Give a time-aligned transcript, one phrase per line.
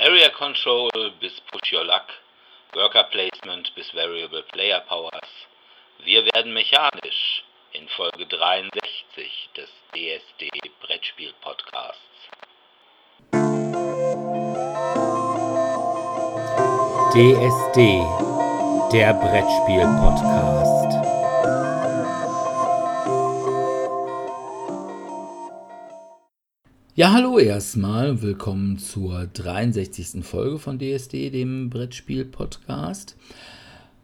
[0.00, 0.88] Area Control
[1.20, 2.08] bis Push Your Luck,
[2.74, 5.28] Worker Placement bis Variable Player Powers.
[5.98, 10.48] Wir werden mechanisch in Folge 63 des DSD
[10.80, 12.00] Brettspiel Podcasts.
[17.12, 18.00] DSD,
[18.94, 20.79] der Brettspiel Podcast.
[27.00, 28.20] Ja, hallo erstmal.
[28.20, 30.22] Willkommen zur 63.
[30.22, 33.16] Folge von DSD, dem Brettspiel-Podcast.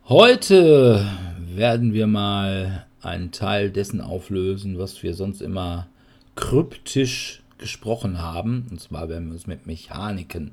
[0.08, 1.06] Heute
[1.38, 5.88] werden wir mal einen Teil dessen auflösen, was wir sonst immer
[6.36, 8.66] kryptisch gesprochen haben.
[8.70, 10.52] Und zwar werden wir uns mit Mechaniken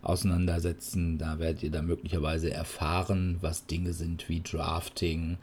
[0.00, 1.18] auseinandersetzen.
[1.18, 5.36] Da werdet ihr dann möglicherweise erfahren, was Dinge sind wie Drafting,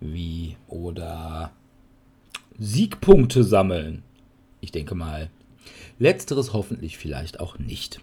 [0.00, 1.52] wie oder
[2.58, 4.02] Siegpunkte sammeln.
[4.62, 5.28] Ich denke mal,
[5.98, 8.00] Letzteres hoffentlich vielleicht auch nicht.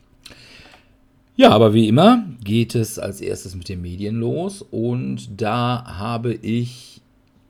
[1.36, 6.34] Ja, aber wie immer geht es als erstes mit den Medien los und da habe
[6.34, 7.02] ich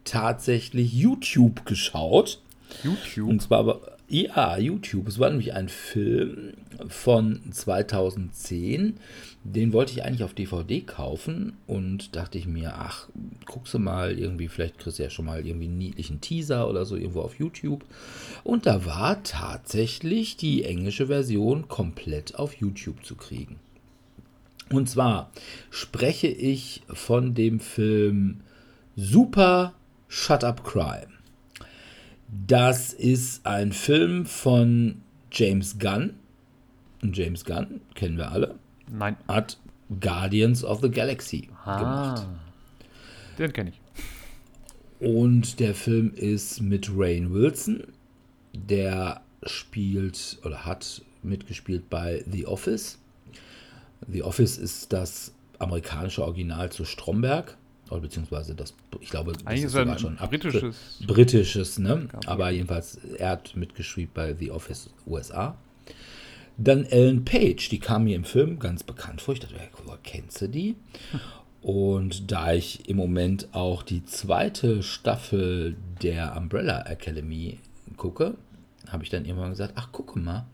[0.04, 2.40] tatsächlich YouTube geschaut.
[2.84, 3.30] YouTube?
[3.30, 5.08] Und zwar, ja, YouTube.
[5.08, 6.54] Es war nämlich ein Film
[6.88, 8.98] von 2010.
[9.44, 13.10] Den wollte ich eigentlich auf DVD kaufen und dachte ich mir, ach,
[13.46, 16.86] guckst du mal irgendwie, vielleicht kriegst du ja schon mal irgendwie einen niedlichen Teaser oder
[16.86, 17.84] so irgendwo auf YouTube.
[18.44, 23.60] Und da war tatsächlich die englische Version komplett auf YouTube zu kriegen.
[24.70, 25.32] Und zwar
[25.70, 28.42] spreche ich von dem Film
[28.96, 29.74] Super
[30.08, 31.08] Shut Up Crime.
[32.48, 36.14] Das ist ein Film von James Gunn.
[37.02, 38.56] James Gunn kennen wir alle.
[38.92, 39.16] Nein.
[39.28, 39.58] Hat
[40.00, 42.28] Guardians of the Galaxy Ah, gemacht.
[43.38, 43.82] Den kenne ich.
[45.00, 47.84] Und der Film ist mit Rain Wilson.
[48.54, 53.00] Der spielt oder hat mitgespielt bei The Office.
[54.08, 57.58] The Office ist das amerikanische Original zu Stromberg.
[57.90, 62.08] Oder beziehungsweise das, ich glaube, das Eigentlich ist sogar ein schon ab- britisches- britisches, ne?
[62.26, 65.56] Aber jedenfalls, er hat mitgespielt bei The Office USA.
[66.58, 69.34] Dann Ellen Page, die kam mir im Film ganz bekannt vor.
[69.34, 70.76] Ich dachte, ja, kennst du die?
[71.62, 77.60] Und da ich im Moment auch die zweite Staffel der Umbrella Academy
[77.98, 78.36] gucke,
[78.88, 80.46] habe ich dann irgendwann gesagt, ach gucke mal,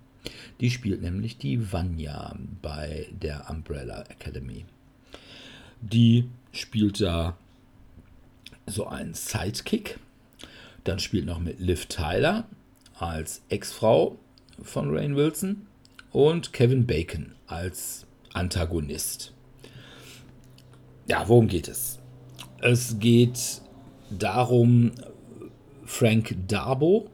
[0.60, 4.66] die spielt nämlich die Vanya bei der Umbrella Academy.
[5.82, 7.38] Die spielt da
[8.66, 10.00] so einen Sidekick.
[10.84, 12.48] Dann spielt noch mit Liv Tyler
[13.00, 14.18] als Ex-Frau
[14.62, 15.68] von Rain Wilson
[16.18, 19.36] und Kevin Bacon als Antagonist.
[21.08, 22.00] Ja, worum geht es?
[22.60, 23.62] Es geht
[24.10, 24.94] darum,
[25.86, 27.12] Frank Darbo,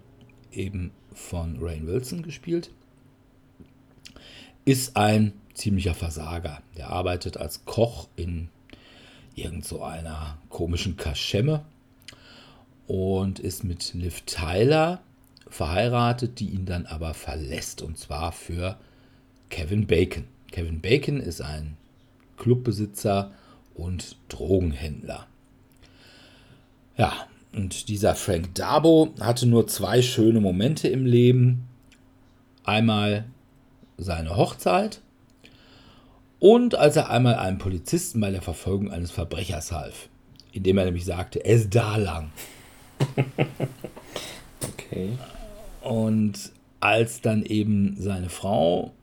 [0.53, 2.71] eben von Rain Wilson gespielt,
[4.63, 6.63] ist ein ziemlicher Versager.
[6.77, 8.47] Der arbeitet als Koch in
[9.35, 11.65] irgend so einer komischen Kaschemme
[12.87, 15.03] und ist mit Liv Tyler
[15.49, 18.77] verheiratet, die ihn dann aber verlässt und zwar für
[19.49, 20.25] Kevin Bacon.
[20.51, 21.77] Kevin Bacon ist ein
[22.37, 23.31] Clubbesitzer
[23.75, 25.27] und Drogenhändler.
[26.97, 31.67] Ja, und dieser Frank Darbo hatte nur zwei schöne Momente im Leben.
[32.63, 33.25] Einmal
[33.97, 35.01] seine Hochzeit
[36.43, 40.09] und als er einmal einem Polizisten bei der Verfolgung eines Verbrechers half,
[40.51, 42.31] indem er nämlich sagte, ist da lang.
[44.93, 45.09] Okay.
[45.81, 48.93] Und als dann eben seine Frau,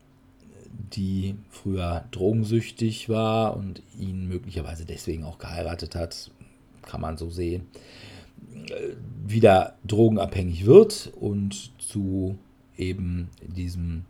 [0.92, 6.30] die früher drogensüchtig war und ihn möglicherweise deswegen auch geheiratet hat,
[6.82, 7.66] kann man so sehen,
[8.68, 8.94] äh,
[9.26, 12.38] wieder drogenabhängig wird und zu
[12.76, 14.04] eben diesem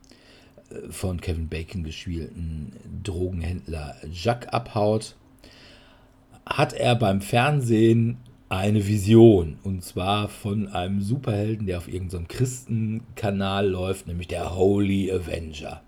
[0.70, 5.16] äh, von Kevin Bacon gespielten Drogenhändler Jacques abhaut,
[6.46, 8.18] hat er beim Fernsehen
[8.48, 9.58] eine Vision.
[9.62, 15.82] Und zwar von einem Superhelden, der auf irgendeinem Christenkanal läuft, nämlich der Holy Avenger.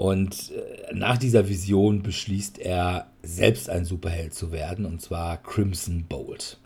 [0.00, 6.04] Und äh, nach dieser Vision beschließt er, selbst ein Superheld zu werden, und zwar Crimson
[6.04, 6.58] Bolt.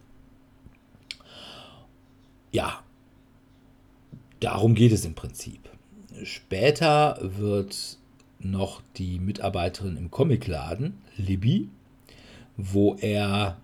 [2.52, 2.84] Ja,
[4.38, 5.68] darum geht es im Prinzip.
[6.22, 7.98] Später wird
[8.38, 11.68] noch die Mitarbeiterin im Comicladen, Libby,
[12.56, 13.56] wo er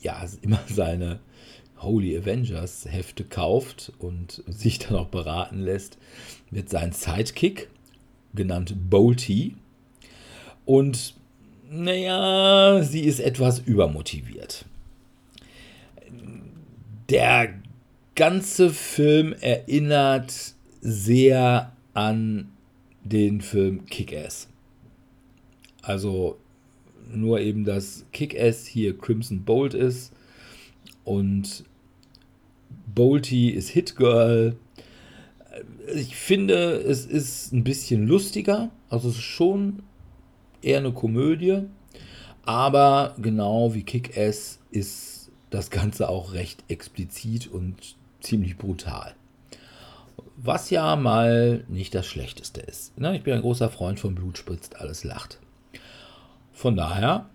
[0.00, 1.20] ja immer seine
[1.80, 5.98] Holy Avengers Hefte kauft und sich dann auch beraten lässt,
[6.50, 7.68] mit seinem Sidekick,
[8.34, 9.56] genannt Bolty.
[10.64, 11.14] Und
[11.70, 14.64] naja, sie ist etwas übermotiviert.
[17.08, 17.54] Der
[18.14, 22.50] ganze Film erinnert sehr an
[23.04, 24.48] den Film Kick-Ass.
[25.82, 26.38] Also
[27.12, 30.12] nur eben, dass Kick-Ass hier Crimson Bolt ist
[31.04, 31.64] und
[32.94, 34.56] Bolty ist Hit Girl.
[35.94, 38.70] Ich finde, es ist ein bisschen lustiger.
[38.88, 39.82] Also es ist schon
[40.62, 41.62] eher eine Komödie.
[42.42, 49.14] Aber genau wie Kick-Ass ist das Ganze auch recht explizit und ziemlich brutal.
[50.36, 52.98] Was ja mal nicht das Schlechteste ist.
[52.98, 55.38] Ne, ich bin ein großer Freund von Blut spritzt, alles lacht.
[56.52, 57.28] Von daher,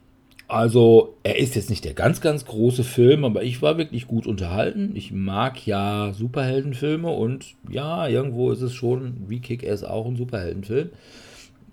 [0.48, 4.26] also er ist jetzt nicht der ganz, ganz große Film, aber ich war wirklich gut
[4.28, 4.96] unterhalten.
[4.96, 10.92] Ich mag ja Superheldenfilme und ja, irgendwo ist es schon wie Kick-Ass auch ein Superheldenfilm.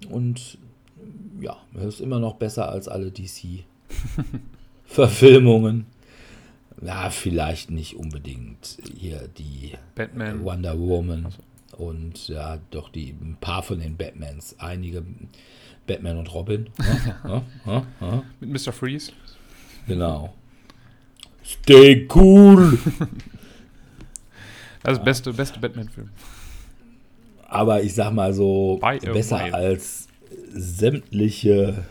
[0.08, 0.56] Und
[1.40, 5.84] ja, er ist immer noch besser als alle DC-Verfilmungen.
[6.84, 10.42] Ja, vielleicht nicht unbedingt hier die Batman.
[10.42, 11.28] Wonder Woman
[11.76, 15.04] und ja, doch die ein paar von den Batmans, einige
[15.87, 16.69] Batman und Robin.
[17.25, 18.73] Ja, ja, ja, Mit Mr.
[18.73, 19.12] Freeze.
[19.87, 20.32] genau.
[21.44, 22.79] Stay cool.
[24.82, 26.11] Das ist der beste, beste Batman-Film.
[27.49, 30.08] Aber ich sag mal so, By besser als
[30.52, 31.85] sämtliche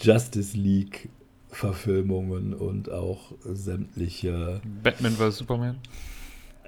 [0.00, 1.08] Justice League
[1.50, 5.38] Verfilmungen und auch sämtliche Batman vs.
[5.38, 5.78] Superman.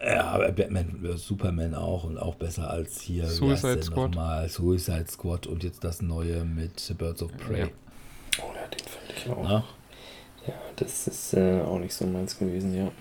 [0.04, 1.16] Ja, aber Batman.
[1.16, 4.10] Superman auch und auch besser als hier Suicide Squad.
[4.10, 4.48] nochmal?
[4.48, 7.60] Suicide Squad und jetzt das neue mit Birds of Prey.
[7.60, 7.66] Ja.
[8.44, 9.42] Oder den fand ich auch.
[9.42, 9.64] Na?
[10.46, 12.92] Ja, das ist äh, auch nicht so meins gewesen, ja.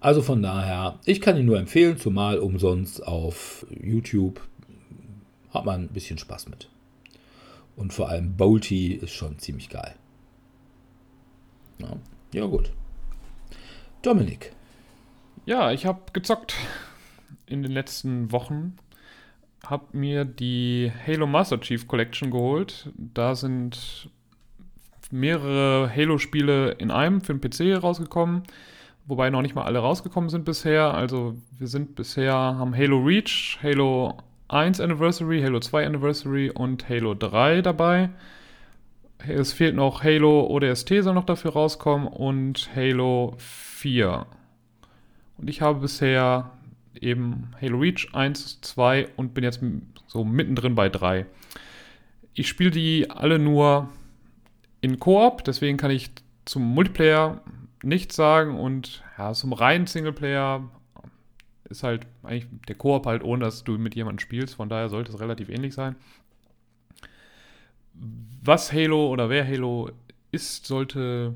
[0.00, 4.40] Also von daher, ich kann ihn nur empfehlen, zumal umsonst auf YouTube
[5.50, 6.68] hat man ein bisschen Spaß mit.
[7.76, 9.94] Und vor allem Bolty ist schon ziemlich geil.
[11.78, 11.96] Ja,
[12.32, 12.70] ja gut.
[14.02, 14.52] Dominik.
[15.46, 16.54] Ja, ich habe gezockt
[17.46, 18.76] in den letzten Wochen.
[19.66, 22.90] Hab mir die Halo Master Chief Collection geholt.
[22.96, 24.08] Da sind
[25.10, 28.44] mehrere Halo-Spiele in einem für den PC rausgekommen.
[29.06, 30.94] Wobei noch nicht mal alle rausgekommen sind bisher.
[30.94, 34.16] Also wir sind bisher, haben Halo Reach, Halo
[34.48, 38.08] 1 Anniversary, Halo 2 Anniversary und Halo 3 dabei.
[39.28, 44.26] Es fehlt noch Halo ODST soll noch dafür rauskommen und Halo 4.
[45.36, 46.52] Und ich habe bisher
[47.00, 49.60] eben Halo Reach 1, 2 und bin jetzt
[50.06, 51.26] so mittendrin bei 3.
[52.34, 53.88] Ich spiele die alle nur
[54.80, 56.10] in Koop, deswegen kann ich
[56.44, 57.42] zum Multiplayer
[57.82, 60.68] nichts sagen und ja, zum reinen Singleplayer
[61.64, 65.12] ist halt eigentlich der Koop halt ohne, dass du mit jemandem spielst, von daher sollte
[65.12, 65.96] es relativ ähnlich sein.
[68.42, 69.90] Was Halo oder wer Halo
[70.32, 71.34] ist, sollte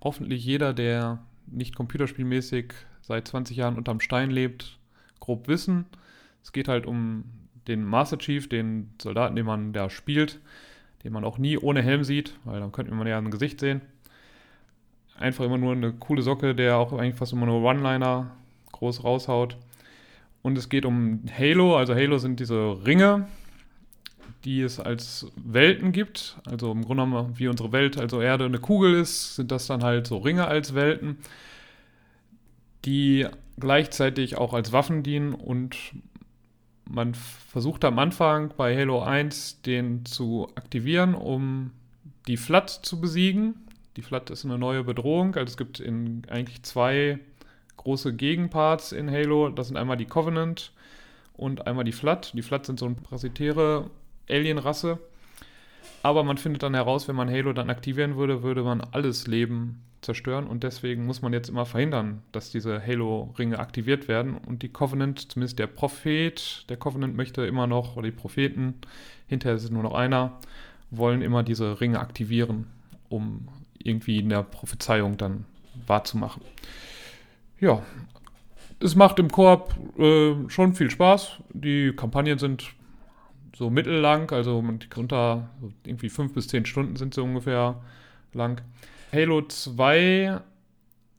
[0.00, 2.72] hoffentlich jeder, der nicht computerspielmäßig
[3.08, 4.78] seit 20 Jahren unterm Stein lebt,
[5.18, 5.86] grob wissen.
[6.42, 7.24] Es geht halt um
[7.66, 10.40] den Master Chief, den Soldaten, den man da spielt,
[11.04, 13.80] den man auch nie ohne Helm sieht, weil dann könnte man ja ein Gesicht sehen.
[15.18, 18.30] Einfach immer nur eine coole Socke, der auch eigentlich fast immer nur One-Liner
[18.72, 19.56] groß raushaut.
[20.42, 23.26] Und es geht um Halo, also Halo sind diese Ringe,
[24.44, 26.38] die es als Welten gibt.
[26.44, 29.82] Also im Grunde genommen, wie unsere Welt, also Erde eine Kugel ist, sind das dann
[29.82, 31.18] halt so Ringe als Welten,
[32.84, 33.26] die
[33.58, 35.76] gleichzeitig auch als Waffen dienen und
[36.88, 41.72] man versucht am Anfang bei Halo 1 den zu aktivieren, um
[42.26, 43.54] die Flood zu besiegen.
[43.96, 47.18] Die Flood ist eine neue Bedrohung, also es gibt in eigentlich zwei
[47.76, 49.48] große Gegenparts in Halo.
[49.48, 50.72] Das sind einmal die Covenant
[51.34, 52.32] und einmal die Flood.
[52.34, 53.90] Die Flood sind so eine parasitäre
[54.28, 54.98] Alienrasse.
[56.02, 59.82] Aber man findet dann heraus, wenn man Halo dann aktivieren würde, würde man alles Leben
[60.00, 64.68] zerstören und deswegen muss man jetzt immer verhindern, dass diese Halo-Ringe aktiviert werden und die
[64.68, 68.74] Covenant, zumindest der Prophet, der Covenant möchte immer noch, oder die Propheten,
[69.26, 70.38] hinterher ist nur noch einer,
[70.90, 72.66] wollen immer diese Ringe aktivieren,
[73.08, 73.48] um
[73.82, 75.44] irgendwie in der Prophezeiung dann
[75.86, 76.42] wahrzumachen.
[77.60, 77.82] Ja,
[78.80, 81.38] es macht im Koop äh, schon viel Spaß.
[81.52, 82.72] Die Kampagnen sind
[83.56, 84.58] so mittellang, also
[84.96, 87.82] unter so irgendwie fünf bis zehn Stunden sind sie ungefähr
[88.32, 88.62] lang.
[89.12, 90.40] Halo 2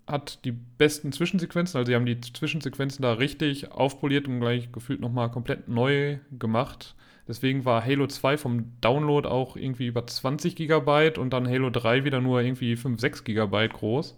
[0.05, 4.99] hat die besten Zwischensequenzen, also sie haben die Zwischensequenzen da richtig aufpoliert und gleich gefühlt
[4.99, 6.95] nochmal komplett neu gemacht.
[7.27, 12.03] Deswegen war Halo 2 vom Download auch irgendwie über 20 Gigabyte und dann Halo 3
[12.03, 14.17] wieder nur irgendwie 5, 6 Gigabyte groß.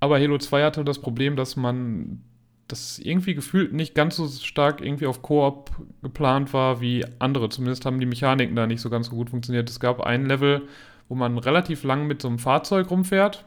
[0.00, 2.22] Aber Halo 2 hatte das Problem, dass man
[2.66, 5.70] das irgendwie gefühlt nicht ganz so stark irgendwie auf Koop
[6.02, 7.48] geplant war wie andere.
[7.48, 9.70] Zumindest haben die Mechaniken da nicht so ganz so gut funktioniert.
[9.70, 10.68] Es gab ein Level,
[11.08, 13.44] wo man relativ lang mit so einem Fahrzeug rumfährt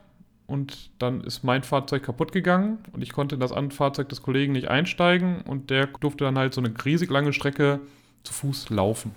[0.48, 4.22] und dann ist mein Fahrzeug kaputt gegangen und ich konnte in das andere Fahrzeug des
[4.22, 7.80] Kollegen nicht einsteigen und der durfte dann halt so eine riesig lange Strecke
[8.24, 9.12] zu Fuß laufen.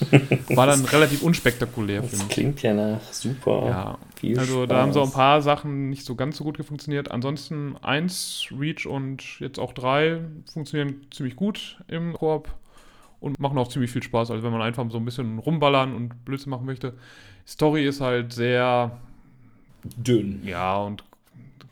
[0.54, 2.02] War dann relativ unspektakulär.
[2.02, 3.66] Das klingt ja nach super.
[3.66, 4.68] Ja, viel also Spaß.
[4.68, 7.10] da haben so ein paar Sachen nicht so ganz so gut funktioniert.
[7.10, 10.20] Ansonsten 1, Reach und jetzt auch 3
[10.52, 12.48] funktionieren ziemlich gut im Koop
[13.22, 14.32] und machen auch ziemlich viel Spaß.
[14.32, 16.94] Also wenn man einfach so ein bisschen rumballern und Blödsinn machen möchte.
[17.46, 18.98] Story ist halt sehr
[19.96, 20.42] dünn.
[20.44, 21.04] Ja, und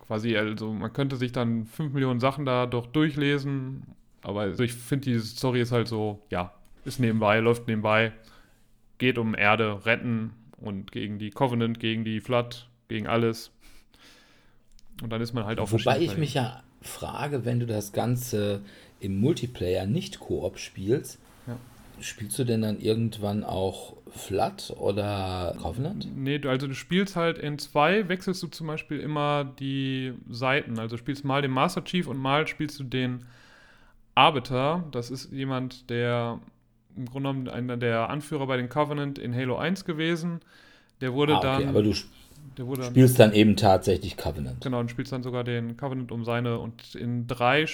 [0.06, 3.82] quasi, also man könnte sich dann 5 Millionen Sachen da doch durchlesen.
[4.22, 6.52] Aber also ich finde, die Story ist halt so, ja,
[6.84, 8.12] ist nebenbei, läuft nebenbei,
[8.98, 13.50] geht um Erde retten und gegen die Covenant, gegen die Flood, gegen alles.
[15.02, 18.60] Und dann ist man halt auf Wobei ich mich ja frage, wenn du das Ganze
[19.00, 21.18] im Multiplayer nicht Koop spielst.
[22.00, 26.08] Spielst du denn dann irgendwann auch Flood oder Covenant?
[26.16, 30.78] Nee, also du spielst halt in zwei, wechselst du zum Beispiel immer die Seiten.
[30.78, 33.24] Also du spielst mal den Master Chief und mal spielst du den
[34.14, 34.84] Arbiter.
[34.90, 36.40] Das ist jemand, der
[36.96, 40.40] im Grunde genommen einer der Anführer bei den Covenant in Halo 1 gewesen.
[41.00, 41.68] Der wurde ah, okay, dann.
[41.68, 44.62] Aber du spielst dann, dann, eben tatsächlich Covenant.
[44.62, 46.58] Genau, und spielst dann sogar den Covenant um seine.
[46.58, 47.66] Und in drei,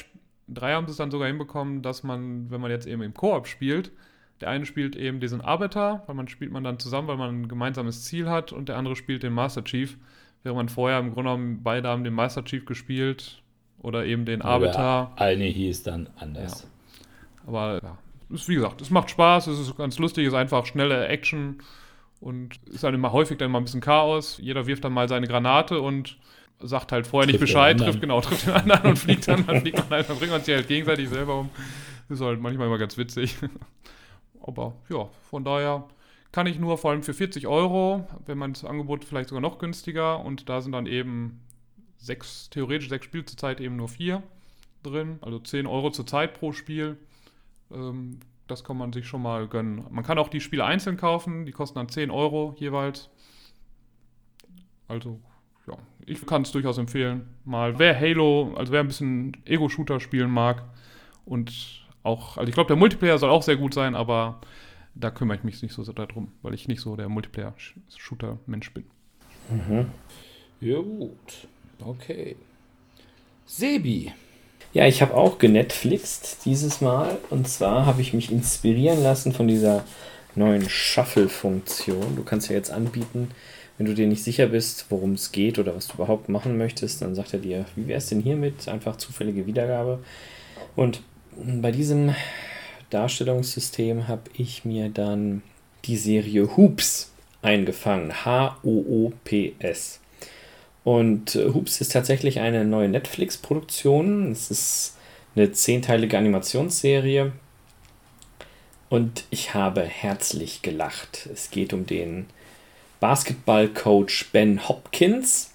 [0.49, 3.47] drei haben sie es dann sogar hinbekommen, dass man, wenn man jetzt eben im Koop
[3.47, 3.90] spielt,
[4.40, 7.48] der eine spielt eben diesen Arbeiter, weil man spielt man dann zusammen, weil man ein
[7.48, 9.96] gemeinsames Ziel hat, und der andere spielt den Master Chief.
[10.42, 13.42] Während man vorher im Grunde genommen beide haben den Master Chief gespielt
[13.80, 15.12] oder eben den Arbeiter.
[15.16, 16.62] Eine hieß dann anders.
[16.62, 17.48] Ja.
[17.48, 17.98] Aber ja,
[18.30, 21.58] ist, wie gesagt, es macht Spaß, es ist ganz lustig, es ist einfach schnelle Action
[22.20, 24.38] und ist dann immer häufig dann mal ein bisschen Chaos.
[24.40, 26.18] Jeder wirft dann mal seine Granate und
[26.60, 29.60] sagt halt vorher trifft nicht Bescheid, trifft genau, trifft den anderen und fliegt dann, dann
[29.60, 31.50] fliegt man halt, dann bringt man sich halt gegenseitig selber um.
[32.08, 33.36] Ist halt manchmal immer ganz witzig.
[34.46, 35.84] Aber ja, von daher
[36.32, 39.58] kann ich nur vor allem für 40 Euro, wenn man das Angebot vielleicht sogar noch
[39.58, 41.40] günstiger und da sind dann eben
[41.96, 44.22] sechs, theoretisch sechs Spiele zur Zeit eben nur vier
[44.82, 46.96] drin, also 10 Euro zur Zeit pro Spiel.
[47.72, 49.84] Ähm, das kann man sich schon mal gönnen.
[49.90, 53.10] Man kann auch die Spiele einzeln kaufen, die kosten dann 10 Euro jeweils.
[54.86, 55.18] Also,
[55.66, 57.26] ja, ich kann es durchaus empfehlen.
[57.44, 60.62] Mal, wer Halo, also wer ein bisschen Ego-Shooter spielen mag
[61.24, 64.40] und auch, also ich glaube, der Multiplayer soll auch sehr gut sein, aber
[64.94, 68.84] da kümmere ich mich nicht so sehr darum, weil ich nicht so der Multiplayer-Shooter-Mensch bin.
[69.50, 69.86] Mhm.
[70.60, 71.48] Ja, gut.
[71.84, 72.36] Okay.
[73.44, 74.12] Sebi,
[74.72, 77.18] ja, ich habe auch genetflixt dieses Mal.
[77.30, 79.84] Und zwar habe ich mich inspirieren lassen von dieser
[80.34, 82.16] neuen Shuffle-Funktion.
[82.16, 83.30] Du kannst ja jetzt anbieten,
[83.78, 87.02] wenn du dir nicht sicher bist, worum es geht oder was du überhaupt machen möchtest,
[87.02, 88.68] dann sagt er dir, wie wäre es denn hiermit?
[88.68, 90.00] Einfach zufällige Wiedergabe.
[90.75, 91.02] Und
[91.36, 92.14] bei diesem
[92.90, 95.42] Darstellungssystem habe ich mir dann
[95.84, 97.10] die Serie Hoops
[97.42, 98.24] eingefangen.
[98.24, 100.00] H-O-O-P-S.
[100.84, 104.32] Und äh, Hoops ist tatsächlich eine neue Netflix-Produktion.
[104.32, 104.96] Es ist
[105.34, 107.32] eine zehnteilige Animationsserie.
[108.88, 111.28] Und ich habe herzlich gelacht.
[111.32, 112.26] Es geht um den
[113.00, 115.52] Basketballcoach Ben Hopkins,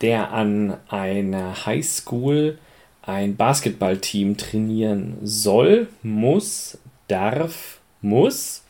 [0.00, 2.58] der an einer Highschool
[3.06, 8.64] ein Basketballteam trainieren soll, muss, darf, muss.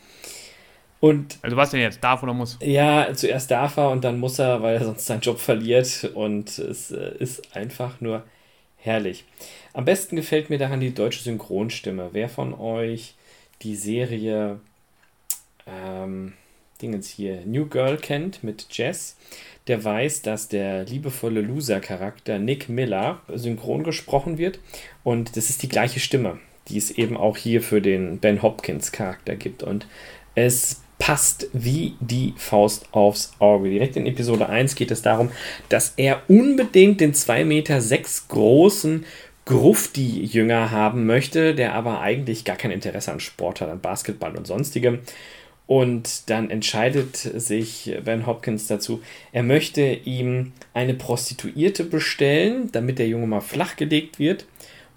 [1.01, 2.05] Und also was denn jetzt?
[2.05, 2.59] Darf oder muss?
[2.63, 6.11] Ja, zuerst darf er und dann muss er, weil er sonst seinen Job verliert.
[6.15, 8.25] Und es äh, ist einfach nur
[8.77, 9.25] herrlich.
[9.73, 12.11] Am besten gefällt mir daran die deutsche Synchronstimme.
[12.13, 13.15] Wer von euch
[13.63, 14.61] die Serie
[15.67, 16.35] ähm,
[16.79, 19.17] Dingens hier New Girl kennt mit Jess,
[19.67, 24.59] der weiß, dass der liebevolle Loser-Charakter Nick Miller synchron gesprochen wird.
[25.03, 29.37] Und das ist die gleiche Stimme, die es eben auch hier für den Ben Hopkins-Charakter
[29.37, 29.63] gibt.
[29.63, 29.87] Und
[30.35, 33.71] es passt wie die Faust aufs Auge.
[33.71, 35.31] Direkt in Episode 1 geht es darum,
[35.69, 37.81] dass er unbedingt den 2,6 Meter
[38.29, 39.05] großen
[39.45, 44.47] Grufti-Jünger haben möchte, der aber eigentlich gar kein Interesse an Sport hat, an Basketball und
[44.47, 45.01] sonstigem.
[45.67, 53.09] Und dann entscheidet sich Ben Hopkins dazu, er möchte ihm eine Prostituierte bestellen, damit der
[53.09, 54.47] Junge mal flachgelegt wird.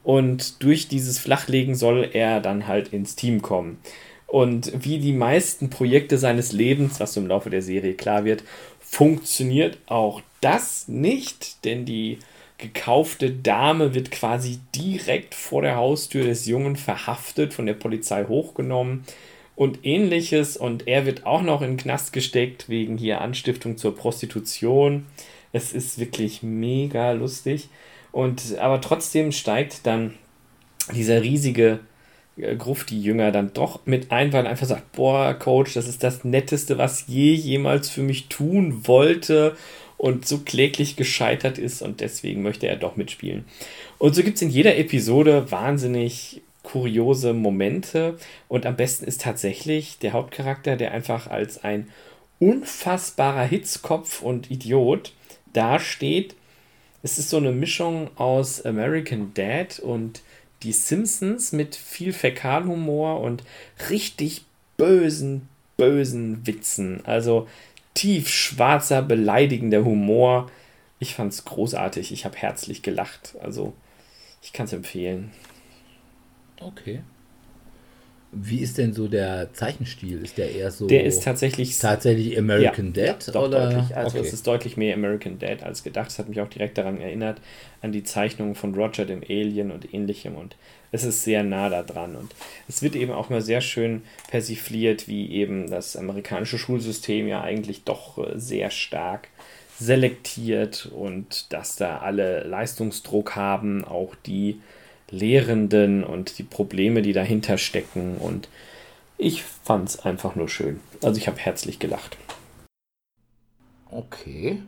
[0.04, 3.80] Und durch dieses Flachlegen soll er dann halt ins Team kommen.
[4.28, 8.44] Und wie die meisten Projekte seines Lebens, was im Laufe der Serie klar wird,
[8.80, 12.20] funktioniert auch das nicht, denn die
[12.60, 19.04] gekaufte Dame wird quasi direkt vor der Haustür des Jungen verhaftet, von der Polizei hochgenommen
[19.60, 20.56] und ähnliches.
[20.56, 25.06] Und er wird auch noch in den Knast gesteckt wegen hier Anstiftung zur Prostitution.
[25.52, 27.68] Es ist wirklich mega lustig.
[28.14, 30.14] Und aber trotzdem steigt dann
[30.96, 31.82] dieser riesige
[32.38, 36.04] äh, Grufti Jünger dann doch mit ein, weil er einfach sagt, boah, Coach, das ist
[36.04, 39.58] das Netteste, was je jemals für mich tun wollte.
[39.98, 43.44] und so kläglich gescheitert ist und deswegen möchte er doch mitspielen.
[43.98, 50.00] Und so gibt es in jeder Episode wahnsinnig kuriose Momente und am besten ist tatsächlich
[50.00, 51.90] der Hauptcharakter, der einfach als ein
[52.40, 55.14] unfassbarer Hitzkopf und Idiot
[55.54, 56.36] dasteht.
[57.02, 60.22] Es ist so eine Mischung aus American Dad und
[60.64, 63.44] die Simpsons mit viel Fäkalhumor und
[63.90, 64.44] richtig
[64.78, 65.48] bösen,
[65.78, 67.06] bösen Witzen.
[67.06, 67.48] Also
[67.94, 70.52] tief schwarzer, beleidigender Humor.
[71.00, 72.12] Ich fand es großartig.
[72.12, 73.36] Ich habe herzlich gelacht.
[73.42, 73.74] Also
[74.42, 75.32] ich kann es empfehlen.
[76.60, 77.02] Okay.
[78.32, 80.22] Wie ist denn so der Zeichenstil?
[80.24, 80.86] Ist der eher so.
[80.86, 81.76] Der ist tatsächlich.
[81.80, 83.28] Tatsächlich American ja, Dad?
[83.28, 83.72] Ja, doch, oder?
[83.72, 83.98] Deutlich.
[83.98, 84.28] Also, okay.
[84.28, 86.10] es ist deutlich mehr American Dad als gedacht.
[86.12, 87.42] Es hat mich auch direkt daran erinnert,
[87.82, 90.36] an die Zeichnungen von Roger dem Alien und ähnlichem.
[90.36, 90.58] Und
[90.92, 92.16] es ist sehr nah da dran.
[92.16, 92.32] Und
[92.68, 97.84] es wird eben auch mal sehr schön persifliert, wie eben das amerikanische Schulsystem ja eigentlich
[97.84, 99.30] doch äh, sehr stark
[99.80, 104.60] selektiert und dass da alle Leistungsdruck haben, auch die
[105.12, 108.18] Lehrenden und die Probleme, die dahinter stecken.
[108.18, 108.50] Und
[109.18, 110.80] ich fand es einfach nur schön.
[111.04, 112.18] Also ich habe herzlich gelacht.
[113.92, 114.62] Okay.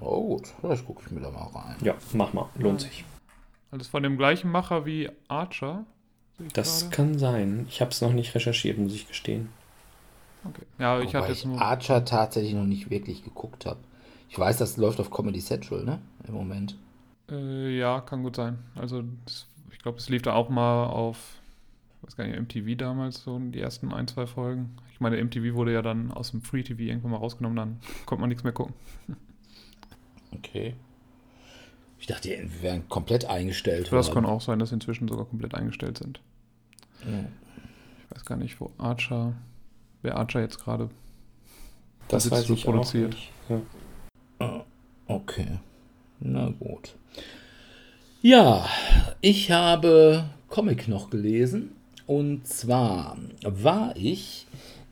[0.00, 1.76] Oh gut, das gucke ich mir da mal rein.
[1.82, 3.04] Ja, mach mal, lohnt sich.
[3.70, 5.84] Also von dem gleichen Macher wie Archer.
[6.54, 6.96] Das gerade.
[6.96, 7.66] kann sein.
[7.68, 9.48] Ich habe es noch nicht recherchiert, muss ich gestehen.
[10.44, 10.62] Okay.
[10.78, 13.80] Ja, ich Wobei hatte jetzt nur Archer tatsächlich noch nicht wirklich geguckt habe.
[14.28, 16.00] Ich weiß, das läuft auf Comedy Central, ne?
[16.26, 16.76] Im Moment.
[17.32, 18.58] Äh, ja, kann gut sein.
[18.74, 21.40] Also das, ich glaube, es lief da auch mal auf,
[22.02, 24.76] weiß gar nicht, MTV damals, so die ersten ein, zwei Folgen.
[24.92, 28.20] Ich meine, MTV wurde ja dann aus dem Free TV irgendwann mal rausgenommen, dann konnte
[28.20, 28.74] man nichts mehr gucken.
[30.34, 30.74] Okay.
[31.98, 33.92] Ich dachte, die wären komplett eingestellt.
[33.92, 36.20] Das kann auch sein, dass sie inzwischen sogar komplett eingestellt sind.
[37.04, 37.26] Ja.
[38.02, 39.34] Ich weiß gar nicht, wo Archer,
[40.00, 40.88] wer Archer jetzt gerade
[42.08, 43.16] das weiß ich produziert.
[43.48, 43.60] Ja.
[44.38, 44.64] Ah,
[45.06, 45.58] okay.
[46.24, 46.94] Na gut.
[48.20, 48.66] Ja,
[49.20, 51.72] ich habe Comic noch gelesen.
[52.06, 54.46] Und zwar war ich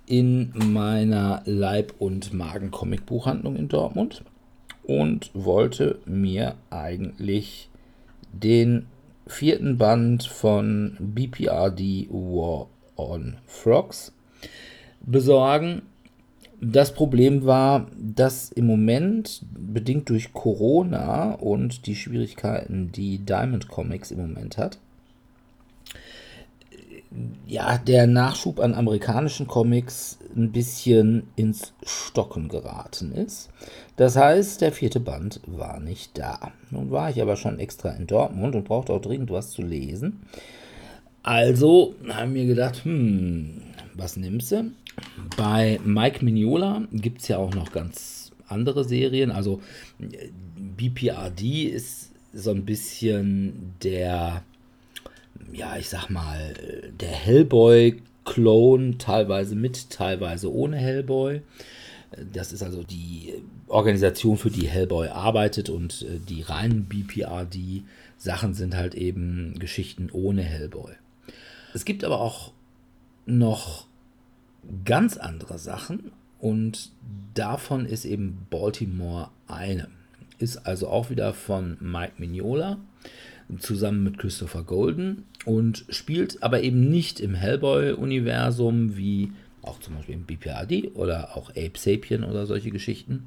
[0.07, 4.25] in meiner Leib- und Magen-Comic-Buchhandlung in Dortmund
[4.83, 7.69] und wollte mir eigentlich
[8.33, 8.87] den
[9.27, 14.13] vierten Band von BPRD War on Frogs
[15.01, 15.83] besorgen
[16.61, 24.11] das Problem war, dass im Moment, bedingt durch Corona und die Schwierigkeiten, die Diamond Comics
[24.11, 24.79] im Moment hat,
[27.47, 33.49] ja, der Nachschub an amerikanischen Comics ein bisschen ins Stocken geraten ist.
[33.97, 36.53] Das heißt, der vierte Band war nicht da.
[36.71, 40.21] Nun war ich aber schon extra in Dortmund und brauchte auch dringend was zu lesen.
[41.23, 43.63] Also haben wir gedacht, hm,
[43.95, 44.71] was nimmst du?
[45.37, 49.31] Bei Mike Mignola gibt es ja auch noch ganz andere Serien.
[49.31, 49.61] Also
[50.77, 54.43] BPRD ist so ein bisschen der,
[55.53, 56.55] ja, ich sag mal,
[57.01, 61.43] der Hellboy-Clone, teilweise mit, teilweise ohne Hellboy.
[62.33, 63.35] Das ist also die
[63.69, 70.43] Organisation, für die Hellboy arbeitet und äh, die reinen BPRD-Sachen sind halt eben Geschichten ohne
[70.43, 70.93] Hellboy.
[71.73, 72.53] Es gibt aber auch
[73.27, 73.87] noch
[74.85, 76.91] ganz andere Sachen und
[77.35, 79.89] davon ist eben Baltimore eine.
[80.39, 82.79] Ist also auch wieder von Mike Mignola
[83.59, 90.15] zusammen mit Christopher Golden und spielt aber eben nicht im Hellboy-Universum wie auch zum Beispiel
[90.15, 93.25] im BPRD oder auch Ape Sapien oder solche Geschichten,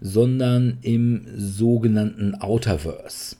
[0.00, 3.36] sondern im sogenannten Outerverse.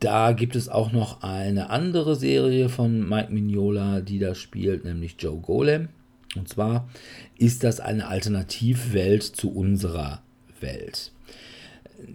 [0.00, 5.16] Da gibt es auch noch eine andere Serie von Mike Mignola, die da spielt, nämlich
[5.18, 5.88] Joe Golem.
[6.36, 6.88] Und zwar
[7.38, 10.22] ist das eine Alternativwelt zu unserer
[10.60, 11.12] Welt.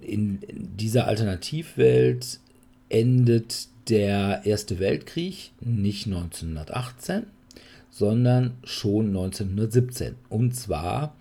[0.02, 2.40] In dieser Alternativwelt
[2.90, 7.24] endet der Erste Weltkrieg nicht 1918,
[7.90, 10.16] sondern schon 1917.
[10.30, 11.16] Und zwar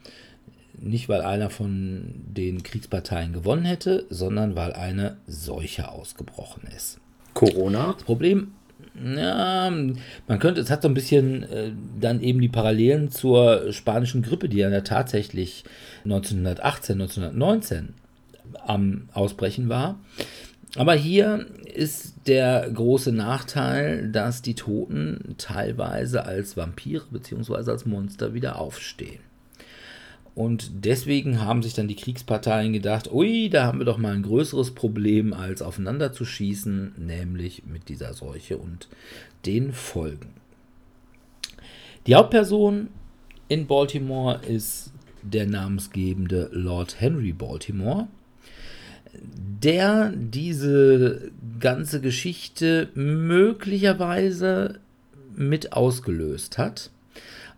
[0.81, 6.99] nicht, weil einer von den Kriegsparteien gewonnen hätte, sondern weil eine Seuche ausgebrochen ist.
[7.35, 7.95] Corona?
[7.95, 8.53] Das Problem
[9.05, 14.23] ja, man könnte, es hat so ein bisschen äh, dann eben die Parallelen zur spanischen
[14.23, 15.65] Grippe, die ja tatsächlich
[16.05, 17.95] 1918, 1919
[18.67, 19.99] am Ausbrechen war.
[20.77, 27.71] Aber hier ist der große Nachteil, dass die Toten teilweise als Vampire bzw.
[27.71, 29.28] als Monster wieder aufstehen.
[30.39, 34.23] Und deswegen haben sich dann die Kriegsparteien gedacht, ui, da haben wir doch mal ein
[34.23, 38.87] größeres Problem, als aufeinander zu schießen, nämlich mit dieser Seuche und
[39.47, 40.29] den Folgen.
[42.07, 42.87] Die Hauptperson
[43.49, 48.07] in Baltimore ist der namensgebende Lord Henry Baltimore,
[49.61, 54.79] der diese ganze Geschichte möglicherweise
[55.35, 56.93] mit ausgelöst hat,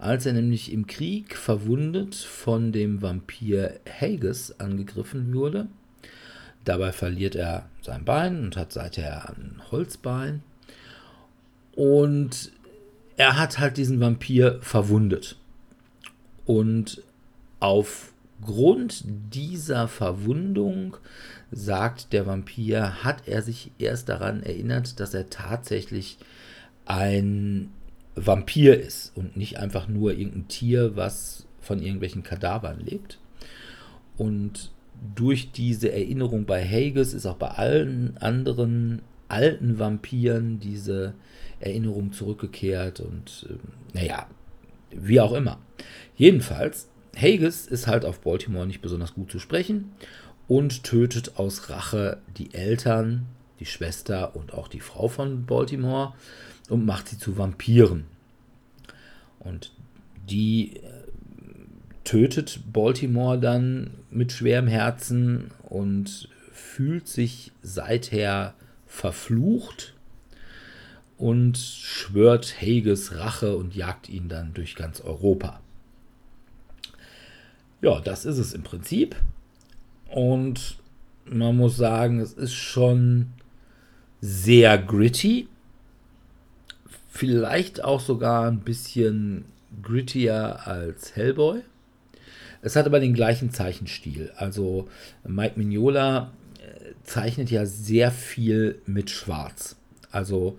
[0.00, 5.68] als er nämlich im Krieg verwundet von dem Vampir Haggis angegriffen wurde.
[6.64, 10.42] Dabei verliert er sein Bein und hat seither ein Holzbein.
[11.72, 12.52] Und
[13.16, 15.36] er hat halt diesen Vampir verwundet.
[16.46, 17.02] Und
[17.60, 20.96] aufgrund dieser Verwundung,
[21.52, 26.16] sagt der Vampir, hat er sich erst daran erinnert, dass er tatsächlich
[26.86, 27.70] ein
[28.14, 33.18] Vampir ist und nicht einfach nur irgendein Tier, was von irgendwelchen Kadavern lebt.
[34.16, 34.70] Und
[35.14, 41.14] durch diese Erinnerung bei Hages ist auch bei allen anderen alten Vampiren diese
[41.60, 44.26] Erinnerung zurückgekehrt und äh, naja,
[44.90, 45.58] wie auch immer.
[46.16, 49.92] Jedenfalls, Hages ist halt auf Baltimore nicht besonders gut zu sprechen
[50.48, 53.26] und tötet aus Rache die Eltern,
[53.60, 56.14] die Schwester und auch die Frau von Baltimore
[56.70, 58.04] und macht sie zu Vampiren.
[59.38, 59.72] Und
[60.28, 60.80] die äh,
[62.04, 68.54] tötet Baltimore dann mit schwerem Herzen und fühlt sich seither
[68.86, 69.94] verflucht
[71.16, 75.60] und schwört Hages Rache und jagt ihn dann durch ganz Europa.
[77.82, 79.16] Ja, das ist es im Prinzip.
[80.08, 80.76] Und
[81.24, 83.28] man muss sagen, es ist schon
[84.20, 85.48] sehr gritty.
[87.10, 89.44] Vielleicht auch sogar ein bisschen
[89.82, 91.60] grittier als Hellboy.
[92.62, 94.32] Es hat aber den gleichen Zeichenstil.
[94.36, 94.88] Also
[95.26, 99.76] Mike Mignola äh, zeichnet ja sehr viel mit Schwarz.
[100.12, 100.58] Also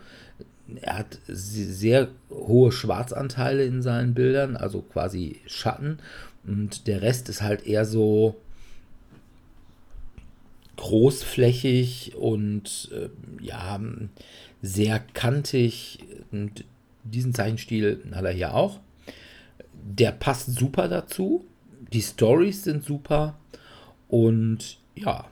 [0.81, 5.99] er hat sehr hohe Schwarzanteile in seinen Bildern, also quasi Schatten.
[6.45, 8.35] Und der Rest ist halt eher so
[10.77, 13.09] großflächig und äh,
[13.43, 13.79] ja,
[14.61, 15.99] sehr kantig.
[16.31, 16.65] Und
[17.03, 18.79] diesen Zeichenstil hat er hier auch.
[19.73, 21.45] Der passt super dazu.
[21.91, 23.37] Die Stories sind super.
[24.07, 25.25] Und ja,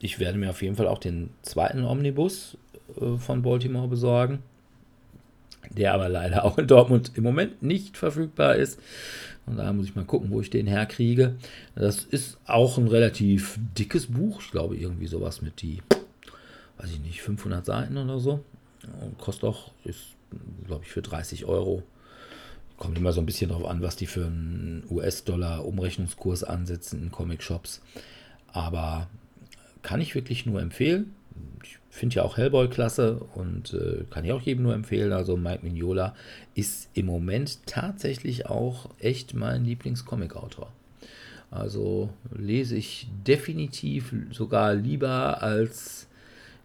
[0.00, 2.56] ich werde mir auf jeden Fall auch den zweiten Omnibus
[3.00, 4.40] äh, von Baltimore besorgen.
[5.70, 8.80] Der aber leider auch in Dortmund im Moment nicht verfügbar ist.
[9.46, 11.36] Und da muss ich mal gucken, wo ich den herkriege.
[11.74, 14.40] Das ist auch ein relativ dickes Buch.
[14.40, 15.82] Ich glaube, irgendwie sowas mit die,
[16.78, 18.44] weiß ich nicht, 500 Seiten oder so.
[19.18, 20.14] Kostet auch, ist,
[20.66, 21.82] glaube ich, für 30 Euro.
[22.78, 27.80] Kommt immer so ein bisschen drauf an, was die für einen US-Dollar-Umrechnungskurs ansetzen in Comic-Shops.
[28.52, 29.08] Aber
[29.82, 31.14] kann ich wirklich nur empfehlen.
[31.62, 35.12] Ich finde ja auch Hellboy klasse und äh, kann ich auch jedem nur empfehlen.
[35.12, 36.14] Also Mike Mignola
[36.54, 40.70] ist im Moment tatsächlich auch echt mein Lieblingscomic-Autor.
[41.50, 46.06] Also lese ich definitiv sogar lieber als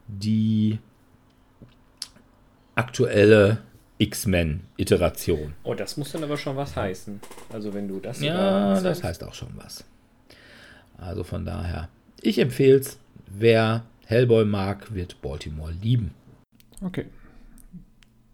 [0.08, 0.80] die
[2.76, 3.60] aktuelle
[3.98, 5.54] X-Men-Iteration.
[5.64, 7.22] Oh, das muss dann aber schon was heißen.
[7.54, 8.20] Also wenn du das.
[8.22, 9.84] Ja, das heißt auch schon was.
[10.98, 11.90] Also von daher,
[12.22, 16.14] ich empfehle es, wer Hellboy mag, wird Baltimore lieben.
[16.84, 17.06] Okay.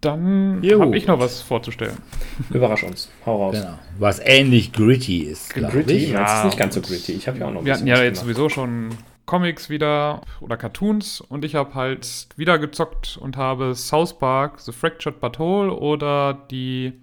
[0.01, 1.97] Dann habe ich noch was vorzustellen.
[2.51, 3.09] Überrasch uns.
[3.25, 3.55] Hau raus.
[3.55, 3.79] Genau.
[3.97, 5.53] Was ähnlich gritty ist.
[5.53, 5.93] Gritty?
[5.93, 6.09] Ich.
[6.11, 7.13] Ja, das ist nicht ganz so gritty.
[7.13, 8.89] Ich habe ja auch noch Wir hatten ja jetzt sowieso schon
[9.27, 14.71] Comics wieder oder Cartoons und ich habe halt wieder gezockt und habe South Park, The
[14.71, 16.93] Fractured Patrol oder die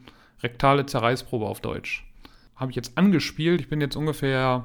[0.42, 2.04] rektale Zerreißprobe auf Deutsch.
[2.56, 3.60] Habe ich jetzt angespielt.
[3.60, 4.64] Ich bin jetzt ungefähr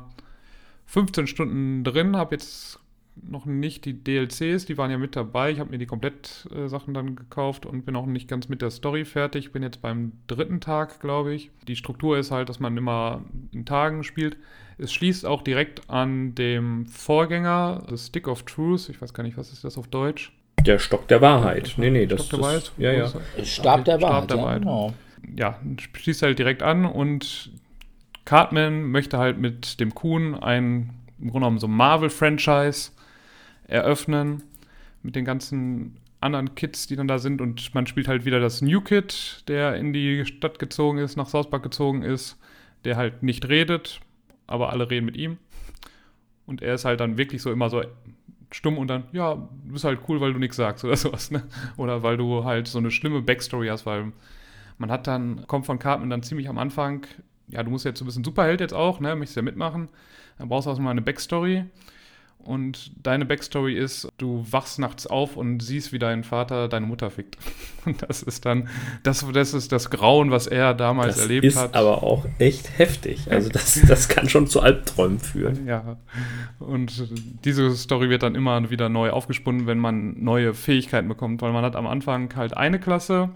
[0.86, 2.80] 15 Stunden drin, habe jetzt
[3.22, 5.52] noch nicht die DLCs, die waren ja mit dabei.
[5.52, 9.04] Ich habe mir die Komplett-Sachen dann gekauft und bin auch nicht ganz mit der Story
[9.04, 9.52] fertig.
[9.52, 11.52] Bin jetzt beim dritten Tag, glaube ich.
[11.68, 14.38] Die Struktur ist halt, dass man immer in Tagen spielt.
[14.82, 18.90] Es schließt auch direkt an dem Vorgänger, The Stick of Truth.
[18.90, 20.32] Ich weiß gar nicht, was ist das auf Deutsch?
[20.66, 21.74] Der Stock der Wahrheit.
[21.78, 22.72] Nee, nee, das, Stock der Wahrheit.
[22.78, 23.08] Ja, ja.
[23.44, 24.26] Stab der Wahrheit.
[24.26, 24.66] Stab der Wahrheit.
[24.66, 24.94] Ja, genau.
[25.36, 25.60] ja,
[25.94, 27.52] schließt halt direkt an und
[28.26, 32.92] Cartman möchte halt mit dem Kuhn ein im Grunde genommen so Marvel-Franchise
[33.68, 34.44] eröffnen
[35.04, 38.62] mit den ganzen anderen Kids, die dann da sind und man spielt halt wieder das
[38.62, 42.38] New Kid, der in die Stadt gezogen ist, nach South Park gezogen ist,
[42.84, 44.02] der halt nicht redet,
[44.50, 45.38] aber alle reden mit ihm.
[46.46, 47.84] Und er ist halt dann wirklich so immer so
[48.52, 51.44] stumm und dann, ja, du bist halt cool, weil du nichts sagst oder sowas, ne?
[51.78, 54.12] Oder weil du halt so eine schlimme Backstory hast, weil
[54.78, 57.06] man hat dann, kommt von Cartman dann ziemlich am Anfang,
[57.48, 59.16] ja, du musst jetzt so ein bisschen Superheld jetzt auch, ne?
[59.16, 59.90] Möchtest ja mitmachen.
[60.38, 61.66] Dann brauchst du auch mal eine Backstory.
[62.50, 67.12] Und deine Backstory ist, du wachst nachts auf und siehst, wie dein Vater deine Mutter
[67.12, 67.38] fickt.
[67.86, 68.68] Und das ist dann,
[69.04, 71.76] das, das ist das Grauen, was er damals das erlebt ist hat.
[71.76, 73.32] aber auch echt heftig.
[73.32, 75.68] Also das, das kann schon zu Albträumen führen.
[75.68, 75.98] Ja,
[76.58, 77.08] und
[77.46, 81.64] diese Story wird dann immer wieder neu aufgesponnen, wenn man neue Fähigkeiten bekommt, weil man
[81.64, 83.30] hat am Anfang halt eine Klasse,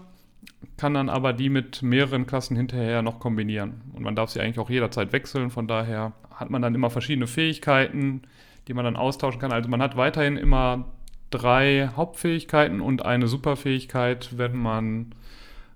[0.76, 3.80] kann dann aber die mit mehreren Klassen hinterher noch kombinieren.
[3.92, 7.28] Und man darf sie eigentlich auch jederzeit wechseln, von daher hat man dann immer verschiedene
[7.28, 8.22] Fähigkeiten,
[8.68, 9.52] die man dann austauschen kann.
[9.52, 10.86] Also man hat weiterhin immer
[11.30, 15.12] drei Hauptfähigkeiten und eine Superfähigkeit, wenn man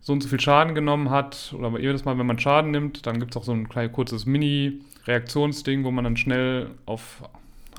[0.00, 3.18] so und so viel Schaden genommen hat, oder jedes Mal, wenn man Schaden nimmt, dann
[3.18, 7.22] gibt es auch so ein kleines kurzes Mini-Reaktionsding, wo man dann schnell auf,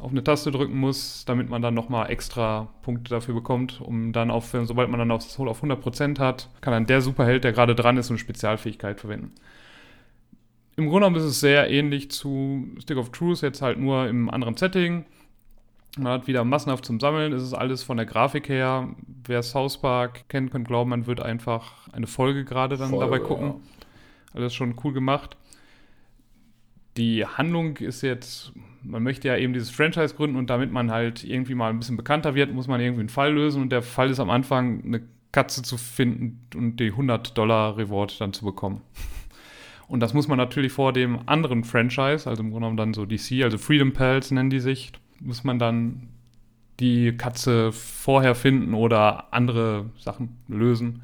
[0.01, 4.31] auf eine Taste drücken muss, damit man dann nochmal extra Punkte dafür bekommt, um dann
[4.31, 7.75] auf, sobald man dann aufs Soul auf 100% hat, kann dann der Superheld, der gerade
[7.75, 9.31] dran ist, eine Spezialfähigkeit verwenden.
[10.79, 14.29] Im Grunde genommen ist es sehr ähnlich zu Stick of Truth, jetzt halt nur im
[14.29, 15.03] anderen Setting.
[15.97, 17.33] Man hat wieder massenhaft zum Sammeln.
[17.33, 18.87] Es ist alles von der Grafik her.
[19.25, 23.19] Wer South Park kennt, könnte glauben, man wird einfach eine Folge gerade dann Voll, dabei
[23.19, 23.47] gucken.
[23.47, 23.55] ja.
[24.33, 25.35] Alles schon cool gemacht.
[26.95, 31.25] Die Handlung ist jetzt, man möchte ja eben dieses Franchise gründen und damit man halt
[31.25, 34.09] irgendwie mal ein bisschen bekannter wird, muss man irgendwie einen Fall lösen und der Fall
[34.11, 35.01] ist am Anfang eine
[35.33, 38.79] Katze zu finden und die 100 Dollar Reward dann zu bekommen.
[39.89, 43.05] Und das muss man natürlich vor dem anderen Franchise, also im Grunde genommen dann so
[43.05, 46.09] DC, also Freedom Pals nennen die sich, muss man dann
[46.79, 51.01] die Katze vorher finden oder andere Sachen lösen.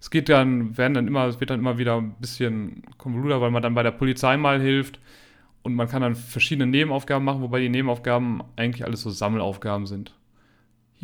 [0.00, 3.52] Es geht dann, werden dann immer, es wird dann immer wieder ein bisschen konvoluter, weil
[3.52, 4.98] man dann bei der Polizei mal hilft
[5.62, 10.12] und man kann dann verschiedene Nebenaufgaben machen, wobei die Nebenaufgaben eigentlich alles so Sammelaufgaben sind.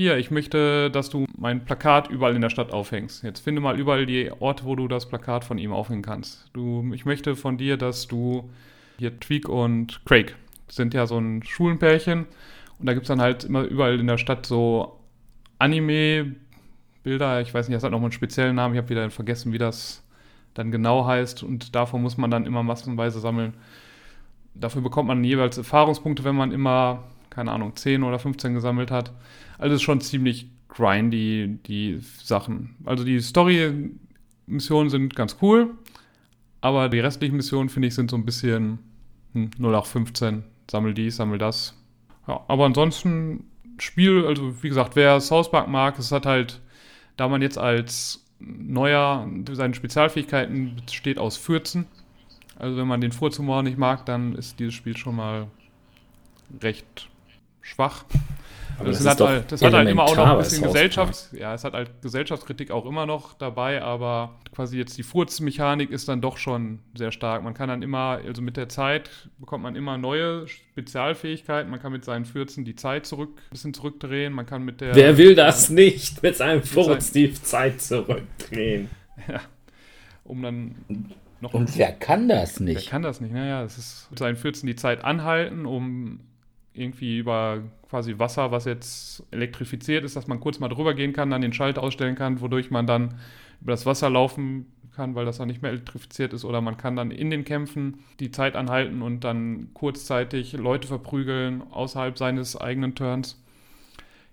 [0.00, 3.22] Hier, ich möchte, dass du mein Plakat überall in der Stadt aufhängst.
[3.22, 6.48] Jetzt finde mal überall die Orte, wo du das Plakat von ihm aufhängen kannst.
[6.54, 8.48] Du, ich möchte von dir, dass du
[8.96, 10.36] hier Tweak und Craig
[10.68, 12.24] sind ja so ein Schulenpärchen
[12.78, 14.98] und da gibt es dann halt immer überall in der Stadt so
[15.58, 17.42] Anime-Bilder.
[17.42, 18.74] Ich weiß nicht, das hat nochmal einen speziellen Namen.
[18.74, 20.02] Ich habe wieder vergessen, wie das
[20.54, 23.52] dann genau heißt und davon muss man dann immer massenweise sammeln.
[24.54, 29.12] Dafür bekommt man jeweils Erfahrungspunkte, wenn man immer, keine Ahnung, 10 oder 15 gesammelt hat.
[29.58, 32.76] Also ist schon ziemlich grindy, die Sachen.
[32.84, 35.74] Also die Story-Missionen sind ganz cool,
[36.60, 38.78] aber die restlichen Missionen, finde ich, sind so ein bisschen
[39.32, 40.44] hm, 0815.
[40.70, 41.74] Sammel dies, sammel das.
[42.28, 43.44] Ja, aber ansonsten
[43.78, 46.60] Spiel, also wie gesagt, wer South Park mag, es hat halt,
[47.16, 51.86] da man jetzt als neuer seine Spezialfähigkeiten besteht aus Fürzen.
[52.58, 55.48] Also wenn man den Furzhumor nicht mag, dann ist dieses Spiel schon mal
[56.62, 57.09] recht
[57.70, 58.04] schwach.
[58.80, 61.52] Aber das, das hat halt, das hat halt immer auch noch ein bisschen Gesellschafts-, ja,
[61.52, 66.22] es hat halt Gesellschaftskritik auch immer noch dabei, aber quasi jetzt die Furzmechanik ist dann
[66.22, 67.42] doch schon sehr stark.
[67.42, 71.70] Man kann dann immer, also mit der Zeit bekommt man immer neue Spezialfähigkeiten.
[71.70, 74.32] Man kann mit seinen Fürzen die Zeit zurück, ein bisschen zurückdrehen.
[74.32, 74.94] Man kann mit der.
[74.94, 78.88] Wer will das nicht mit seinem Furz die Zeit zurückdrehen?
[79.28, 79.40] Ja,
[80.24, 80.76] um dann.
[81.42, 82.88] Und wer kann das Wer nicht?
[82.88, 83.34] kann das nicht?
[83.34, 86.20] Naja, es ist mit seinen Fürzen die Zeit anhalten, um
[86.72, 91.30] irgendwie über quasi Wasser, was jetzt elektrifiziert ist, dass man kurz mal drüber gehen kann,
[91.30, 93.18] dann den Schalter ausstellen kann, wodurch man dann
[93.60, 96.44] über das Wasser laufen kann, weil das dann nicht mehr elektrifiziert ist.
[96.44, 101.62] Oder man kann dann in den Kämpfen die Zeit anhalten und dann kurzzeitig Leute verprügeln
[101.70, 103.42] außerhalb seines eigenen Turns.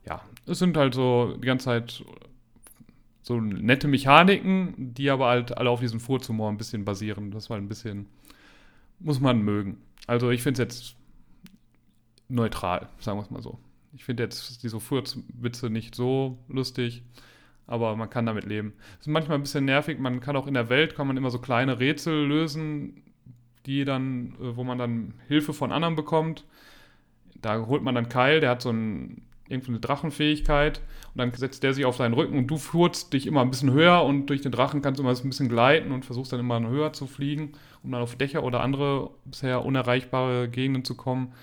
[0.06, 2.04] Ja, es sind halt so die ganze Zeit
[3.24, 7.32] so nette Mechaniken, die aber halt alle auf diesem Furzhumor ein bisschen basieren.
[7.32, 8.06] Das war ein bisschen,
[9.00, 9.78] muss man mögen.
[10.06, 10.97] Also ich finde es jetzt
[12.30, 13.60] neutral, sagen wir es mal so.
[13.94, 17.04] Ich finde jetzt diese Furzwitze nicht so lustig,
[17.66, 18.74] aber man kann damit leben.
[19.00, 21.32] Es ist manchmal ein bisschen nervig, man kann auch in der Welt, kann man immer
[21.32, 23.04] so kleine Rätsel lösen,
[23.66, 26.46] die dann, äh, wo man dann Hilfe von anderen bekommt.
[27.42, 30.82] Da holt man dann Keil, der hat so ein, irgendwie eine Drachenfähigkeit
[31.14, 33.72] und dann setzt der sich auf seinen Rücken und du furzt dich immer ein bisschen
[33.72, 36.60] höher und durch den Drachen kannst du immer ein bisschen gleiten und versuchst dann immer
[36.68, 41.34] höher zu fliegen, um dann auf Dächer oder andere bisher unerreichbare Gegenden zu kommen.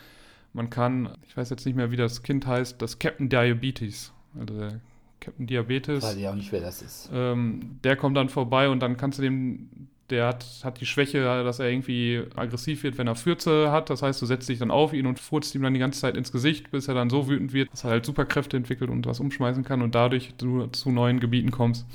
[0.55, 4.13] Man kann, ich weiß jetzt nicht mehr, wie das Kind heißt, das Captain Diabetes.
[4.39, 4.81] Also der
[5.21, 6.03] Captain Diabetes.
[6.03, 7.11] Weiß ich auch nicht, wer das ist.
[7.13, 9.69] Ähm, der kommt dann vorbei und dann kannst du dem,
[10.11, 13.91] der hat, hat die Schwäche, dass er irgendwie aggressiv wird, wenn er Fürze hat.
[13.91, 16.17] Das heißt, du setzt dich dann auf ihn und furzt ihm dann die ganze Zeit
[16.17, 19.19] ins Gesicht, bis er dann so wütend wird, dass er halt Superkräfte entwickelt und was
[19.19, 21.87] umschmeißen kann und dadurch du zu neuen Gebieten kommst.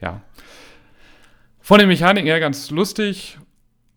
[0.00, 0.20] Ja.
[1.60, 3.38] Von den Mechaniken her ganz lustig.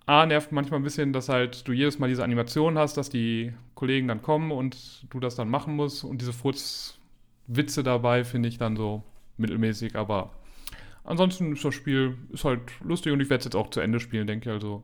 [0.08, 3.54] A, nervt manchmal ein bisschen, dass halt du jedes Mal diese Animation hast, dass die
[3.74, 6.04] Kollegen dann kommen und du das dann machen musst.
[6.04, 9.04] Und diese Furzwitze dabei finde ich dann so
[9.38, 10.32] mittelmäßig, aber
[11.04, 14.00] ansonsten ist das Spiel ist halt lustig und ich werde es jetzt auch zu Ende
[14.00, 14.54] spielen, denke ich.
[14.54, 14.84] Also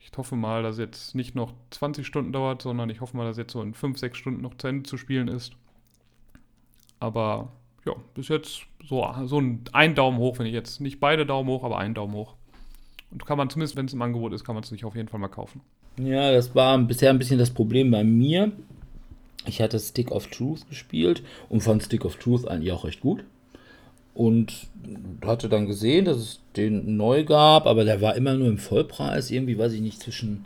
[0.00, 3.26] Ich hoffe mal, dass es jetzt nicht noch 20 Stunden dauert, sondern ich hoffe mal,
[3.26, 5.56] dass jetzt so in 5, 6 Stunden noch zu Ende zu spielen ist.
[7.00, 7.52] Aber
[7.84, 11.48] ja, bis jetzt so, so ein, ein Daumen hoch, wenn ich jetzt nicht beide Daumen
[11.48, 12.34] hoch, aber ein Daumen hoch.
[13.14, 15.08] Und kann man zumindest, wenn es im Angebot ist, kann man es sich auf jeden
[15.08, 15.62] Fall mal kaufen.
[15.98, 18.52] Ja, das war bisher ein bisschen das Problem bei mir.
[19.46, 23.24] Ich hatte Stick of Truth gespielt und fand Stick of Truth eigentlich auch recht gut.
[24.14, 24.66] Und
[25.24, 29.30] hatte dann gesehen, dass es den neu gab, aber der war immer nur im Vollpreis,
[29.30, 30.44] irgendwie, weiß ich nicht, zwischen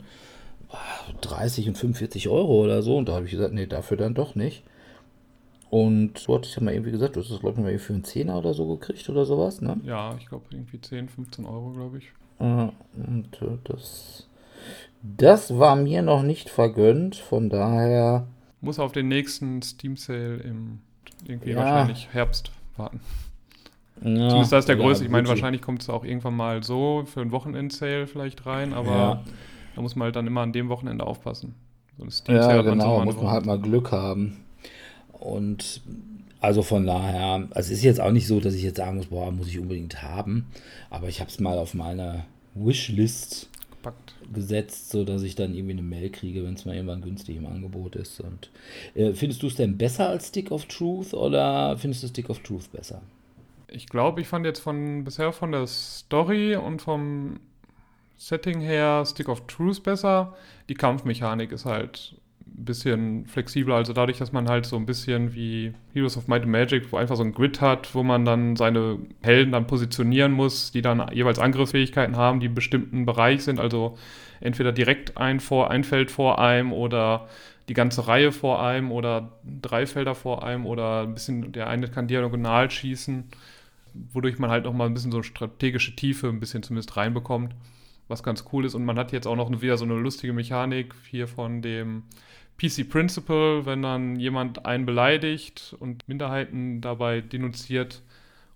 [1.21, 2.97] 30 und 45 Euro oder so.
[2.97, 4.63] Und da habe ich gesagt, nee, dafür dann doch nicht.
[5.71, 7.93] Und so hatte ich ja mal irgendwie gesagt, du hast das, glaube ich, mal für
[7.93, 9.79] einen Zehner oder so gekriegt oder sowas, ne?
[9.83, 12.11] Ja, ich glaube irgendwie 10, 15 Euro, glaube ich.
[12.39, 12.73] Und
[13.41, 14.27] äh, das,
[15.03, 18.27] das war mir noch nicht vergönnt, von daher.
[18.61, 20.79] Muss auf den nächsten Steam Sale im
[21.27, 21.57] irgendwie Ja.
[21.57, 23.01] wahrscheinlich Herbst warten.
[24.01, 25.03] Ja, Zumindest da ist der ja, größte.
[25.03, 28.91] Ich meine, wahrscheinlich kommt es auch irgendwann mal so für einen Wochenend-Sale vielleicht rein, aber
[28.91, 29.23] Ja.
[29.75, 31.55] da muss man halt dann immer an dem Wochenende aufpassen.
[31.97, 34.37] So Ja, genau, muss man halt mal Glück haben.
[35.11, 35.81] Und
[36.41, 39.07] also von daher, also es ist jetzt auch nicht so, dass ich jetzt sagen muss,
[39.07, 40.47] boah, muss ich unbedingt haben.
[40.89, 42.25] Aber ich habe es mal auf meine
[42.55, 44.15] Wishlist gepackt.
[44.33, 47.45] gesetzt, so dass ich dann irgendwie eine Mail kriege, wenn es mal irgendwann günstig im
[47.45, 48.21] Angebot ist.
[48.21, 48.49] Und
[48.95, 52.39] äh, findest du es denn besser als Stick of Truth oder findest du Stick of
[52.39, 53.01] Truth besser?
[53.67, 57.39] Ich glaube, ich fand jetzt von bisher von der Story und vom
[58.17, 60.35] Setting her Stick of Truth besser.
[60.69, 62.15] Die Kampfmechanik ist halt
[62.55, 66.51] bisschen flexibler, also dadurch, dass man halt so ein bisschen wie Heroes of Might and
[66.51, 70.71] Magic, wo einfach so ein Grid hat, wo man dann seine Helden dann positionieren muss,
[70.71, 73.97] die dann jeweils Angriffsfähigkeiten haben, die im bestimmten Bereich sind, also
[74.41, 77.27] entweder direkt ein, vor, ein Feld vor einem oder
[77.69, 81.87] die ganze Reihe vor einem oder drei Felder vor einem oder ein bisschen, der eine
[81.87, 83.25] kann diagonal schießen,
[84.11, 87.53] wodurch man halt nochmal ein bisschen so strategische Tiefe ein bisschen zumindest reinbekommt,
[88.07, 88.73] was ganz cool ist.
[88.73, 92.03] Und man hat jetzt auch noch wieder so eine lustige Mechanik hier von dem
[92.59, 98.01] PC Principle, wenn dann jemand einen beleidigt und Minderheiten dabei denunziert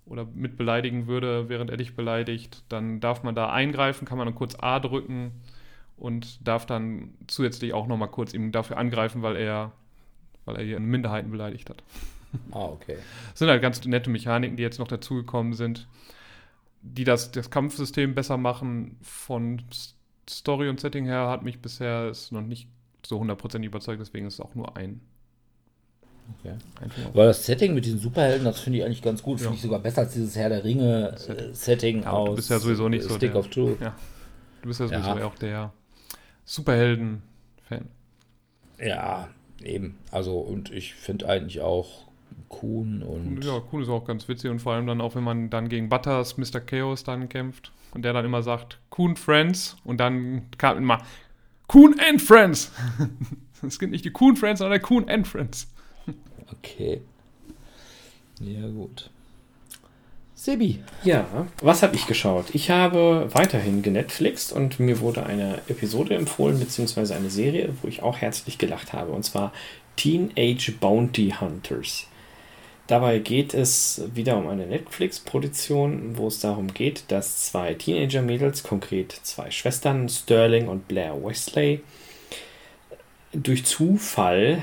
[0.06, 4.28] oder mit beleidigen würde, während er dich beleidigt, dann darf man da eingreifen, kann man
[4.28, 5.32] dann kurz A drücken
[5.98, 9.72] und darf dann zusätzlich auch nochmal kurz ihm dafür angreifen, weil er,
[10.46, 11.82] weil er hier Minderheiten beleidigt hat.
[12.52, 12.98] Ah, okay.
[13.30, 15.88] Das sind halt ganz nette Mechaniken, die jetzt noch dazugekommen sind,
[16.82, 18.98] die das, das Kampfsystem besser machen.
[19.02, 19.62] Von
[20.30, 22.68] Story und Setting her hat mich bisher es noch nicht
[23.06, 25.02] so hundertprozentig überzeugt, deswegen ist es auch nur ein.
[26.40, 26.56] Okay.
[27.14, 29.40] Aber das Setting mit diesen Superhelden, das finde ich eigentlich ganz gut.
[29.40, 29.56] Finde Ja.
[29.56, 32.88] ich sogar besser als dieses Herr der Ringe-Setting Ja, aber du aus bist ja sowieso
[32.88, 33.82] nicht äh, so Stick der- of Truth.
[33.82, 33.96] Ja.
[34.62, 35.26] Du bist ja sowieso Ja.
[35.26, 35.74] auch der
[36.46, 37.86] Superhelden-Fan.
[38.80, 39.28] Ja,
[39.62, 39.98] eben.
[40.12, 42.06] Also, und ich finde eigentlich auch
[42.50, 43.44] Kuhn und.
[43.44, 45.90] Ja, cool ist auch ganz witzig und vor allem dann auch, wenn man dann gegen
[45.90, 46.60] Butters, Mr.
[46.62, 51.02] Chaos dann kämpft und der dann immer sagt, Kuhn Friends und dann kam immer
[51.68, 52.72] Kuhn and Friends.
[53.66, 55.68] Es gibt nicht die Kuhn Friends, sondern der Kuhn and Friends.
[56.52, 57.00] Okay.
[58.42, 59.10] Ja, gut.
[60.36, 60.84] Sebi.
[61.06, 61.26] Ja,
[61.62, 62.48] was habe ich geschaut?
[62.54, 68.04] Ich habe weiterhin genetflixt und mir wurde eine Episode empfohlen, beziehungsweise eine Serie, wo ich
[68.04, 69.54] auch herzlich gelacht habe, und zwar
[69.96, 72.08] Teenage Bounty Hunters.
[72.88, 79.14] Dabei geht es wieder um eine Netflix-Produktion, wo es darum geht, dass zwei Teenager-Mädels, konkret
[79.24, 81.82] zwei Schwestern, Sterling und Blair Wesley,
[83.32, 84.62] durch Zufall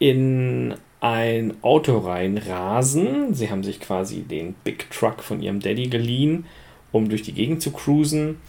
[0.00, 3.34] in ein Auto reinrasen.
[3.34, 6.44] Sie haben sich quasi den Big Truck von ihrem Daddy geliehen,
[6.90, 8.40] um durch die Gegend zu cruisen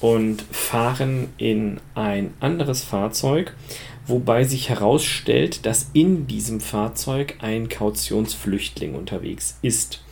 [0.00, 3.54] und fahren in ein anderes Fahrzeug,
[4.06, 10.02] wobei sich herausstellt, dass in diesem Fahrzeug ein Kautionsflüchtling unterwegs ist.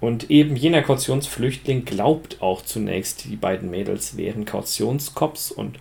[0.00, 5.78] Und eben jener Kautionsflüchtling glaubt auch zunächst, die beiden Mädels wären Kautionskops und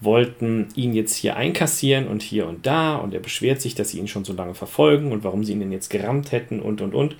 [0.00, 3.98] wollten ihn jetzt hier einkassieren und hier und da und er beschwert sich, dass sie
[3.98, 6.94] ihn schon so lange verfolgen und warum sie ihn denn jetzt gerammt hätten und und
[6.94, 7.16] und.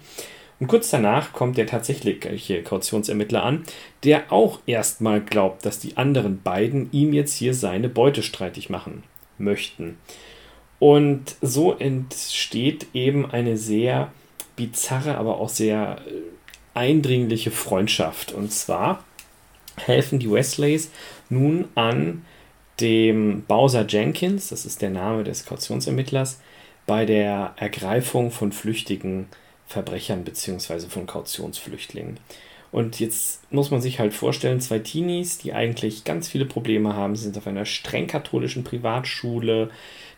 [0.61, 3.65] Und kurz danach kommt der tatsächliche Kautionsermittler an,
[4.05, 9.03] der auch erstmal glaubt, dass die anderen beiden ihm jetzt hier seine Beute streitig machen
[9.39, 9.99] möchten.
[10.79, 14.13] Und so entsteht eben eine sehr
[14.57, 16.11] bizarre, aber auch sehr äh,
[16.75, 18.33] eindringliche Freundschaft.
[18.33, 19.05] Und zwar
[19.77, 20.91] helfen die Wesleys
[21.29, 22.25] nun an
[22.81, 26.41] dem Bowser Jenkins, das ist der Name des Kautionsermittlers,
[26.87, 29.27] bei der Ergreifung von flüchtigen
[29.67, 30.89] Verbrechern bzw.
[30.89, 32.21] von Kautionsflüchtlingen.
[32.71, 37.17] Und jetzt muss man sich halt vorstellen, zwei Teenies, die eigentlich ganz viele Probleme haben,
[37.17, 39.71] sie sind auf einer streng katholischen Privatschule,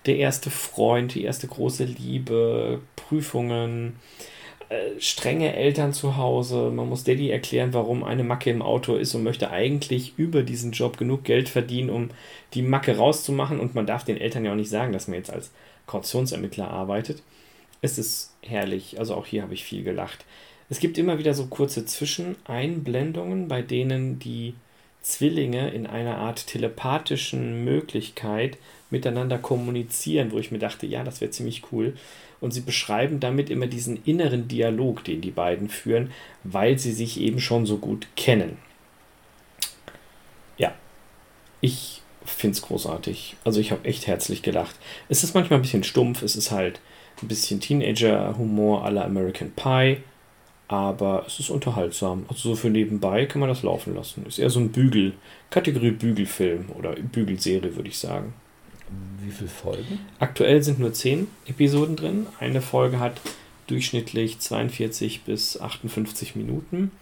[0.07, 3.97] der erste Freund, die erste große Liebe, Prüfungen,
[4.71, 6.71] äh, strenge Eltern zu Hause.
[6.71, 10.73] Man muss Daddy erklären, warum eine Macke im Auto ist und möchte eigentlich über diesen
[10.73, 12.11] Job genug Geld verdienen, um
[12.55, 13.61] die Macke rauszumachen.
[13.61, 15.51] Und man darf den Eltern ja auch nicht sagen, dass man jetzt als
[15.87, 17.23] Kautionsermittler arbeitet.
[17.83, 18.99] Es ist herrlich.
[18.99, 20.25] Also auch hier habe ich viel gelacht.
[20.71, 24.55] Es gibt immer wieder so kurze Zwischeneinblendungen, bei denen die
[25.03, 28.57] Zwillinge in einer Art telepathischen Möglichkeit
[28.89, 31.97] miteinander kommunizieren, wo ich mir dachte, ja, das wäre ziemlich cool.
[32.41, 36.13] Und sie beschreiben damit immer diesen inneren Dialog, den die beiden führen,
[36.45, 38.57] weil sie sich eben schon so gut kennen.
[40.57, 40.73] Ja,
[41.61, 43.37] ich finde es großartig.
[43.43, 44.77] Also ich habe echt herzlich gelacht.
[45.09, 46.81] Es ist manchmal ein bisschen stumpf, es ist halt
[47.23, 49.99] ein bisschen Teenager-Humor aller American Pie
[50.71, 52.27] aber es ist unterhaltsam.
[52.29, 54.25] Also so für nebenbei kann man das laufen lassen.
[54.25, 55.15] Ist eher so ein Bügel,
[55.51, 58.35] Kategorie Bügelfilm oder Bügelserie, würde ich sagen.
[59.21, 59.99] Wie viele Folgen?
[60.21, 62.29] Aktuell sind nur 10 Episoden drin.
[62.39, 63.21] Eine Folge hat
[63.67, 66.93] durchschnittlich 42 bis 58 Minuten.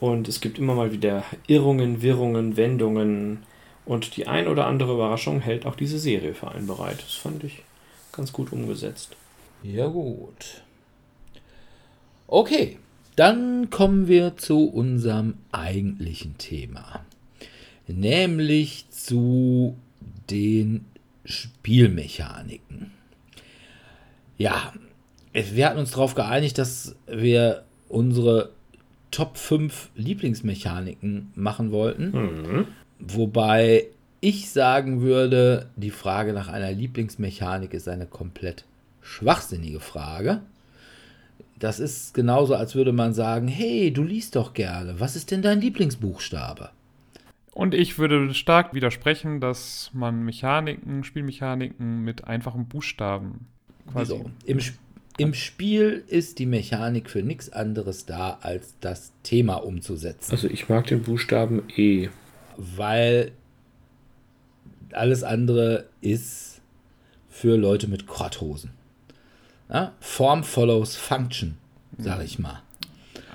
[0.00, 3.44] Und es gibt immer mal wieder Irrungen, Wirrungen, Wendungen.
[3.84, 6.98] Und die ein oder andere Überraschung hält auch diese Serie für einen bereit.
[6.98, 7.62] Das fand ich
[8.10, 9.14] ganz gut umgesetzt.
[9.62, 10.65] Ja, gut.
[12.28, 12.78] Okay,
[13.14, 17.04] dann kommen wir zu unserem eigentlichen Thema,
[17.86, 19.76] nämlich zu
[20.30, 20.84] den
[21.24, 22.90] Spielmechaniken.
[24.38, 24.72] Ja,
[25.32, 28.50] wir hatten uns darauf geeinigt, dass wir unsere
[29.10, 32.10] Top 5 Lieblingsmechaniken machen wollten.
[32.10, 32.66] Mhm.
[32.98, 33.86] Wobei
[34.20, 38.64] ich sagen würde, die Frage nach einer Lieblingsmechanik ist eine komplett
[39.00, 40.42] schwachsinnige Frage.
[41.58, 45.00] Das ist genauso, als würde man sagen, hey, du liest doch gerne.
[45.00, 46.70] Was ist denn dein Lieblingsbuchstabe?
[47.52, 53.46] Und ich würde stark widersprechen, dass man Mechaniken, Spielmechaniken mit einfachen Buchstaben
[53.90, 54.12] quasi.
[54.12, 54.30] Wieso?
[54.44, 54.58] Im,
[55.16, 60.32] Im Spiel ist die Mechanik für nichts anderes da, als das Thema umzusetzen.
[60.32, 62.10] Also ich mag den Buchstaben E.
[62.58, 63.32] Weil
[64.92, 66.60] alles andere ist
[67.30, 68.75] für Leute mit Korthosen.
[69.68, 69.92] Ja?
[70.00, 71.58] Form follows Function,
[71.98, 72.62] sage ich mal.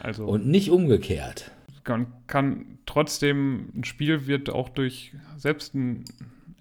[0.02, 1.52] Also, Und nicht umgekehrt.
[1.88, 6.06] Man kann trotzdem, ein Spiel wird auch durch selbst ein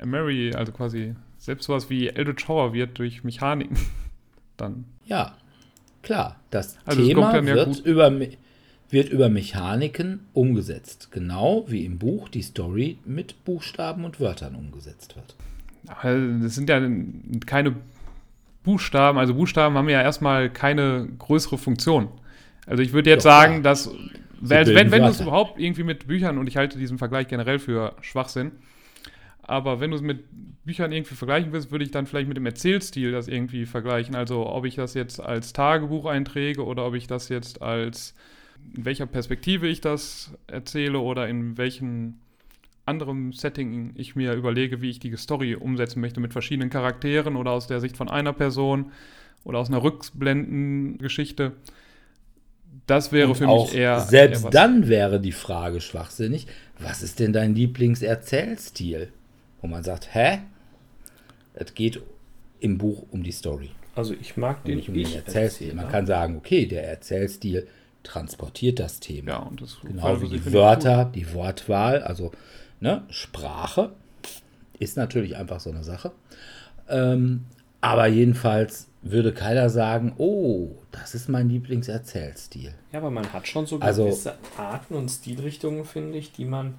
[0.03, 3.79] Mary, also quasi selbst sowas wie Eldritch Horror wird durch Mechaniken
[4.57, 4.85] dann.
[5.05, 5.37] Ja,
[6.03, 6.41] klar.
[6.51, 8.13] Das also Thema ja wird, über,
[8.91, 11.11] wird über Mechaniken umgesetzt.
[11.13, 15.35] Genau wie im Buch die Story mit Buchstaben und Wörtern umgesetzt wird.
[16.43, 16.81] Das sind ja
[17.47, 17.77] keine
[18.63, 22.09] Buchstaben, also Buchstaben haben ja erstmal keine größere Funktion.
[22.67, 23.61] Also ich würde jetzt Doch, sagen, ja.
[23.61, 23.91] dass,
[24.41, 27.59] wenn, wenn, wenn du es überhaupt irgendwie mit Büchern, und ich halte diesen Vergleich generell
[27.59, 28.53] für Schwachsinn,
[29.43, 30.25] aber wenn du es mit
[30.65, 34.15] Büchern irgendwie vergleichen willst, würde ich dann vielleicht mit dem Erzählstil das irgendwie vergleichen.
[34.15, 38.15] Also ob ich das jetzt als Tagebuch einträge oder ob ich das jetzt als,
[38.77, 42.21] in welcher Perspektive ich das erzähle oder in welchen
[42.91, 47.53] anderem Setting ich mir überlege, wie ich die Story umsetzen möchte mit verschiedenen Charakteren oder
[47.53, 48.93] aus der Sicht von einer Person
[49.45, 51.53] oder aus einer Rückblendengeschichte.
[52.87, 54.01] Das wäre Und für mich eher.
[54.01, 56.47] Selbst eher dann wäre die Frage schwachsinnig:
[56.79, 59.13] Was ist denn dein Lieblingserzählstil?
[59.61, 60.41] Wo man sagt: Hä?
[61.55, 62.01] Es geht
[62.61, 63.71] im Buch um die Story.
[63.95, 65.75] Also, ich mag den, nicht um den Erzählstil.
[65.75, 67.67] Man kann sagen: Okay, der Erzählstil
[68.03, 69.31] transportiert das Thema.
[69.31, 72.03] Ja, und das genau wie die Wörter, die Wortwahl.
[72.03, 72.33] Also
[72.81, 73.03] Ne?
[73.11, 73.93] Sprache
[74.79, 76.13] ist natürlich einfach so eine Sache.
[76.89, 77.45] Ähm,
[77.81, 82.75] aber jedenfalls würde keiner sagen, oh, das ist mein Lieblingserzählstil.
[82.93, 86.75] Ja, aber man hat schon so gewisse also, Arten und Stilrichtungen, finde ich, die man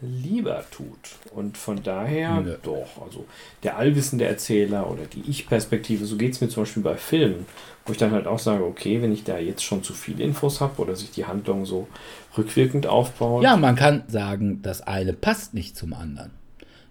[0.00, 1.16] lieber tut.
[1.34, 2.58] Und von daher, ne.
[2.62, 3.24] doch, also
[3.62, 7.46] der allwissende Erzähler oder die Ich-Perspektive, so geht es mir zum Beispiel bei Filmen,
[7.86, 10.60] wo ich dann halt auch sage, okay, wenn ich da jetzt schon zu viele Infos
[10.60, 11.88] habe oder sich die Handlung so
[12.36, 13.42] rückwirkend aufbaut.
[13.42, 16.30] Ja, man kann sagen, das eine passt nicht zum anderen.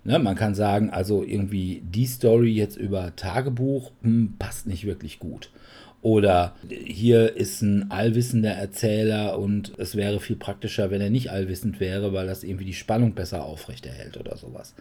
[0.05, 5.19] Ne, man kann sagen, also irgendwie die Story jetzt über Tagebuch hm, passt nicht wirklich
[5.19, 5.49] gut.
[6.01, 11.79] Oder hier ist ein allwissender Erzähler und es wäre viel praktischer, wenn er nicht allwissend
[11.79, 14.75] wäre, weil das irgendwie die Spannung besser aufrechterhält oder sowas.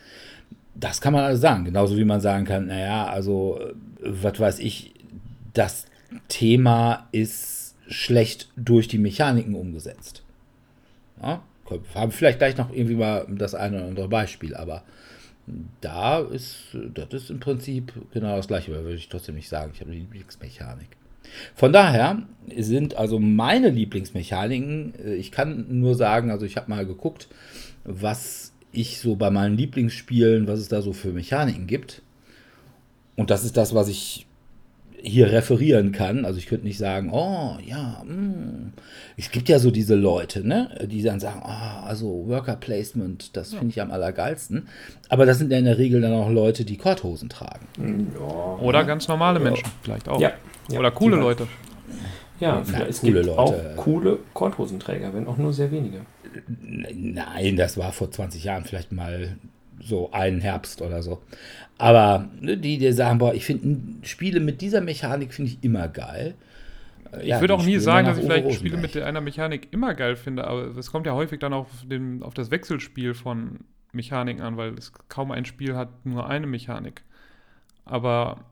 [0.74, 1.64] Das kann man alles sagen.
[1.64, 3.60] Genauso wie man sagen kann, naja, also,
[4.00, 4.94] was weiß ich,
[5.54, 5.86] das
[6.26, 10.21] Thema ist schlecht durch die Mechaniken umgesetzt.
[11.22, 11.42] Ja,
[11.94, 14.82] haben vielleicht gleich noch irgendwie mal das eine oder andere Beispiel, aber
[15.80, 19.72] da ist, das ist im Prinzip genau das gleiche, aber würde ich trotzdem nicht sagen,
[19.74, 20.88] ich habe eine Lieblingsmechanik.
[21.54, 22.22] Von daher
[22.56, 27.28] sind also meine Lieblingsmechaniken, äh, ich kann nur sagen, also ich habe mal geguckt,
[27.84, 32.02] was ich so bei meinen Lieblingsspielen, was es da so für Mechaniken gibt.
[33.16, 34.26] Und das ist das, was ich
[35.02, 36.24] hier referieren kann.
[36.24, 38.72] Also ich könnte nicht sagen, oh ja, mm.
[39.16, 43.54] es gibt ja so diese Leute, ne, die dann sagen, oh, also Worker Placement, das
[43.54, 44.68] finde ich am allergeilsten.
[45.08, 47.66] Aber das sind ja in der Regel dann auch Leute, die Korthosen tragen.
[48.14, 48.58] Ja.
[48.60, 50.20] Oder ganz normale Menschen, vielleicht auch.
[50.20, 50.32] Ja.
[50.70, 50.78] ja.
[50.78, 51.48] Oder coole Leute.
[52.40, 53.38] Ja, Na, vielleicht, es coole gibt Leute.
[53.38, 56.00] auch coole Korthosenträger, wenn auch nur sehr wenige.
[56.92, 59.36] Nein, das war vor 20 Jahren vielleicht mal
[59.84, 61.22] so einen Herbst oder so.
[61.78, 65.88] Aber ne, die, die sagen, boah, ich finde Spiele mit dieser Mechanik finde ich immer
[65.88, 66.34] geil.
[67.12, 69.94] Äh, Ich ja, würde auch nie sagen, dass ich vielleicht Spiele mit einer Mechanik immer
[69.94, 73.60] geil finde, aber es kommt ja häufig dann auf, den, auf das Wechselspiel von
[73.92, 77.02] Mechaniken an, weil es kaum ein Spiel hat nur eine Mechanik.
[77.84, 78.44] Aber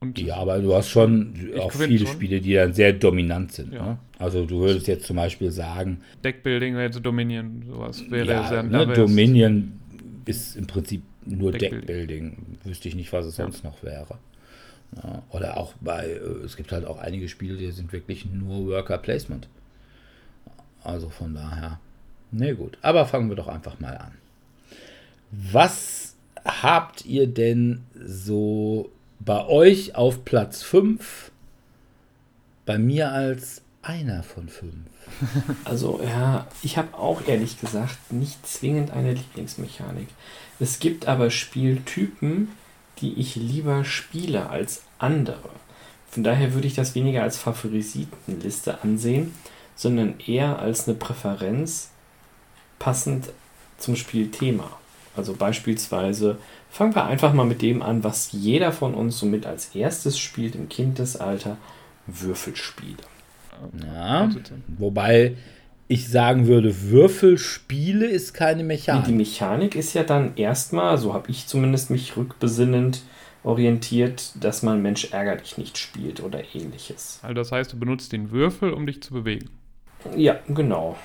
[0.00, 2.06] und Ja, aber du hast schon auch viele schon.
[2.06, 3.72] Spiele, die dann sehr dominant sind.
[3.72, 3.84] Ja.
[3.84, 3.98] Ne?
[4.18, 8.62] Also du würdest jetzt zum Beispiel sagen, Deckbuilding wäre jetzt Dominion, sowas wäre ja, sehr
[8.62, 9.72] ne, Dominion
[10.28, 11.86] ist im Prinzip nur Deckbuilding.
[11.86, 12.58] Deckbuilding.
[12.64, 13.44] Wüsste ich nicht, was es Ja.
[13.44, 14.18] sonst noch wäre.
[15.02, 18.66] Ja, oder auch bei, äh, es gibt halt auch einige Spiele, die sind wirklich nur
[18.66, 19.48] Worker Placement.
[20.82, 21.80] Also von daher.
[22.30, 22.78] Ne, gut.
[22.82, 24.12] Aber fangen wir doch einfach mal an.
[25.30, 26.14] Was
[26.44, 31.30] habt ihr denn so bei euch auf Platz 5?
[32.64, 34.74] Bei mir als einer von fünf.
[35.64, 40.08] Also ja, ich habe auch ehrlich gesagt nicht zwingend eine Lieblingsmechanik.
[40.60, 42.48] Es gibt aber Spieltypen,
[43.00, 45.48] die ich lieber spiele als andere.
[46.10, 49.34] Von daher würde ich das weniger als Favorisitenliste ansehen,
[49.74, 51.90] sondern eher als eine Präferenz
[52.78, 53.30] passend
[53.78, 54.70] zum Spielthema.
[55.16, 56.38] Also beispielsweise
[56.70, 60.54] fangen wir einfach mal mit dem an, was jeder von uns somit als erstes spielt
[60.54, 61.56] im Kindesalter,
[62.06, 63.02] Würfelspiele.
[63.84, 64.30] Ja.
[64.78, 65.36] Wobei
[65.88, 69.06] ich sagen würde, Würfelspiele ist keine Mechanik.
[69.06, 73.02] Die Mechanik ist ja dann erstmal, so habe ich zumindest mich rückbesinnend
[73.42, 77.20] orientiert, dass man Mensch ärgerlich nicht spielt oder ähnliches.
[77.22, 79.48] Also das heißt, du benutzt den Würfel, um dich zu bewegen.
[80.14, 80.96] Ja, genau.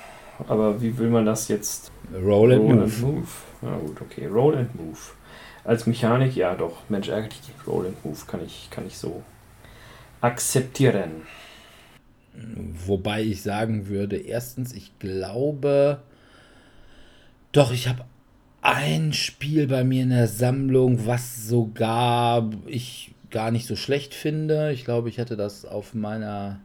[0.48, 1.90] Aber wie will man das jetzt?
[2.12, 2.84] Roll and Roll Move.
[2.84, 3.28] and Move.
[3.62, 4.26] Na gut, okay.
[4.26, 4.98] Roll and Move.
[5.64, 6.78] Als Mechanik, ja doch.
[6.88, 9.22] Mensch ärgerlich, Roll and Move kann ich, kann ich so
[10.20, 11.22] akzeptieren.
[12.86, 16.00] Wobei ich sagen würde, erstens, ich glaube,
[17.52, 18.04] doch, ich habe
[18.62, 24.72] ein Spiel bei mir in der Sammlung, was sogar ich gar nicht so schlecht finde.
[24.72, 26.60] Ich glaube, ich hatte das auf meiner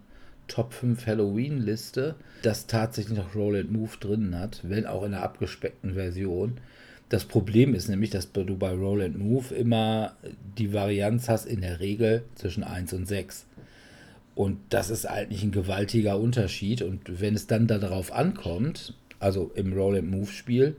[0.47, 5.23] Top 5 Halloween-Liste, das tatsächlich noch Roll and Move drin hat, wenn auch in einer
[5.23, 6.57] abgespeckten Version.
[7.09, 10.13] Das Problem ist nämlich, dass du bei Roll and Move immer
[10.57, 13.45] die Varianz hast, in der Regel zwischen 1 und 6.
[14.39, 16.81] Und das ist eigentlich ein gewaltiger Unterschied.
[16.81, 20.77] Und wenn es dann darauf ankommt, also im Roll and Move Spiel,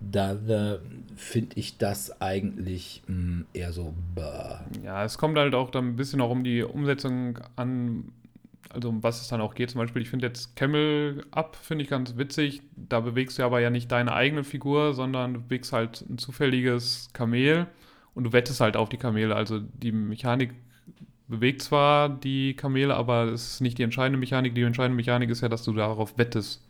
[0.00, 0.78] dann äh,
[1.14, 3.92] finde ich das eigentlich mh, eher so.
[4.14, 4.64] Bah.
[4.82, 8.10] Ja, es kommt halt auch dann ein bisschen auch um die Umsetzung an,
[8.70, 9.72] also um was es dann auch geht.
[9.72, 12.62] Zum Beispiel, ich finde jetzt Camel Up, finde ich ganz witzig.
[12.74, 17.10] Da bewegst du aber ja nicht deine eigene Figur, sondern du bewegst halt ein zufälliges
[17.12, 17.66] Kamel
[18.14, 19.36] und du wettest halt auf die Kamele.
[19.36, 20.54] Also die Mechanik
[21.28, 24.54] bewegt zwar die Kamele, aber es ist nicht die entscheidende Mechanik.
[24.54, 26.60] Die entscheidende Mechanik ist ja, dass du darauf wettest.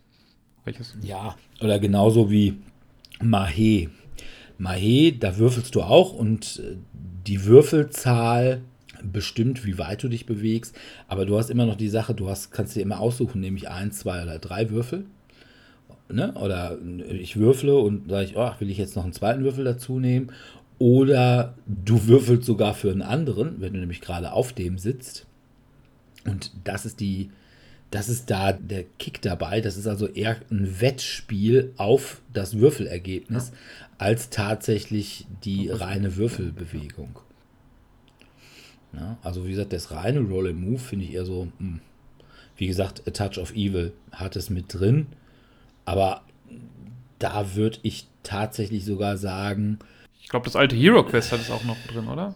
[0.63, 0.95] Welches?
[1.01, 2.57] Ja, oder genauso wie
[3.19, 3.89] Mahé.
[4.59, 6.77] Mahé, da würfelst du auch und äh,
[7.27, 8.61] die Würfelzahl
[9.03, 10.75] bestimmt, wie weit du dich bewegst.
[11.07, 13.91] Aber du hast immer noch die Sache, du hast, kannst dir immer aussuchen, nämlich ein,
[13.91, 15.05] zwei oder drei Würfel.
[16.11, 16.33] Ne?
[16.33, 16.77] Oder
[17.09, 20.31] ich würfle und sage ich, oh, will ich jetzt noch einen zweiten Würfel dazu nehmen?
[20.77, 25.25] Oder du würfelst sogar für einen anderen, wenn du nämlich gerade auf dem sitzt.
[26.25, 27.29] Und das ist die,
[27.91, 29.61] das ist da der Kick dabei.
[29.61, 33.53] Das ist also eher ein Wettspiel auf das Würfelergebnis
[33.97, 37.19] als tatsächlich die reine Würfelbewegung.
[38.93, 41.81] Ja, also wie gesagt, das reine Roll and Move finde ich eher so, hm,
[42.57, 45.07] wie gesagt, A Touch of Evil hat es mit drin,
[45.83, 46.23] aber
[47.19, 49.79] da würde ich tatsächlich sogar sagen,
[50.25, 52.33] Ich glaube, das alte Hero Quest hat es auch noch drin, oder?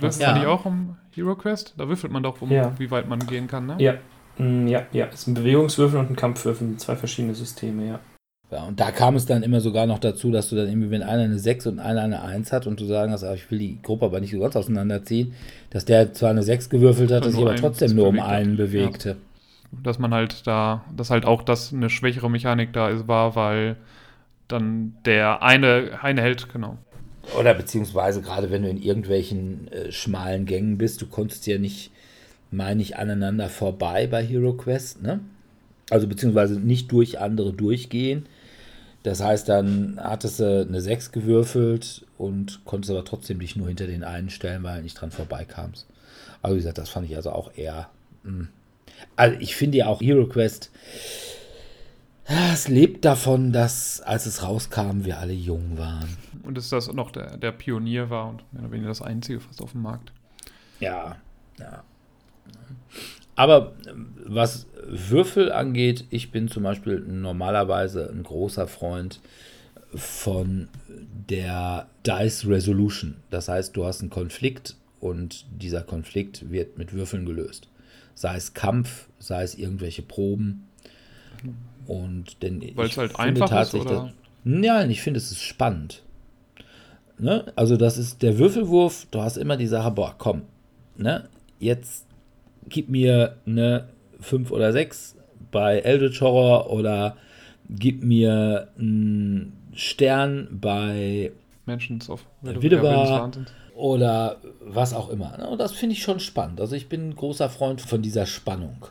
[0.00, 0.32] Würfelt Ja.
[0.32, 1.72] man die auch um Hero Quest?
[1.76, 2.72] Da würfelt man doch, um Ja.
[2.80, 3.76] wie weit man gehen kann, ne?
[3.78, 3.94] Ja,
[4.38, 5.06] mm, ja, ja.
[5.06, 8.00] Es ist ein Bewegungswürfel und ein Kampfwürfel, zwei verschiedene Systeme, ja.
[8.50, 11.04] Ja, und da kam es dann immer sogar noch dazu, dass du dann irgendwie, wenn
[11.04, 13.60] einer eine 6 und einer eine 1 hat und du sagen hast, ah, ich will
[13.60, 15.34] die Gruppe aber nicht so ganz auseinanderziehen,
[15.70, 18.50] dass der zwar eine 6 gewürfelt hat, Und dass sich aber trotzdem nur um einen
[18.50, 18.56] Ja.
[18.56, 19.16] bewegte.
[19.70, 23.76] Dass man halt da, dass halt auch das eine schwächere Mechanik da ist, war, weil
[24.52, 26.78] dann der eine, eine hält, genau.
[27.38, 31.90] Oder beziehungsweise gerade wenn du in irgendwelchen äh, schmalen Gängen bist, du konntest ja nicht,
[32.50, 35.20] meine ich, aneinander vorbei bei Hero Quest, ne?
[35.90, 38.26] Also beziehungsweise nicht durch andere durchgehen.
[39.02, 43.86] Das heißt, dann hattest du eine 6 gewürfelt und konntest aber trotzdem dich nur hinter
[43.86, 45.86] den einen stellen, weil du nicht dran vorbeikamst.
[46.40, 47.88] Aber wie gesagt, das fand ich also auch eher.
[48.22, 48.30] Mh.
[48.30, 48.48] Hm.
[49.16, 50.70] Also ich finde ja auch Hero Quest,
[52.52, 56.16] es lebt davon, dass als es rauskam, wir alle jung waren.
[56.42, 59.62] Und dass das noch der, der Pionier war und mehr oder weniger das einzige fast
[59.62, 60.12] auf dem Markt.
[60.80, 61.16] Ja,
[61.58, 61.84] ja.
[63.34, 63.72] Aber
[64.26, 69.20] was Würfel angeht, ich bin zum Beispiel normalerweise ein großer Freund
[69.94, 70.68] von
[71.28, 73.16] der Dice Resolution.
[73.30, 77.68] Das heißt, du hast einen Konflikt und dieser Konflikt wird mit Würfeln gelöst.
[78.14, 80.68] Sei es Kampf, sei es irgendwelche Proben.
[81.86, 83.90] Und denn Weil es halt einfach ist, oder?
[83.90, 84.12] Das,
[84.44, 86.02] nein, ich finde, es ist spannend.
[87.18, 87.52] Ne?
[87.56, 90.42] Also das ist der Würfelwurf, du hast immer die Sache, boah, komm,
[90.96, 91.28] ne?
[91.58, 92.06] jetzt
[92.68, 93.88] gib mir eine
[94.20, 95.16] 5 oder 6
[95.50, 97.16] bei Eldritch Horror oder
[97.68, 101.32] gib mir einen Stern bei
[101.66, 103.30] Mansions of Widewa
[103.74, 105.36] oder was auch immer.
[105.38, 105.48] Ne?
[105.48, 106.60] Und das finde ich schon spannend.
[106.60, 108.86] Also ich bin ein großer Freund von dieser Spannung.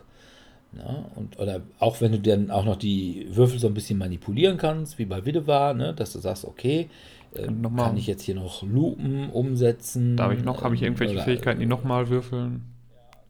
[0.73, 1.05] Ne?
[1.15, 4.97] Und, oder auch wenn du dann auch noch die Würfel so ein bisschen manipulieren kannst,
[4.99, 5.93] wie bei Widewa, ne?
[5.93, 6.89] dass du sagst, okay,
[7.33, 7.47] äh,
[7.77, 10.17] kann ich jetzt hier noch Lupen umsetzen?
[10.17, 12.63] Darf ich noch, habe ich irgendwelche oder, Fähigkeiten, die nochmal würfeln?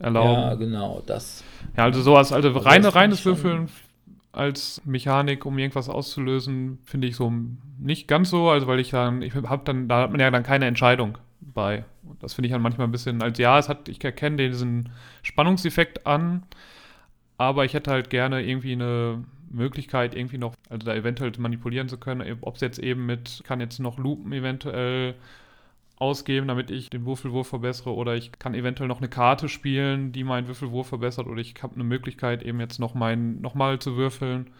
[0.02, 0.42] erlauben.
[0.42, 1.44] Ja, genau, das.
[1.78, 3.70] Ja, also sowas, also, also reine, reines Würfeln
[4.32, 7.32] als Mechanik, um irgendwas auszulösen, finde ich so
[7.80, 10.44] nicht ganz so, also weil ich dann, ich habe dann, da hat man ja dann
[10.44, 11.86] keine Entscheidung bei.
[12.20, 14.90] Das finde ich dann manchmal ein bisschen, als ja, es hat, ich erkenne diesen
[15.22, 16.44] Spannungseffekt an,
[17.42, 21.98] aber ich hätte halt gerne irgendwie eine Möglichkeit, irgendwie noch, also da eventuell manipulieren zu
[21.98, 25.16] können, ob es jetzt eben mit, kann jetzt noch Lupen eventuell
[25.98, 27.96] ausgeben, damit ich den Würfelwurf verbessere.
[27.96, 31.26] Oder ich kann eventuell noch eine Karte spielen, die meinen Würfelwurf verbessert.
[31.26, 34.52] Oder ich habe eine Möglichkeit eben jetzt noch meinen nochmal zu würfeln.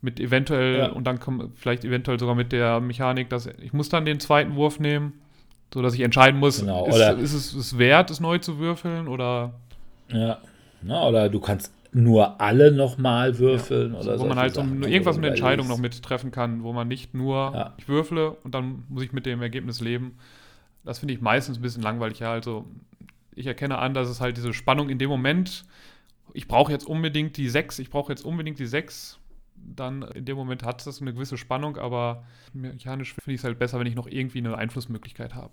[0.00, 0.86] Mit eventuell ja.
[0.88, 4.56] und dann kommt vielleicht eventuell sogar mit der Mechanik, dass ich muss dann den zweiten
[4.56, 5.12] Wurf nehmen,
[5.72, 9.06] so dass ich entscheiden muss, genau, ist, ist, es es wert, es neu zu würfeln
[9.06, 9.54] oder
[10.08, 10.38] ja,
[10.82, 14.24] Na, oder du kannst nur alle nochmal würfeln ja, oder so.
[14.24, 17.74] Wo man halt so irgendwas mit Entscheidung noch mittreffen kann, wo man nicht nur ja.
[17.76, 20.16] ich würfle und dann muss ich mit dem Ergebnis leben,
[20.84, 22.20] das finde ich meistens ein bisschen langweilig.
[22.20, 22.64] Ja, also
[23.34, 25.64] ich erkenne an, dass es halt diese Spannung in dem Moment,
[26.32, 29.18] ich brauche jetzt unbedingt die 6, ich brauche jetzt unbedingt die 6.
[29.54, 33.58] Dann in dem Moment hat es eine gewisse Spannung, aber mechanisch finde ich es halt
[33.58, 35.52] besser, wenn ich noch irgendwie eine Einflussmöglichkeit habe.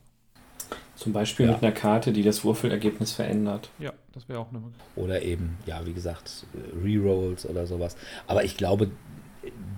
[0.95, 1.53] Zum Beispiel ja.
[1.53, 3.70] mit einer Karte, die das Würfelergebnis verändert.
[3.80, 4.97] Ja, das wäre auch eine Möglichkeit.
[4.97, 6.45] Oder eben, ja, wie gesagt,
[6.84, 7.95] Rerolls oder sowas.
[8.28, 8.91] Aber ich glaube,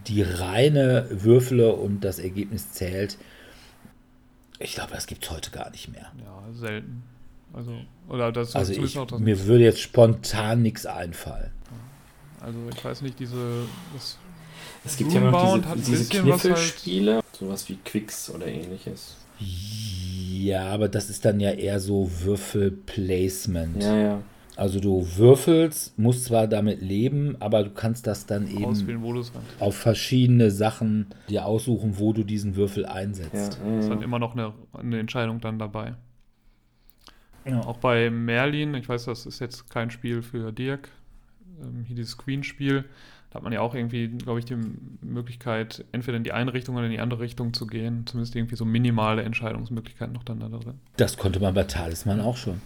[0.07, 3.17] die reine Würfele und das Ergebnis zählt,
[4.59, 6.11] ich glaube, das gibt es heute gar nicht mehr.
[6.23, 7.03] Ja, selten.
[7.53, 7.73] Also,
[8.07, 11.51] oder das also ich, das mir würde jetzt spontan nichts einfallen.
[12.39, 14.17] Also ich weiß nicht, diese das
[14.83, 19.17] es gibt ja noch diese, diese Kniffelspiele, halt sowas wie Quicks oder ähnliches.
[19.39, 19.45] Ja,
[20.49, 23.83] aber das ist dann ja eher so Würfelplacement.
[23.83, 24.23] Ja, ja.
[24.57, 29.01] Also du würfelst, musst zwar damit leben, aber du kannst das dann eben Auswählen,
[29.59, 33.59] auf verschiedene Sachen dir aussuchen, wo du diesen Würfel einsetzt.
[33.65, 35.95] Ja, ist dann immer noch eine, eine Entscheidung dann dabei.
[37.45, 37.61] Ja.
[37.61, 40.89] Auch bei Merlin, ich weiß, das ist jetzt kein Spiel für Dirk,
[41.61, 42.85] ähm, hier dieses Queen-Spiel,
[43.31, 44.57] da hat man ja auch irgendwie, glaube ich, die
[45.01, 48.05] Möglichkeit, entweder in die eine Richtung oder in die andere Richtung zu gehen.
[48.05, 50.79] Zumindest irgendwie so minimale Entscheidungsmöglichkeiten noch dann da drin.
[50.97, 52.61] Das konnte man bei Talisman auch schon.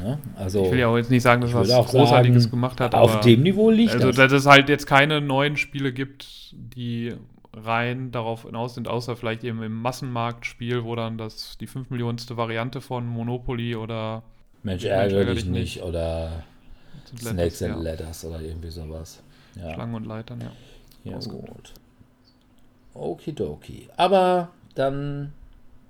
[0.00, 0.18] Ne?
[0.36, 2.96] Also, ich will ja auch jetzt nicht sagen, dass er was Großartiges sagen, gemacht hat.
[2.96, 4.16] Auf dem Niveau liegt also, das.
[4.16, 7.14] dass es halt jetzt keine neuen Spiele gibt, die
[7.54, 12.36] rein darauf hinaus sind, außer vielleicht eben im Massenmarktspiel, wo dann das die 5 Millionste
[12.36, 14.24] Variante von Monopoly oder
[14.64, 16.42] Mensch, ärgere dich nicht oder
[17.16, 17.80] Snakes and ja.
[17.80, 19.22] Ladders oder irgendwie sowas.
[19.56, 19.74] Ja.
[19.74, 20.52] Schlangen und Leitern, ja.
[21.04, 21.74] Ja, gut.
[22.94, 23.88] Okidoki.
[23.96, 25.32] Aber dann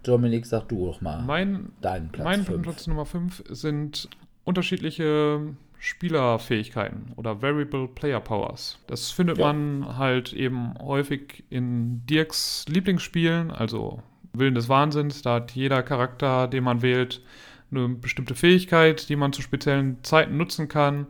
[0.03, 2.25] Dominik, sag du doch mal mein, deinen Platz.
[2.25, 2.63] Mein fünf.
[2.63, 4.09] Platz Nummer 5 sind
[4.45, 5.41] unterschiedliche
[5.79, 8.79] Spielerfähigkeiten oder Variable Player Powers.
[8.87, 9.53] Das findet ja.
[9.53, 14.03] man halt eben häufig in Dirks Lieblingsspielen, also
[14.33, 15.23] Willen des Wahnsinns.
[15.23, 17.23] Da hat jeder Charakter, den man wählt,
[17.71, 21.07] eine bestimmte Fähigkeit, die man zu speziellen Zeiten nutzen kann.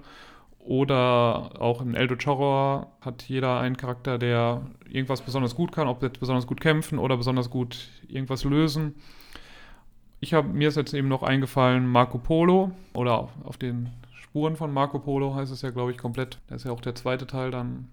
[0.67, 6.03] Oder auch in Eldritch Horror hat jeder einen Charakter, der irgendwas besonders gut kann, ob
[6.03, 8.97] jetzt besonders gut kämpfen oder besonders gut irgendwas lösen.
[10.19, 14.73] Ich habe mir ist jetzt eben noch eingefallen Marco Polo oder auf den Spuren von
[14.73, 16.41] Marco Polo heißt es ja, glaube ich, komplett.
[16.49, 17.87] Da ist ja auch der zweite Teil dann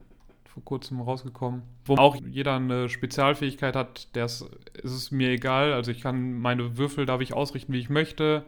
[0.45, 1.61] vor kurzem rausgekommen.
[1.85, 4.49] Wo auch jeder eine Spezialfähigkeit hat, ist,
[4.81, 5.73] ist es mir egal.
[5.73, 8.43] Also ich kann meine Würfel darf ich ausrichten, wie ich möchte.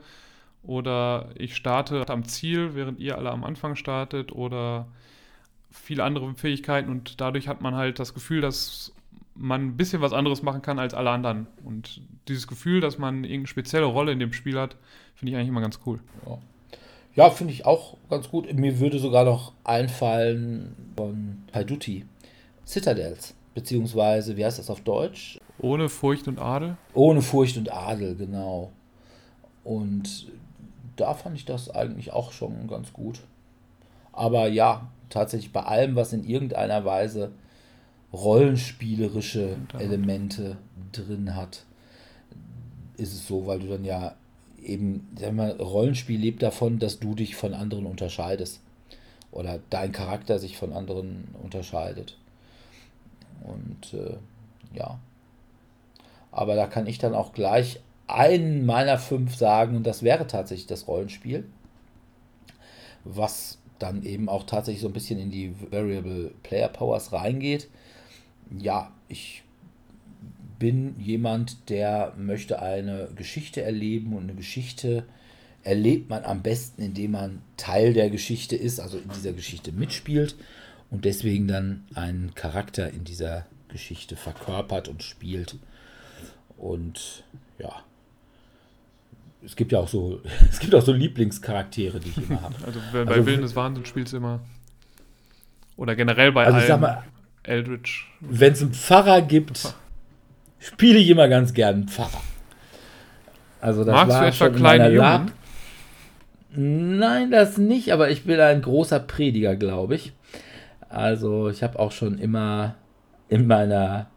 [0.65, 4.31] Oder ich starte am Ziel, während ihr alle am Anfang startet.
[4.31, 4.87] Oder
[5.71, 8.93] viele andere Fähigkeiten und dadurch hat man halt das Gefühl, dass
[9.35, 11.47] man ein bisschen was anderes machen kann als alle anderen.
[11.63, 14.77] Und dieses Gefühl, dass man irgendeine spezielle Rolle in dem Spiel hat,
[15.15, 15.99] finde ich eigentlich immer ganz cool.
[16.25, 16.37] Ja,
[17.15, 18.51] ja finde ich auch ganz gut.
[18.53, 22.05] Mir würde sogar noch einfallen von Paiduti,
[22.65, 25.39] Citadels, beziehungsweise, wie heißt das auf Deutsch?
[25.59, 26.77] Ohne Furcht und Adel?
[26.93, 28.71] Ohne Furcht und Adel, genau.
[29.63, 30.27] Und
[30.95, 33.21] da fand ich das eigentlich auch schon ganz gut.
[34.11, 37.31] Aber ja, tatsächlich bei allem, was in irgendeiner Weise
[38.13, 40.57] rollenspielerische Elemente
[40.91, 41.65] drin hat,
[42.97, 44.15] ist es so, weil du dann ja
[44.63, 48.61] eben, sag mal, Rollenspiel lebt davon, dass du dich von anderen unterscheidest.
[49.31, 52.17] Oder dein Charakter sich von anderen unterscheidet.
[53.43, 54.15] Und äh,
[54.73, 54.97] ja.
[56.31, 60.67] Aber da kann ich dann auch gleich einen meiner fünf sagen, und das wäre tatsächlich
[60.67, 61.45] das Rollenspiel.
[63.03, 67.67] Was dann eben auch tatsächlich so ein bisschen in die Variable Player Powers reingeht.
[68.57, 69.43] Ja, ich
[70.59, 75.05] bin jemand, der möchte eine Geschichte erleben und eine Geschichte
[75.63, 80.35] erlebt man am besten, indem man Teil der Geschichte ist, also in dieser Geschichte mitspielt
[80.91, 85.57] und deswegen dann einen Charakter in dieser Geschichte verkörpert und spielt.
[86.57, 87.23] Und
[87.57, 87.83] ja,
[89.45, 92.55] es gibt ja auch so, es gibt auch so Lieblingscharaktere, die ich immer habe.
[92.65, 94.41] Also bei also, Willen des Wahnsinns spielst du immer.
[95.77, 97.03] Oder generell bei also allen mal,
[97.43, 98.11] Eldritch.
[98.21, 99.75] Wenn es einen Pfarrer gibt,
[100.59, 102.21] spiele ich immer ganz gern einen Pfarrer.
[103.61, 105.31] Also das Magst war du etwa kleine Jungen?
[106.57, 110.13] Nein, das nicht, aber ich bin ein großer Prediger, glaube ich.
[110.87, 112.75] Also ich habe auch schon immer
[113.27, 114.07] in meiner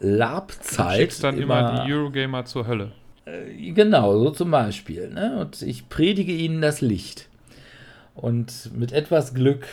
[0.00, 0.94] Labzeit.
[0.94, 2.92] Du schickst dann immer, immer die Eurogamer zur Hölle.
[3.30, 5.10] Äh, genau, so zum Beispiel.
[5.10, 5.38] Ne?
[5.40, 7.28] Und ich predige ihnen das Licht.
[8.14, 9.66] Und mit etwas Glück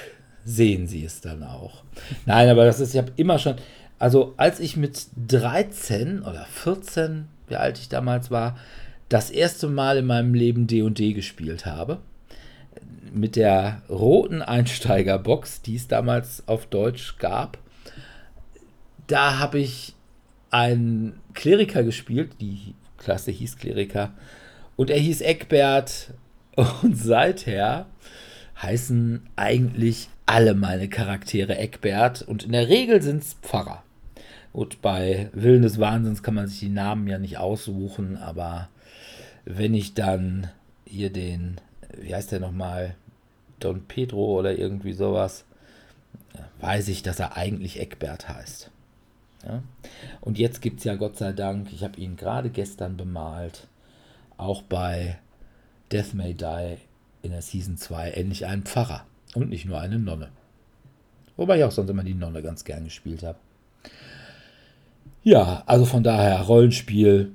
[0.46, 1.84] sehen sie es dann auch.
[2.26, 3.56] Nein, aber das ist, ich habe immer schon,
[4.00, 8.58] also als ich mit 13 oder 14, wie alt ich damals war,
[9.10, 12.00] das erste Mal in meinem Leben D&D gespielt habe,
[13.14, 17.58] mit der roten Einsteigerbox, die es damals auf Deutsch gab,
[19.08, 19.96] da habe ich
[20.52, 24.14] einen Kleriker gespielt, die Klasse hieß Kleriker.
[24.76, 26.14] Und er hieß Eckbert.
[26.82, 27.88] Und seither
[28.62, 32.22] heißen eigentlich alle meine Charaktere Eckbert.
[32.22, 33.84] Und in der Regel sind es Pfarrer.
[34.54, 38.18] Und bei Willen des Wahnsinns kann man sich die Namen ja nicht aussuchen.
[38.18, 38.70] Aber
[39.46, 40.50] wenn ich dann
[40.86, 41.62] hier den,
[42.00, 42.96] wie heißt der nochmal?
[43.60, 45.44] Don Pedro oder irgendwie sowas,
[46.60, 48.70] weiß ich, dass er eigentlich Eckbert heißt.
[49.48, 49.64] Ja?
[50.22, 53.68] Und jetzt gibt es ja Gott sei Dank, ich habe ihn gerade gestern bemalt,
[54.38, 55.18] auch bei
[55.92, 56.78] Death May Die
[57.22, 60.30] in der Season 2 endlich einen Pfarrer und nicht nur eine Nonne.
[61.38, 63.38] Wobei ich auch sonst immer die Nonne ganz gern gespielt habe.
[65.24, 67.32] Ja, also von daher Rollenspiel.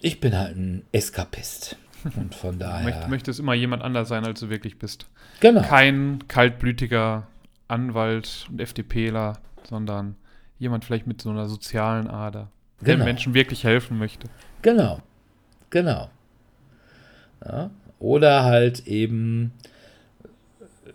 [0.00, 1.76] Ich bin halt ein Eskapist.
[2.16, 3.02] Und von daher.
[3.02, 5.06] Du möchtest immer jemand anders sein, als du wirklich bist.
[5.40, 5.62] Genau.
[5.62, 7.28] Kein kaltblütiger
[7.68, 9.38] Anwalt und FDPler,
[9.68, 10.16] sondern
[10.62, 12.48] jemand vielleicht mit so einer sozialen Ader,
[12.80, 13.04] der genau.
[13.04, 14.28] Menschen wirklich helfen möchte.
[14.62, 15.00] Genau,
[15.70, 16.08] genau.
[17.44, 17.70] Ja.
[17.98, 19.52] Oder halt eben,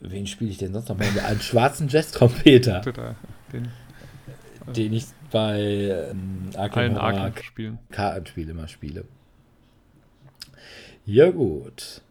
[0.02, 1.08] wen spiele ich denn sonst noch mal?
[1.26, 2.82] Einen schwarzen Jazz-Trompeter.
[3.54, 3.70] Den,
[4.74, 5.60] den ich bei
[6.12, 7.80] ähm, Arkham Horror spielen.
[7.92, 9.06] Kartenspiel immer spiele.
[11.06, 12.02] Ja, gut.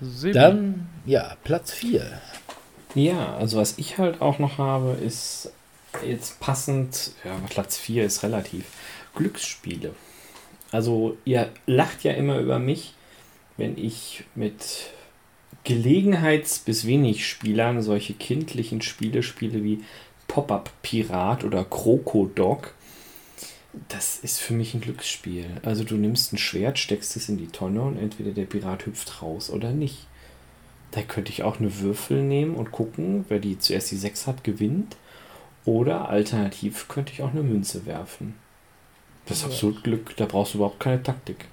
[0.00, 0.32] Sebi.
[0.32, 2.06] Dann, ja, Platz 4.
[2.94, 5.52] Ja, also was ich halt auch noch habe, ist
[6.06, 8.64] jetzt passend, ja, Platz 4 ist relativ,
[9.14, 9.94] Glücksspiele.
[10.70, 12.94] Also ihr lacht ja immer über mich,
[13.56, 14.90] wenn ich mit
[15.64, 19.82] Gelegenheits- bis wenig Spielern solche kindlichen Spiele spiele wie
[20.28, 22.74] Pop-Up Pirat oder Krokodog.
[23.88, 25.46] Das ist für mich ein Glücksspiel.
[25.62, 29.22] Also du nimmst ein Schwert, steckst es in die Tonne und entweder der Pirat hüpft
[29.22, 30.06] raus oder nicht.
[30.92, 34.44] Da könnte ich auch eine Würfel nehmen und gucken, wer die zuerst die 6 hat,
[34.44, 34.96] gewinnt.
[35.68, 38.32] Oder alternativ könnte ich auch eine Münze werfen.
[39.26, 39.50] Das ist ja.
[39.50, 41.44] absolut Glück, da brauchst du überhaupt keine Taktik.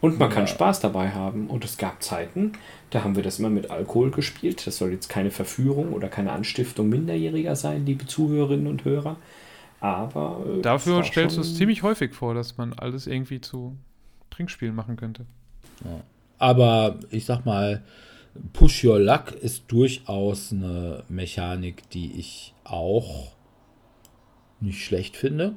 [0.00, 0.36] Und man ja.
[0.36, 1.48] kann Spaß dabei haben.
[1.48, 2.52] Und es gab Zeiten,
[2.90, 4.64] da haben wir das immer mit Alkohol gespielt.
[4.68, 9.16] Das soll jetzt keine Verführung oder keine Anstiftung Minderjähriger sein, liebe Zuhörerinnen und Hörer.
[9.80, 10.44] Aber.
[10.46, 13.76] Äh, Dafür stellst du es ziemlich häufig vor, dass man alles irgendwie zu
[14.30, 15.26] Trinkspielen machen könnte.
[15.84, 16.02] Ja.
[16.38, 17.82] Aber ich sag mal,
[18.52, 23.32] Push Your Luck ist durchaus eine Mechanik, die ich auch
[24.60, 25.54] nicht schlecht finde.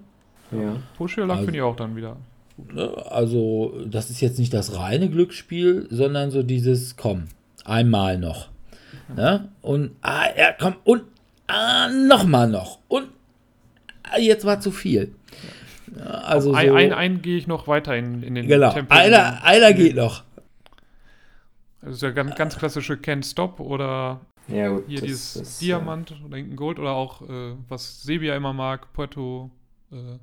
[0.51, 0.77] Ja.
[0.97, 2.17] Push Your Luck also, finde ich auch dann wieder.
[2.57, 7.25] Ne, also, das ist jetzt nicht das reine Glücksspiel, sondern so dieses, komm,
[7.65, 8.49] einmal noch.
[9.15, 9.49] Ne?
[9.61, 11.03] Und, ah, ja, komm, und
[11.47, 12.79] ah, nochmal noch.
[12.87, 13.07] Und
[14.03, 15.13] ah, jetzt war zu viel.
[15.97, 18.97] Ja, also ein, so, ein, ein gehe ich noch weiter in, in den genau, Tempel.
[18.97, 20.23] einer, einer geht noch.
[21.81, 24.83] Also der ganz, ganz klassische Can't Stop oder Ja, gut.
[24.87, 28.91] hier das dieses ist, Diamant oder irgendein Gold oder auch, äh, was Sebia immer mag,
[28.93, 29.49] Puerto.
[29.91, 30.17] Äh,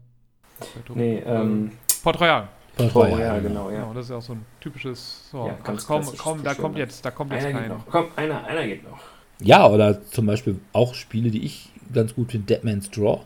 [0.73, 2.49] Puerto Äh, nee, ähm, Port Royal.
[2.77, 3.49] Port Royal, ja, genau.
[3.49, 3.81] genau, ja.
[3.81, 5.29] Genau, das ist ja auch so ein typisches.
[5.31, 6.85] So, Ja, ach, komm, komm, da kommt ja.
[6.85, 7.85] jetzt, da kommt jetzt Einer keiner.
[7.91, 8.99] Komm, einer, einer geht noch.
[9.41, 13.21] Ja, oder zum Beispiel auch Spiele, die ich ganz gut finde, Deadman's Draw.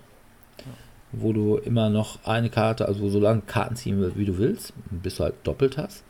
[1.13, 4.73] Wo du immer noch eine Karte, also so lange Karten ziehen willst, wie du willst,
[4.91, 6.03] bis du halt doppelt hast.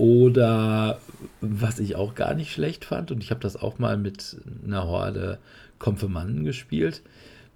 [0.00, 0.98] Oder
[1.42, 4.84] was ich auch gar nicht schlecht fand, und ich habe das auch mal mit einer
[4.86, 5.38] Horde
[5.78, 7.02] Konfirmanden gespielt.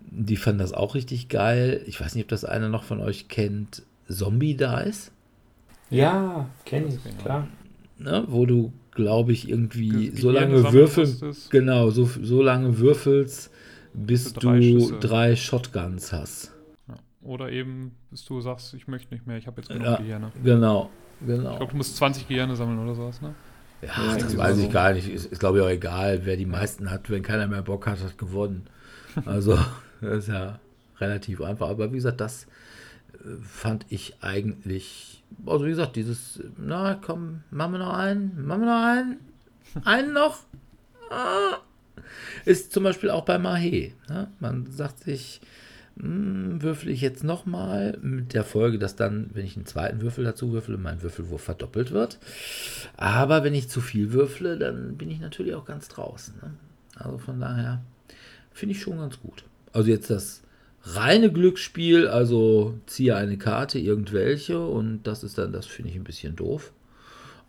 [0.03, 1.81] Die fanden das auch richtig geil.
[1.87, 3.83] Ich weiß nicht, ob das einer noch von euch kennt.
[4.09, 5.11] Zombie Dice,
[5.89, 7.23] Ja, kenne ich, Genau.
[7.23, 7.49] klar.
[7.99, 8.25] ne?
[8.29, 11.51] wo du, glaube ich, irgendwie Ge- so lange musstest.
[11.51, 13.51] Genau, so, so lange würfelst,
[13.95, 14.99] bis drei du Schüsse.
[15.01, 16.53] drei Shotguns hast.
[17.23, 19.97] Oder eben, bis du sagst, ich möchte nicht mehr, ich habe jetzt genug Ja.
[19.97, 20.31] Gehirne.
[20.45, 20.91] Genau,
[21.27, 21.57] Ich genau.
[21.57, 23.35] glaube, du musst 20 Gehirne sammeln oder sowas, ne?
[23.83, 24.63] Ja, Ja, das weiß so.
[24.63, 25.09] ich gar nicht.
[25.09, 27.11] Ist, ist glaube ich auch egal, wer die meisten hat.
[27.11, 28.67] Wenn keiner mehr Bock hat, hat gewonnen.
[29.27, 29.57] Also,
[30.01, 30.59] das ist ja
[30.99, 31.69] relativ einfach.
[31.69, 32.47] Aber wie gesagt, das
[33.13, 35.23] äh, fand ich eigentlich.
[35.47, 36.43] Also, wie gesagt, dieses.
[36.57, 38.45] Na, komm, machen wir noch einen.
[38.45, 39.17] Machen wir noch einen.
[39.85, 40.39] Einen noch.
[41.11, 41.59] Ah.
[42.45, 43.93] Ist zum Beispiel auch bei Mahé.
[44.09, 44.29] Ne?
[44.41, 45.41] Man sagt sich,
[45.99, 50.25] hm, würfel ich jetzt nochmal mit der Folge, dass dann, wenn ich einen zweiten Würfel
[50.25, 52.19] dazu würfele, mein Würfelwurf verdoppelt wird.
[52.97, 56.35] Aber wenn ich zu viel würfle, dann bin ich natürlich auch ganz draußen.
[56.43, 56.51] Ne?
[56.97, 57.83] Also von daher
[58.53, 59.45] finde ich schon ganz gut.
[59.73, 60.43] Also jetzt das
[60.83, 66.05] reine Glücksspiel, also ziehe eine Karte, irgendwelche, und das ist dann, das finde ich ein
[66.05, 66.73] bisschen doof.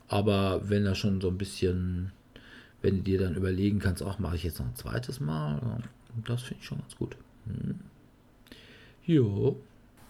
[0.07, 2.11] Aber wenn er schon so ein bisschen,
[2.83, 5.81] wenn du dir dann überlegen kannst, auch mache ich jetzt noch ein zweites Mal,
[6.27, 7.17] das finde ich schon ganz gut.
[7.47, 7.79] Hm.
[9.05, 9.55] Jo.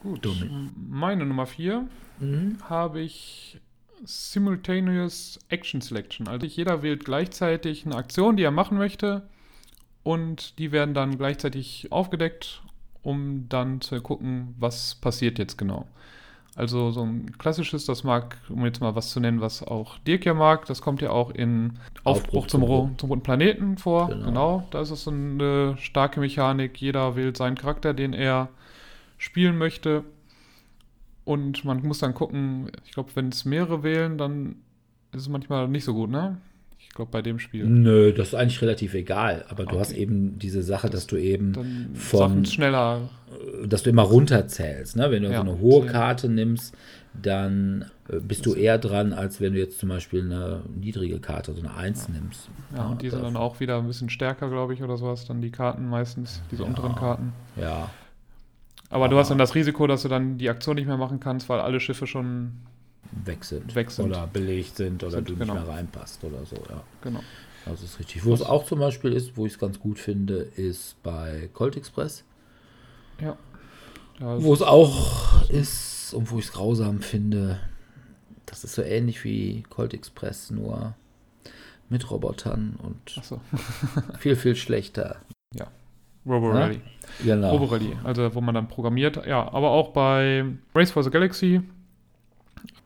[0.02, 0.24] Gut.
[0.26, 0.52] Dominik.
[0.90, 1.88] Meine Nummer 4
[2.20, 2.58] Mhm.
[2.70, 3.60] habe ich
[4.06, 6.28] Simultaneous Action Selection.
[6.28, 9.24] Also jeder wählt gleichzeitig eine Aktion, die er machen möchte
[10.04, 12.62] und die werden dann gleichzeitig aufgedeckt,
[13.02, 15.88] um dann zu gucken, was passiert jetzt genau.
[16.56, 20.26] Also so ein klassisches, das mag, um jetzt mal was zu nennen, was auch Dirk
[20.26, 21.74] ja mag, das kommt ja auch in
[22.06, 24.08] Aufbruch, zum, Ro zum roten Planeten vor.
[24.08, 24.26] Genau.
[24.26, 24.68] Genau.
[24.72, 26.80] da ist es so eine starke Mechanik.
[26.80, 28.48] Jeder wählt seinen Charakter, den er
[29.26, 30.04] spielen möchte.
[31.24, 34.58] Und man muss dann gucken, ich glaube, wenn es mehrere wählen, dann
[35.12, 36.38] ist es manchmal nicht so gut, ne?
[36.80, 37.66] Ich glaube, bei dem Spiel.
[37.66, 39.44] Nö, das ist eigentlich relativ egal.
[39.50, 39.80] Aber du Okay.
[39.80, 41.54] hast eben diese Sache, dass du eben,
[41.96, 43.10] von- Sachen schneller.
[43.66, 44.96] dass du immer runterzählst.
[44.96, 45.10] Ne?
[45.12, 45.88] Wenn du Ja, so eine hohe.
[45.88, 46.76] Karte nimmst,
[47.22, 51.54] dann äh, bist du eher dran, als wenn du jetzt zum Beispiel eine niedrige Karte,
[51.54, 52.50] so eine 1 nimmst.
[52.76, 55.26] Ja, und die sind dann auch wieder ein bisschen stärker, glaube ich, oder sowas.
[55.26, 56.70] Dann die Karten meistens, diese Ja.
[56.70, 57.34] unteren Karten.
[57.60, 57.90] Ja,
[58.96, 61.50] Aber du hast dann das Risiko, dass du dann die Aktion nicht mehr machen kannst,
[61.50, 62.54] weil alle Schiffe schon.
[63.26, 63.76] weg sind.
[63.76, 64.06] Weg sind.
[64.06, 65.56] Oder belegt sind oder Sind, du nicht genau.
[65.56, 66.82] mehr reinpasst oder so, ja.
[67.02, 67.20] Genau.
[67.66, 68.24] Das ist richtig.
[68.24, 71.76] Wo es auch zum Beispiel ist, wo ich es ganz gut finde, ist bei Colt
[71.76, 72.24] Express.
[73.20, 73.36] Ja.
[74.20, 77.60] ja Wo es auch ist und wo ich es grausam finde,
[78.46, 80.96] das ist so ähnlich wie Colt Express, nur
[81.90, 83.42] mit Robotern und Achso.
[84.20, 85.18] viel, viel schlechter.
[86.26, 86.60] Robo Ja?
[86.60, 86.82] Rally.
[87.24, 87.52] Genau.
[87.52, 89.26] Robo Rally, also wo man dann programmiert.
[89.28, 91.62] Ja, aber auch bei Race for the Galaxy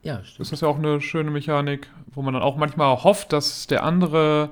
[0.04, 0.52] Ja, Das stimmt.
[0.52, 4.50] ist ja auch eine schöne Mechanik, wo man dann auch manchmal hofft, dass der andere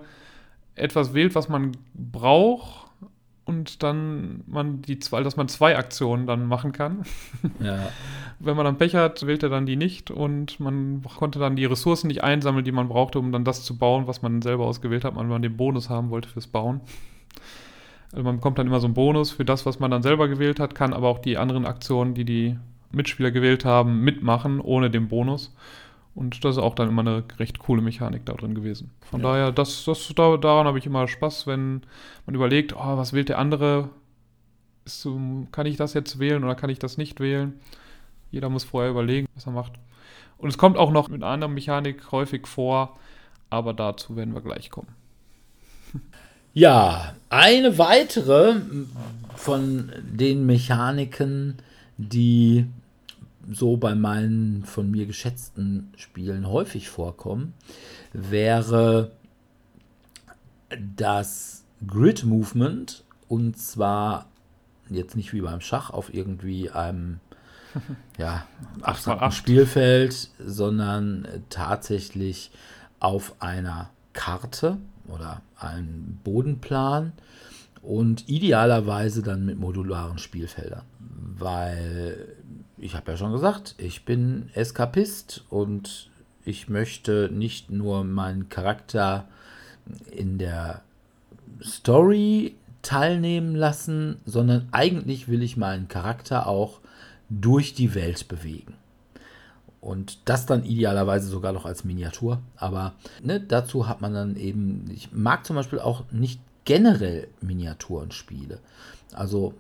[0.76, 2.86] etwas wählt, was man braucht
[3.46, 7.04] und dann man die zwei, dass man zwei Aktionen dann machen kann.
[7.60, 7.90] Ja,
[8.40, 11.66] Wenn man dann Pech hat, wählt er dann die nicht und man konnte dann die
[11.66, 15.04] Ressourcen nicht einsammeln, die man brauchte, um dann das zu bauen, was man selber ausgewählt
[15.04, 16.82] hat, man den Bonus haben wollte fürs Bauen.
[18.12, 20.60] Also man bekommt dann immer so einen Bonus für das, was man dann selber gewählt
[20.60, 22.58] hat, kann aber auch die anderen Aktionen, die die
[22.92, 25.54] Mitspieler gewählt haben, mitmachen, ohne den Bonus.
[26.16, 28.92] Und das ist auch dann immer eine recht coole Mechanik da drin gewesen.
[29.02, 29.28] Von Ja.
[29.34, 31.82] daher, das, das, da, daran habe ich immer Spaß, wenn
[32.26, 33.90] man überlegt, oh, was wählt der andere?
[34.86, 35.08] Ist
[35.52, 37.60] kann ich das jetzt wählen oder kann ich das nicht wählen?
[38.32, 39.74] Jeder muss vorher überlegen, was er macht.
[40.38, 42.98] Und es kommt auch noch mit einer anderen Mechanik häufig vor,
[43.50, 44.88] aber dazu werden wir gleich kommen.
[46.58, 48.56] Ja, eine weitere
[49.36, 51.58] von den Mechaniken,
[51.98, 52.66] die
[53.48, 57.54] so bei meinen von mir geschätzten Spielen häufig vorkommen,
[58.12, 59.12] wäre
[60.96, 64.26] das Grid Movement und zwar
[64.90, 67.20] jetzt nicht wie beim Schach auf irgendwie einem
[68.18, 68.48] ja,
[68.82, 69.32] abstrakten.
[69.32, 72.50] Spielfeld, sondern tatsächlich
[73.00, 77.14] auf einer Karte oder einem Bodenplan
[77.82, 80.84] Und idealerweise dann mit modularen Spielfeldern.
[81.38, 82.36] Weil
[82.78, 86.10] ich habe ja schon gesagt, ich bin Eskapist und
[86.44, 89.28] ich möchte nicht nur meinen Charakter
[90.12, 90.82] in der
[91.64, 96.80] Story teilnehmen lassen, sondern eigentlich will ich meinen Charakter auch
[97.30, 98.76] durch die Welt bewegen.
[99.88, 102.42] Und das dann idealerweise sogar noch als Miniatur.
[102.58, 108.60] Aber ne, dazu hat man dann eben, ich mag zum Beispiel auch nicht generell Miniaturenspiele.
[109.14, 109.54] Also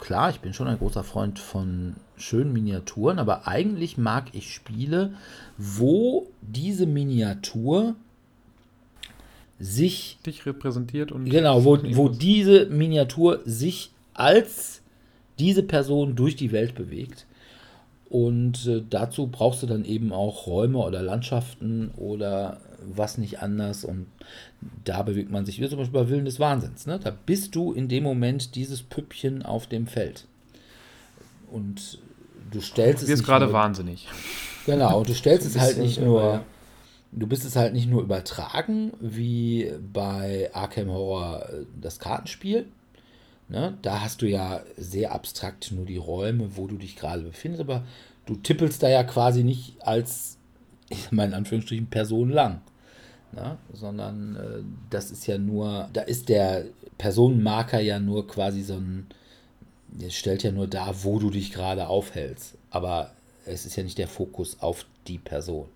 [0.00, 5.14] klar, ich bin schon ein großer Freund von schönen Miniaturen, aber eigentlich mag ich Spiele,
[5.56, 7.94] wo diese Miniatur
[9.60, 14.82] sich dich repräsentiert und genau, wo, wo diese Miniatur sich als
[15.38, 17.26] diese Person durch die Welt bewegt.
[18.10, 23.84] Und äh, dazu brauchst du dann eben auch Räume oder Landschaften oder was nicht anders.
[23.84, 24.06] Und
[24.84, 26.86] da bewegt man sich, wie zum Beispiel bei Willen des Wahnsinns.
[26.86, 26.98] Ne?
[26.98, 30.26] Da bist du in dem Moment dieses Püppchen auf dem Feld.
[31.52, 31.98] Und
[32.50, 33.20] du stellst es.
[33.20, 34.08] Du gerade nur, wahnsinnig.
[34.66, 36.42] Genau, und du stellst es halt nicht nur.
[37.12, 42.66] Du bist es halt nicht nur übertragen, wie bei Arkham Horror äh, das Kartenspiel.
[43.50, 43.76] Ne?
[43.82, 47.82] Da hast du ja sehr abstrakt nur die Räume, wo du dich gerade befindest, aber
[48.24, 50.38] du tippelst da ja quasi nicht als,
[50.88, 52.60] ich in Anführungsstrichen, Person lang.
[53.32, 53.58] Ne?
[53.72, 56.64] Sondern äh, das ist ja nur, da ist der
[56.96, 59.06] Personenmarker ja nur quasi so ein,
[60.00, 62.56] es stellt ja nur dar, wo du dich gerade aufhältst.
[62.70, 63.10] Aber
[63.46, 65.66] es ist ja nicht der Fokus auf die Person.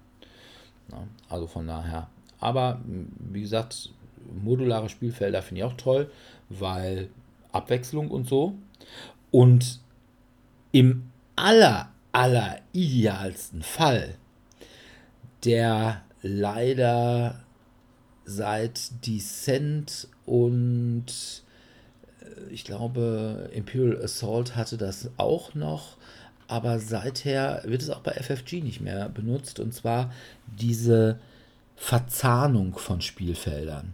[0.90, 1.08] Ne?
[1.28, 2.08] Also von daher.
[2.38, 3.90] Aber wie gesagt,
[4.42, 6.10] modulare Spielfelder finde ich auch toll,
[6.48, 7.08] weil
[7.55, 8.55] Abwechslung und so.
[9.30, 9.80] Und
[10.72, 14.16] im aller, aller idealsten Fall,
[15.44, 17.44] der leider
[18.24, 21.07] seit Descent und
[22.20, 25.96] äh, ich glaube Imperial Assault hatte das auch noch,
[26.48, 30.12] aber seither wird es auch bei FFG nicht mehr benutzt und zwar
[30.46, 31.18] diese
[31.76, 33.92] Verzahnung von Spielfeldern.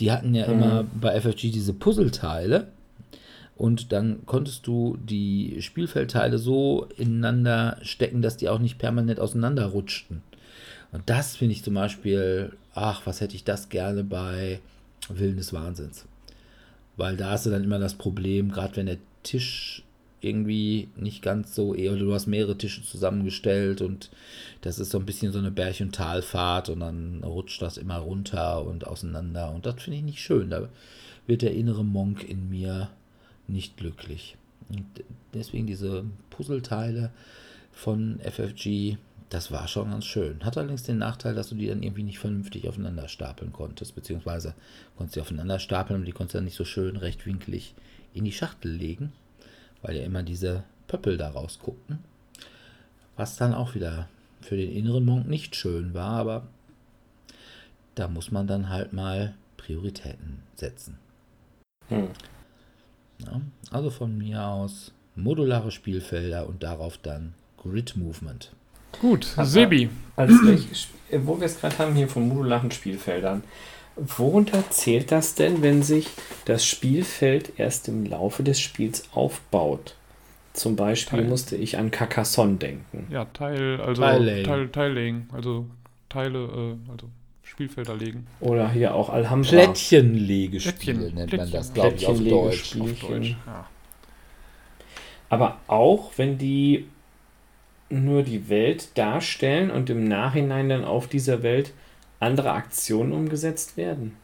[0.00, 0.52] Die hatten ja mhm.
[0.52, 2.68] immer bei FFG diese Puzzleteile
[3.56, 10.22] und dann konntest du die Spielfeldteile so ineinander stecken, dass die auch nicht permanent auseinanderrutschten.
[10.90, 14.60] Und das finde ich zum Beispiel, ach, was hätte ich das gerne bei
[15.08, 16.06] Willen des Wahnsinns.
[16.96, 19.82] Weil da hast du dann immer das Problem, gerade wenn der Tisch
[20.22, 24.10] irgendwie nicht ganz so, oder du hast mehrere Tische zusammengestellt und
[24.60, 27.98] das ist so ein bisschen so eine Berg- und Talfahrt und dann rutscht das immer
[27.98, 30.50] runter und auseinander und das finde ich nicht schön.
[30.50, 30.68] Da
[31.26, 32.90] wird der innere Monk in mir
[33.48, 34.36] nicht glücklich.
[34.68, 34.86] Und
[35.34, 37.10] deswegen diese Puzzleteile
[37.72, 38.96] von FFG,
[39.28, 40.44] das war schon ganz schön.
[40.44, 44.54] Hat allerdings den Nachteil, dass du die dann irgendwie nicht vernünftig aufeinander stapeln konntest, beziehungsweise
[44.96, 47.74] konntest du aufeinander stapeln und die konntest dann nicht so schön rechtwinklig
[48.14, 49.12] in die Schachtel legen
[49.82, 51.98] weil ja immer diese Pöppel da rausguckten.
[53.16, 54.08] Was dann auch wieder
[54.40, 56.46] für den inneren Monk nicht schön war, aber
[57.94, 60.98] da muss man dann halt mal Prioritäten setzen.
[61.88, 62.08] Hm.
[63.18, 68.52] Ja, also von mir aus modulare Spielfelder und darauf dann Grid Movement.
[69.00, 69.88] Gut, Sebi.
[70.16, 70.88] Als ich,
[71.24, 73.42] wo wir es gerade haben hier von modularen Spielfeldern,
[73.96, 76.08] Worunter zählt das denn, wenn sich
[76.44, 79.96] das Spielfeld erst im Laufe des Spiels aufbaut?
[80.54, 81.28] Zum Beispiel Teil.
[81.28, 83.06] musste ich an Carcassonne denken.
[83.10, 85.66] Ja, Teil, also Teillegen, Teil, Teillegen also
[86.08, 87.08] Teile, äh, also
[87.42, 88.26] Spielfelder legen.
[88.40, 89.50] Oder hier auch Alhambra.
[89.50, 92.76] Plättchenlegespiele Plättchen, nennt Plättchen, man das, glaube ich, auf Deutsch.
[92.80, 93.66] Auf Deutsch ja.
[95.28, 96.86] Aber auch wenn die
[97.88, 101.72] nur die Welt darstellen und im Nachhinein dann auf dieser Welt
[102.22, 104.16] andere Aktionen umgesetzt werden.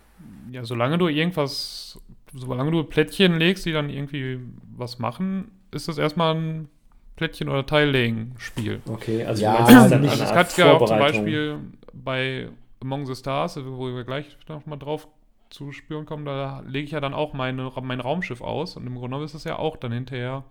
[0.51, 2.01] Ja, solange du irgendwas,
[2.33, 4.41] solange du Plättchen legst, die dann irgendwie
[4.77, 6.69] was machen, ist das erstmal ein
[7.17, 8.81] Plättchen- oder Teillegen-Spiel.
[8.89, 11.59] Okay, also ja, du meinst, dann also das kannst du ja auch zum Beispiel
[11.93, 12.49] bei
[12.81, 15.09] Among the Stars, wo wir gleich noch mal drauf
[15.51, 18.95] zu spüren kommen, da lege ich ja dann auch meine, mein Raumschiff aus und im
[18.95, 20.45] Grunde genommen ist das ja auch dann hinterher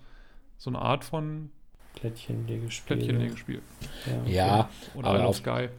[0.58, 1.52] so eine Art von
[1.96, 2.98] Plättchenlegespiel.
[2.98, 3.62] Plättchenlegespiel.
[4.06, 4.34] Ja, okay.
[4.34, 5.70] ja oder aber auf, Sky.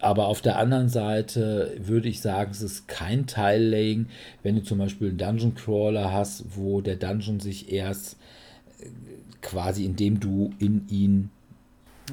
[0.00, 4.06] Aber auf der anderen Seite würde ich sagen, es ist kein Teillaying,
[4.42, 8.16] wenn du zum Beispiel einen Dungeon Crawler hast, wo der Dungeon sich erst
[8.80, 8.86] äh,
[9.42, 11.30] quasi, indem du in ihn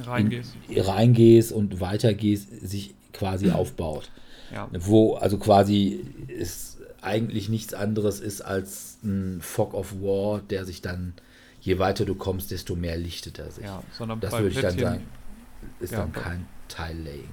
[0.05, 4.11] reingehst, in, reingehst und weitergehst, sich quasi aufbaut.
[4.53, 4.69] Ja.
[4.73, 10.81] Wo also quasi es eigentlich nichts anderes ist als ein Fog of War, der sich
[10.81, 11.13] dann,
[11.61, 13.63] je weiter du kommst, desto mehr lichtet er sich.
[13.63, 15.03] Ja, sondern das würde ich dann sagen,
[15.79, 17.29] ist ja, dann kein Teillaying.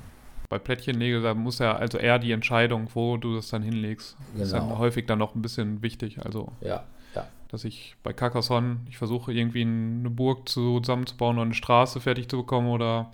[0.55, 4.17] Bei Plättchennägel, da muss ja also eher die Entscheidung, wo du das dann hinlegst.
[4.35, 4.69] Das ist Genau.
[4.69, 6.19] dann häufig dann noch ein bisschen wichtig.
[6.25, 6.85] Also, Ja,
[7.15, 7.27] ja.
[7.49, 12.37] dass ich bei Carcassonne, ich versuche irgendwie eine Burg zusammenzubauen oder eine Straße fertig zu
[12.37, 13.11] bekommen oder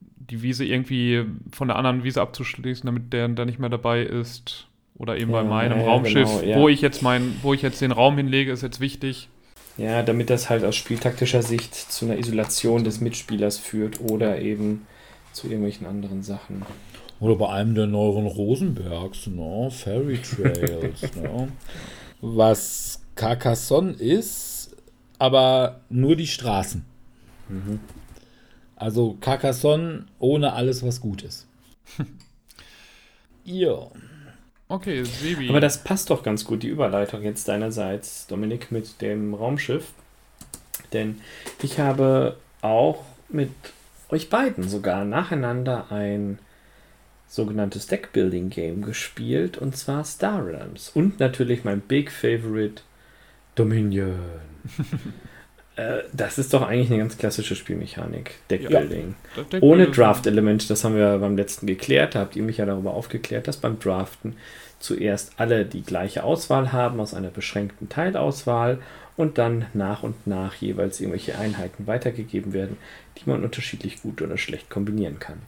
[0.00, 4.66] die Wiese irgendwie von der anderen Wiese abzuschließen, damit der dann nicht mehr dabei ist.
[4.96, 7.80] Oder eben bei Ja, meinem ja, Raumschiff, genau, wo ich jetzt mein, wo ich jetzt
[7.82, 9.28] den Raum hinlege, ist jetzt wichtig.
[9.76, 14.86] Ja, damit das halt aus spieltaktischer Sicht zu einer Isolation des Mitspielers führt oder eben
[15.32, 16.62] zu irgendwelchen anderen Sachen.
[17.20, 19.70] Oder bei einem der neueren Rosenbergs, ne?
[19.70, 21.48] Fairy Trails, ne?
[22.20, 24.76] Was Carcassonne ist,
[25.18, 26.84] aber nur die Straßen.
[28.76, 31.46] Also Carcassonne ohne alles, was gut ist.
[33.44, 33.88] ja.
[34.68, 35.48] Okay, Sebi.
[35.48, 39.92] Aber das passt doch ganz gut, die Überleitung jetzt deinerseits, Dominik, mit dem Raumschiff.
[40.92, 41.20] Denn
[41.62, 43.50] ich habe auch mit
[44.10, 46.38] euch beiden sogar nacheinander ein
[47.26, 50.90] sogenanntes Deckbuilding-Game gespielt, und zwar Star Realms.
[50.94, 52.82] Und natürlich mein Big Favorite
[53.54, 54.18] Dominion.
[55.76, 59.14] äh, das ist doch eigentlich eine ganz klassische Spielmechanik, Deckbuilding.
[59.36, 62.66] Das Deck- Ohne Draft-Element, das haben wir beim letzten geklärt, da habt ihr mich ja
[62.66, 64.36] darüber aufgeklärt, dass beim Draften
[64.78, 68.78] zuerst alle die gleiche Auswahl haben aus einer beschränkten Teilauswahl
[69.16, 72.76] und dann nach und nach jeweils irgendwelche Einheiten weitergegeben werden,
[73.20, 75.42] die man unterschiedlich gut oder schlecht kombinieren kann.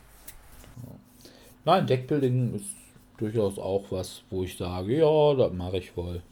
[1.65, 2.75] Nein, Deckbuilding ist
[3.19, 6.23] durchaus auch was, wo ich sage, ja, das mache ich wohl.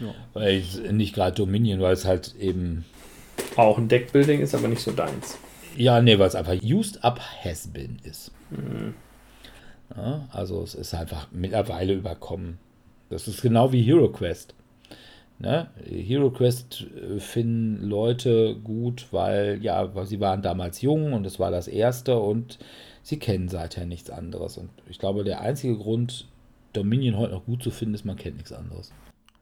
[0.00, 0.14] Ja.
[0.32, 2.84] Weil ich, nicht gerade Dominion, weil es halt eben
[3.56, 5.38] Auch ein Deckbuilding ist aber nicht so deins.
[5.76, 8.32] Ja, nee, weil es einfach used up has been ist.
[9.96, 12.58] Ja, also es ist einfach mittlerweile überkommen.
[13.10, 14.54] Das ist genau wie Hero Quest.
[15.38, 15.68] Ne?
[15.84, 21.50] Hero Quest äh, finden Leute gut, weil ja, sie waren damals jung und es war
[21.50, 22.58] das erste und
[23.02, 24.56] sie kennen seither nichts anderes.
[24.58, 26.26] Und ich glaube, der einzige Grund,
[26.72, 28.92] Dominion heute noch gut zu finden, ist, man kennt nichts anderes.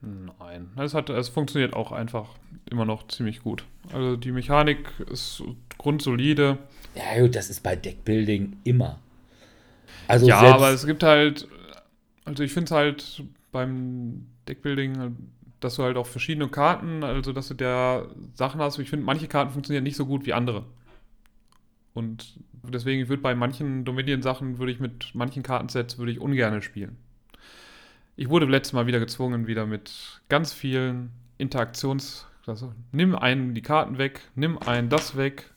[0.00, 2.30] Nein, es, hat, es funktioniert auch einfach
[2.68, 3.64] immer noch ziemlich gut.
[3.92, 5.44] Also die Mechanik ist
[5.78, 6.58] grundsolide.
[6.96, 8.98] Ja, gut, das ist bei Deckbuilding immer.
[10.08, 11.46] Also ja, aber es gibt halt,
[12.24, 13.22] also ich finde es halt
[13.52, 15.16] beim Deckbuilding,
[15.64, 18.78] dass du halt auch verschiedene Karten, also dass du da Sachen hast.
[18.78, 20.64] Ich finde, manche Karten funktionieren nicht so gut wie andere.
[21.94, 26.96] Und deswegen würde bei manchen Dominion-Sachen, würde ich mit manchen Kartensets, würde ich ungern spielen.
[28.16, 32.26] Ich wurde letztes Mal wieder gezwungen, wieder mit ganz vielen Interaktions...
[32.44, 35.52] Also, nimm einen die Karten weg, nimm einen das weg,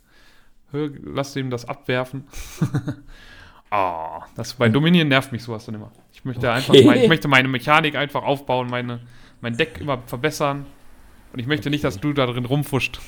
[0.69, 2.25] hör, lass ihm das abwerfen.
[3.71, 5.91] Ah, das bei Dominion nervt mich sowas dann immer.
[6.13, 6.85] Ich möchte einfach, Okay.
[6.85, 9.01] mein, ich möchte meine Mechanik einfach aufbauen, meine,
[9.45, 10.65] mein Deck immer verbessern.
[11.31, 12.99] Und ich möchte nicht, dass du da drin rumfuscht.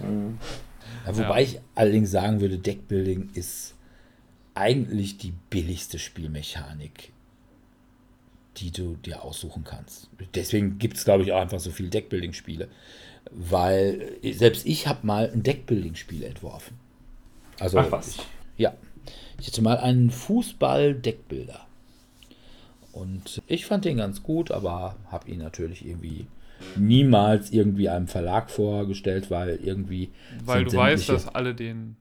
[1.04, 3.74] Ja, wobei ich allerdings sagen würde, Deckbuilding ist
[4.54, 7.12] eigentlich die billigste Spielmechanik,
[8.58, 10.08] die du dir aussuchen kannst.
[10.36, 12.68] Deswegen gibt es, glaube ich, auch einfach so viele Deckbuilding-Spiele.
[13.32, 16.78] Weil selbst ich habe mal ein Deckbuilding-Spiel entworfen.
[17.58, 18.16] Also, Ach was.
[18.16, 18.26] Ich,
[18.58, 18.74] ja.
[19.40, 21.66] Ich hatte mal einen Fußball-Deckbilder.
[22.92, 26.26] Und ich fand den ganz gut, aber habe ihn natürlich irgendwie
[26.76, 30.10] niemals irgendwie einem Verlag vorgestellt, weil irgendwie.
[30.44, 31.96] Weil du weißt, dass alle den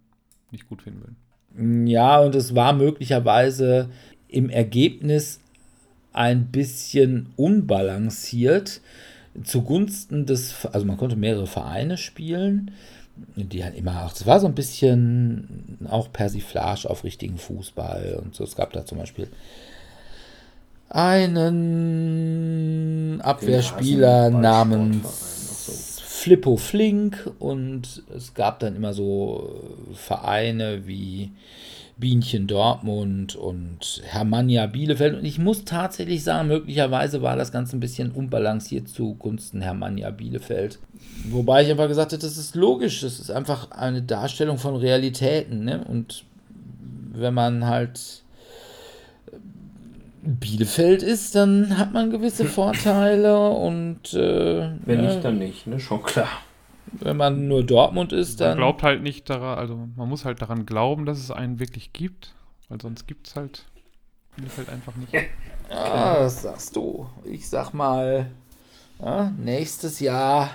[0.51, 1.87] nicht gut finden würden.
[1.87, 3.89] ja, und es war möglicherweise
[4.27, 5.39] im Ergebnis
[6.13, 8.81] ein bisschen unbalanciert
[9.43, 12.71] zugunsten des, also man konnte mehrere Vereine spielen,
[13.35, 18.35] die halt immer auch, es war so ein bisschen auch Persiflage auf richtigen Fußball und
[18.35, 18.43] so.
[18.43, 19.29] Es gab da zum Beispiel
[20.91, 22.01] einen
[23.21, 25.71] Abwehrspieler namens so.
[26.03, 29.49] Flippo Flink und es gab dann immer so
[29.89, 31.31] äh, Vereine wie
[31.97, 37.79] Bienchen Dortmund und Hermannia Bielefeld und ich muss tatsächlich sagen, möglicherweise war das Ganze ein
[37.79, 40.79] bisschen unbalanciert zugunsten Hermannia Bielefeld.
[41.29, 45.63] Wobei ich einfach gesagt habe, das ist logisch, das ist einfach eine Darstellung von Realitäten
[45.63, 45.85] ne?
[45.87, 46.25] und
[47.13, 48.20] wenn man halt
[50.23, 55.79] Bielefeld ist, dann hat man gewisse Vorteile und äh, Wenn ja, nicht, dann nicht, ne?
[55.79, 56.29] Schon klar.
[56.91, 58.57] wenn man nur Dortmund ist, Man dann.
[58.57, 62.33] glaubt halt nicht daran, also man muss halt daran glauben, dass es einen wirklich gibt,
[62.69, 63.65] weil sonst gibt es halt
[64.35, 65.13] Bielefeld einfach nicht.
[65.69, 67.09] Ah, das sagst du.
[67.23, 68.27] Ich sag mal,
[68.99, 70.51] ja, nächstes Jahr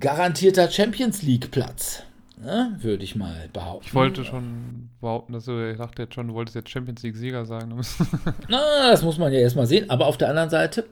[0.00, 2.02] garantierter Champions League Platz.
[2.46, 3.84] Ne, Würde ich mal behaupten.
[3.88, 7.16] Ich wollte schon behaupten, dass du, ich dachte jetzt schon, du wolltest jetzt Champions League
[7.16, 7.76] Sieger sagen.
[8.48, 9.90] Na, das muss man ja erstmal sehen.
[9.90, 10.84] Aber auf der anderen Seite,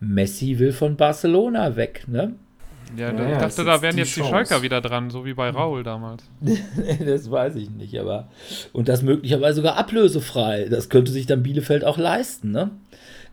[0.00, 2.04] Messi will von Barcelona weg.
[2.06, 2.36] Ne?
[2.96, 4.32] Ja, Ja, ich dachte, da wären die jetzt die Chance.
[4.32, 6.24] Schalker wieder dran, so wie bei Raul damals.
[7.04, 8.28] das weiß ich nicht, aber.
[8.72, 10.68] Und das möglicherweise sogar ablösefrei.
[10.70, 12.70] Das könnte sich dann Bielefeld auch leisten, ne?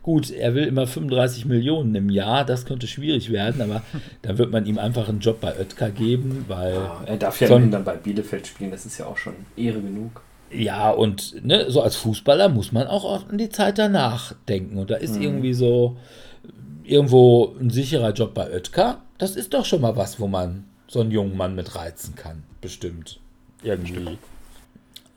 [0.08, 3.82] Gut, er will immer 35 Millionen im Jahr, das könnte schwierig werden, aber
[4.22, 6.80] dann wird man ihm einfach einen Job bei Oetker geben, weil.
[7.04, 10.22] Er darf ja dann bei Bielefeld spielen, das ist ja auch schon Ehre genug.
[10.50, 14.78] Ja, und ne, so als Fußballer muss man auch oft an die Zeit danach denken.
[14.78, 15.98] Und da ist irgendwie so
[16.84, 19.02] irgendwo ein sicherer Job bei Oetker.
[19.18, 22.44] Das ist doch schon mal was, wo man so einen jungen Mann mit reizen kann.
[22.62, 23.20] Bestimmt.
[23.62, 24.16] Irgendwie.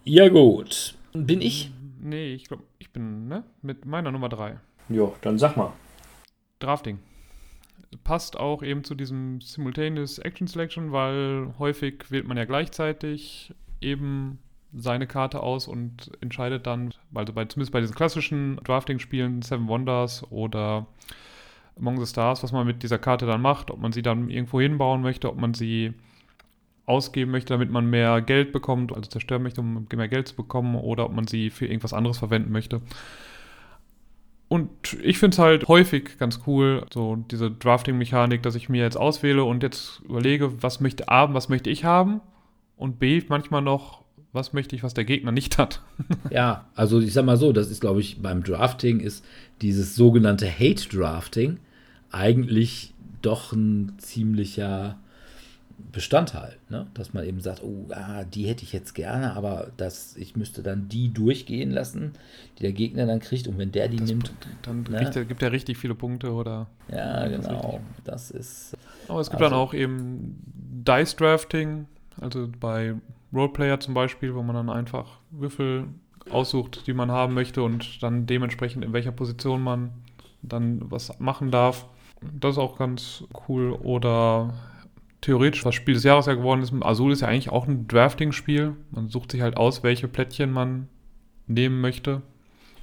[0.03, 0.95] Ja, gut.
[1.13, 1.72] Bin ich?
[2.01, 3.45] Nee, ich glaube, ich bin ne?
[3.61, 4.57] mit meiner Nummer 3.
[4.89, 5.73] Jo, dann sag mal.
[6.59, 6.99] Drafting.
[8.03, 14.39] Passt auch eben zu diesem Simultaneous Action Selection, weil häufig wählt man ja gleichzeitig eben
[14.73, 20.29] seine Karte aus und entscheidet dann, also bei, zumindest bei diesen klassischen Drafting-Spielen, Seven Wonders
[20.31, 20.87] oder
[21.77, 24.61] Among the Stars, was man mit dieser Karte dann macht, ob man sie dann irgendwo
[24.61, 25.93] hinbauen möchte, ob man sie
[26.85, 30.75] ausgeben möchte, damit man mehr Geld bekommt, also zerstören möchte, um mehr Geld zu bekommen,
[30.75, 32.81] oder ob man sie für irgendwas anderes verwenden möchte.
[34.51, 38.97] Und ich finde es halt häufig ganz cool, so diese Drafting-Mechanik, dass ich mir jetzt
[38.97, 42.19] auswähle und jetzt überlege, was möchte A, was möchte ich haben
[42.75, 44.01] und B, manchmal noch,
[44.33, 45.81] was möchte ich, was der Gegner nicht hat.
[46.31, 49.23] Ja, also ich sag mal so, das ist, glaube ich, beim Drafting ist
[49.61, 51.57] dieses sogenannte Hate-Drafting
[52.11, 54.97] eigentlich doch ein ziemlicher
[55.91, 56.88] Bestandteil, ne?
[56.93, 60.63] dass man eben sagt, oh, ah, die hätte ich jetzt gerne, aber das, ich müsste
[60.63, 62.13] dann die durchgehen lassen,
[62.57, 64.31] die der Gegner dann kriegt und wenn der die nimmt,
[64.61, 65.11] Dann Ne?
[65.13, 66.68] er, gibt er richtig viele Punkte oder.
[66.89, 67.81] ja, Das genau, richtig.
[68.05, 68.77] das ist,
[69.07, 70.38] Aber es gibt Also- dann auch eben
[70.88, 71.88] Dice Drafting,
[72.19, 72.95] also bei
[73.34, 75.85] Roleplayer zum Beispiel, wo man dann einfach Würfel
[76.30, 79.89] aussucht, die man haben möchte und dann dementsprechend in welcher Position man
[80.41, 81.85] dann was machen darf.
[82.39, 83.72] Das ist auch ganz cool.
[83.73, 84.53] Oder
[85.22, 88.76] theoretisch, was Spiel des Jahres ja geworden ist, Azul ist ja eigentlich auch ein Drafting-Spiel.
[88.91, 90.89] Man sucht sich halt aus, welche Plättchen man
[91.48, 92.22] nehmen möchte,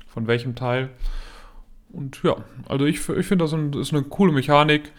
[0.06, 0.90] von welchem Teil.
[1.90, 2.36] Und ja,
[2.68, 4.92] also ich, ich finde, das ist eine coole Mechanik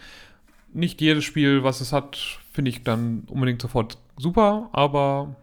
[0.72, 2.16] nicht jedes Spiel, was es hat,
[2.52, 5.36] finde ich dann unbedingt sofort super, aber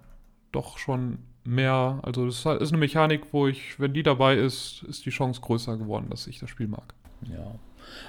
[0.51, 1.99] doch schon mehr.
[2.03, 5.77] Also das ist eine Mechanik, wo ich, wenn die dabei ist, ist die Chance größer
[5.77, 6.93] geworden, dass ich das Spiel mag.
[7.29, 7.55] Ja.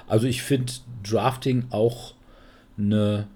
[0.07, 2.13] Also ich finde Drafting auch
[2.77, 3.27] eine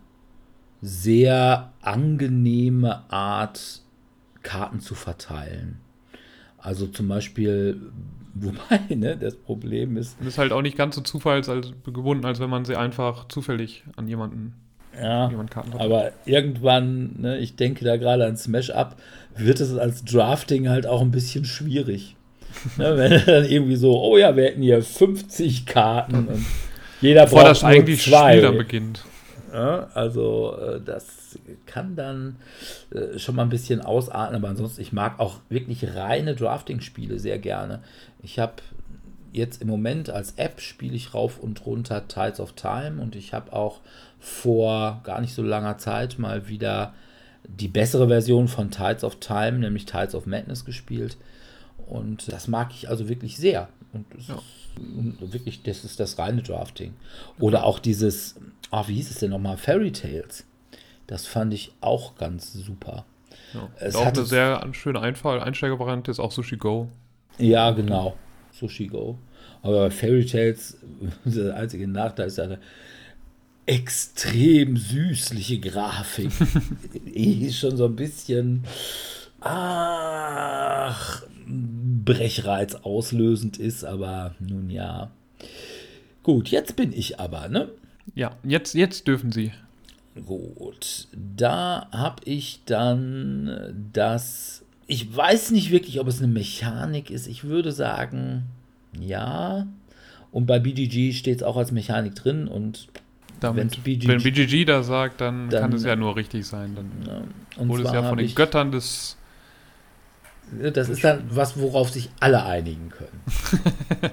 [0.84, 3.81] sehr angenehme Art,
[4.43, 5.80] Karten zu verteilen.
[6.57, 7.81] Also zum Beispiel,
[8.34, 12.49] wobei, ne, das Problem ist, Und ist halt auch nicht ganz so zufalls als, wenn
[12.49, 14.53] man sie einfach zufällig an jemanden,
[15.01, 15.31] ja,
[15.80, 18.97] aber irgendwann, ne, ich denke da gerade an Smash Up,
[19.35, 22.15] wird es als Drafting halt auch ein bisschen schwierig.
[22.77, 26.45] ne, wenn dann irgendwie so, oh ja, wir hätten hier 50 Karten und
[27.01, 28.34] jeder Bevor braucht das eigentlich zwei.
[28.34, 29.05] Spiel dann beginnt.
[29.54, 32.38] Also äh, das kann dann
[32.92, 37.38] äh, schon mal ein bisschen ausarten, aber ansonsten, ich mag auch wirklich reine Drafting-Spiele sehr
[37.38, 37.82] gerne.
[38.24, 38.54] Ich habe
[39.32, 43.34] jetzt im Moment als App spiele ich rauf und runter Tides of Time und ich
[43.34, 43.80] habe auch
[44.20, 46.94] vor gar nicht so langer Zeit mal wieder
[47.44, 51.18] die bessere Version von Tides of Time, nämlich Tides of Madness gespielt.
[51.86, 53.68] Und das mag ich also wirklich sehr.
[53.94, 54.36] Und es Ja.
[54.36, 56.94] ist wirklich, das ist das reine Drafting.
[57.40, 58.36] Oder auch dieses,
[58.72, 59.57] ah, wie hieß es denn nochmal?
[59.57, 60.45] Fairy Tales.
[61.07, 63.06] Das fand ich auch ganz super.
[63.53, 63.70] Ja.
[63.80, 66.90] Es auch hat eine sehr schöne Einfall Einsteigervariante ist auch Sushi Go.
[67.38, 68.15] Ja, genau.
[68.52, 69.18] Sushi Go.
[69.61, 70.78] Aber bei Fairy Tales,
[71.26, 72.60] der einzige Nachteil ist eine
[73.65, 76.32] extrem süßliche Grafik.
[77.15, 78.64] Die ist schon so ein bisschen,
[79.44, 81.24] ach,
[82.06, 85.11] Brechreiz auslösend ist, aber nun ja.
[86.24, 87.70] Gut, jetzt bin ich aber, ne?
[88.15, 89.52] Ja, jetzt, jetzt dürfen sie.
[90.26, 94.64] Gut, da habe ich dann das.
[94.86, 97.28] Ich weiß nicht wirklich, ob es eine Mechanik ist.
[97.28, 98.44] Ich würde sagen,
[98.99, 99.65] ja.
[100.32, 102.48] Und bei BGG steht es auch als Mechanik drin.
[102.48, 102.88] Und,
[103.40, 106.76] Damit, BGG wenn BGG da sagt, dann, Dann- kann es ja nur richtig sein.
[106.76, 107.24] Dann
[107.57, 109.18] und wurde es ja von den Göttern des.
[110.74, 113.22] Das ist dann was, worauf sich alle einigen können.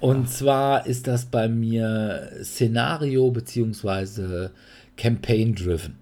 [0.00, 4.50] Und zwar ist das bei mir Szenario beziehungsweise
[4.96, 5.96] Campaign-driven.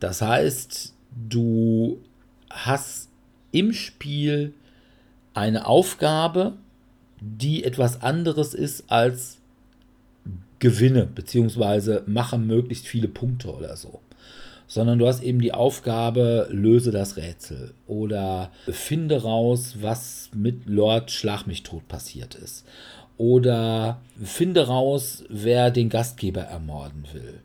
[0.00, 0.92] Das heißt,
[1.28, 2.00] du
[2.50, 3.08] hast
[3.52, 4.52] im Spiel
[5.34, 6.54] eine Aufgabe,
[7.20, 9.38] die etwas anderes ist als
[10.58, 14.00] gewinne, beziehungsweise mache möglichst viele Punkte oder so.
[14.68, 21.12] Sondern du hast eben die Aufgabe, löse das Rätsel oder finde raus, was mit Lord
[21.12, 22.66] Schlag mich tot passiert ist.
[23.16, 27.40] Oder finde raus, wer den Gastgeber ermorden will.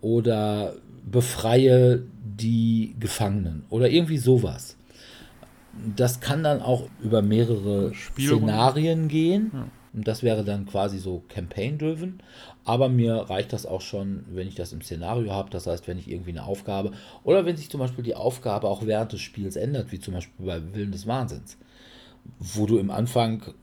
[0.00, 0.74] Oder
[1.10, 3.64] befreie die Gefangenen.
[3.70, 4.76] Oder irgendwie sowas.
[5.94, 8.48] Das kann dann auch über mehrere Spielrunden.
[8.48, 9.50] Szenarien gehen.
[9.54, 9.68] Ja.
[9.94, 12.20] Und das wäre dann quasi so Campaign-driven.
[12.66, 15.50] Aber mir reicht das auch schon, wenn ich das im Szenario habe.
[15.50, 16.90] Das heißt, wenn ich irgendwie eine Aufgabe
[17.22, 20.44] oder wenn sich zum Beispiel die Aufgabe auch während des Spiels ändert, wie zum Beispiel
[20.44, 21.56] bei Willen des Wahnsinns,
[22.40, 23.54] wo du im Anfang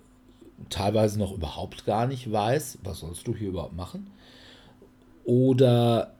[0.70, 4.08] teilweise noch überhaupt gar nicht weißt, was sollst du hier überhaupt machen.
[5.26, 6.14] Oder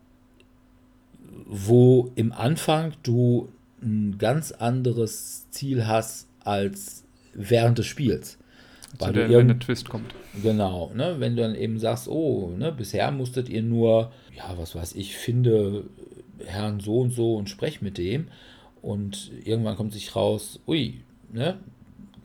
[1.46, 3.48] wo im Anfang du
[3.82, 8.38] ein ganz anderes Ziel hast als während des Spiels.
[9.00, 10.14] Weil der, wenn der Twist kommt.
[10.42, 11.16] Genau, ne?
[11.20, 15.16] wenn du dann eben sagst, oh, ne, bisher musstet ihr nur, ja, was weiß ich,
[15.16, 15.86] finde
[16.46, 18.28] Herrn so und so und sprech mit dem
[18.82, 21.02] und irgendwann kommt sich raus, ui,
[21.32, 21.58] ne,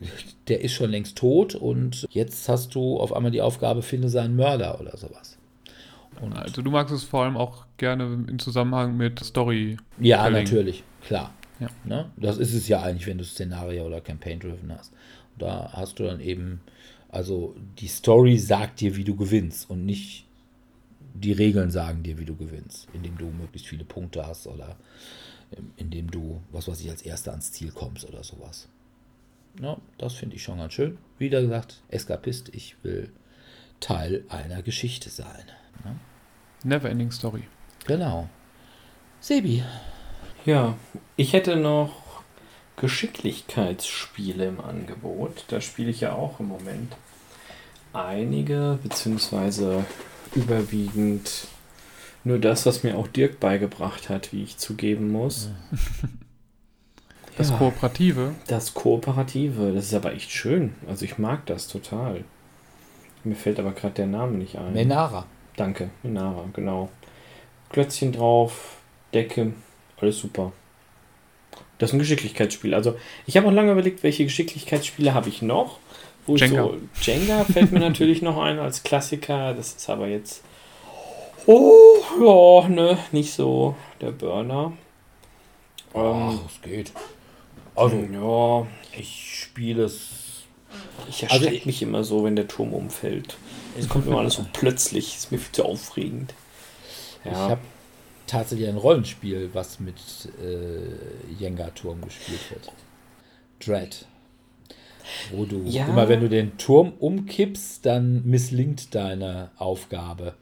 [0.48, 4.36] der ist schon längst tot und jetzt hast du auf einmal die Aufgabe, finde seinen
[4.36, 5.38] Mörder oder sowas.
[6.20, 9.76] Und Also du magst es vor allem auch gerne im Zusammenhang mit Story.
[10.00, 11.32] Ja, natürlich, klar.
[11.60, 11.68] Ja.
[11.84, 12.10] Ne?
[12.16, 14.92] Das ist es ja eigentlich, wenn du Szenario oder Campaign-driven hast.
[15.38, 16.60] Da hast du dann eben,
[17.08, 20.26] also die Story sagt dir, wie du gewinnst und nicht
[21.14, 24.76] die Regeln sagen dir, wie du gewinnst, indem du möglichst viele Punkte hast oder
[25.56, 28.68] ähm, indem du, was weiß ich, als Erster ans Ziel kommst oder sowas.
[29.60, 30.98] Ja, das finde ich schon ganz schön.
[31.18, 33.10] Wieder gesagt, Eskapist, ich will
[33.80, 35.44] Teil einer Geschichte sein.
[35.84, 35.96] Ne?
[36.64, 37.44] Neverending Story.
[37.86, 38.28] Genau.
[39.20, 39.64] Sebi,
[40.44, 40.76] Ja,
[41.16, 42.07] ich hätte noch
[42.80, 45.44] Geschicklichkeitsspiele im Angebot.
[45.48, 46.96] Da spiele ich ja auch im Moment
[47.92, 49.84] einige, beziehungsweise
[50.34, 51.48] überwiegend
[52.24, 55.50] nur das, was mir auch Dirk beigebracht hat, wie ich zugeben muss.
[57.36, 57.56] Das Ja.
[57.56, 58.34] Kooperative.
[58.48, 60.74] Das Kooperative, das ist aber echt schön.
[60.88, 62.24] Also ich mag das total.
[63.22, 64.72] Mir fällt aber gerade der Name nicht ein.
[64.72, 65.24] Menara.
[65.56, 66.88] Danke, Minara, genau.
[67.70, 68.78] Klötzchen drauf,
[69.14, 69.52] Decke,
[70.00, 70.52] alles super.
[71.78, 72.74] Das ist ein Geschicklichkeitsspiel.
[72.74, 72.96] Also
[73.26, 75.78] ich habe auch lange überlegt, welche Geschicklichkeitsspiele habe ich noch.
[76.26, 76.62] Wo ich Jenga.
[76.64, 79.54] so, Jenga fällt mir natürlich noch ein als Klassiker.
[79.54, 80.42] Das ist aber jetzt,
[81.46, 84.72] oh ja, ne, nicht so der Burner.
[85.94, 86.92] Ach, Ähm, es geht.
[87.74, 88.66] Also, ja,
[88.98, 90.08] ich spiele es.
[91.08, 93.36] ich Also erschrecke ich- mich immer so, wenn der Turm umfällt.
[93.78, 95.14] Es kommt immer alles so plötzlich.
[95.16, 96.34] Ist mir viel zu aufregend.
[97.24, 97.60] Ich habe
[98.28, 99.96] tatsächlich ein Rollenspiel, was mit
[100.42, 102.72] äh, Jenga-Turm gespielt wird.
[103.60, 104.06] Dread.
[105.32, 105.86] Wo du Ja.
[105.86, 110.34] immer, wenn du den Turm umkippst, dann misslingt deine Aufgabe.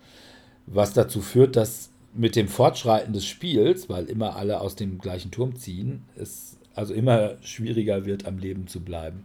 [0.66, 5.30] Was dazu führt, dass mit dem Fortschreiten des Spiels, weil immer alle aus dem gleichen
[5.30, 9.24] Turm ziehen, es also immer schwieriger wird, am Leben zu bleiben.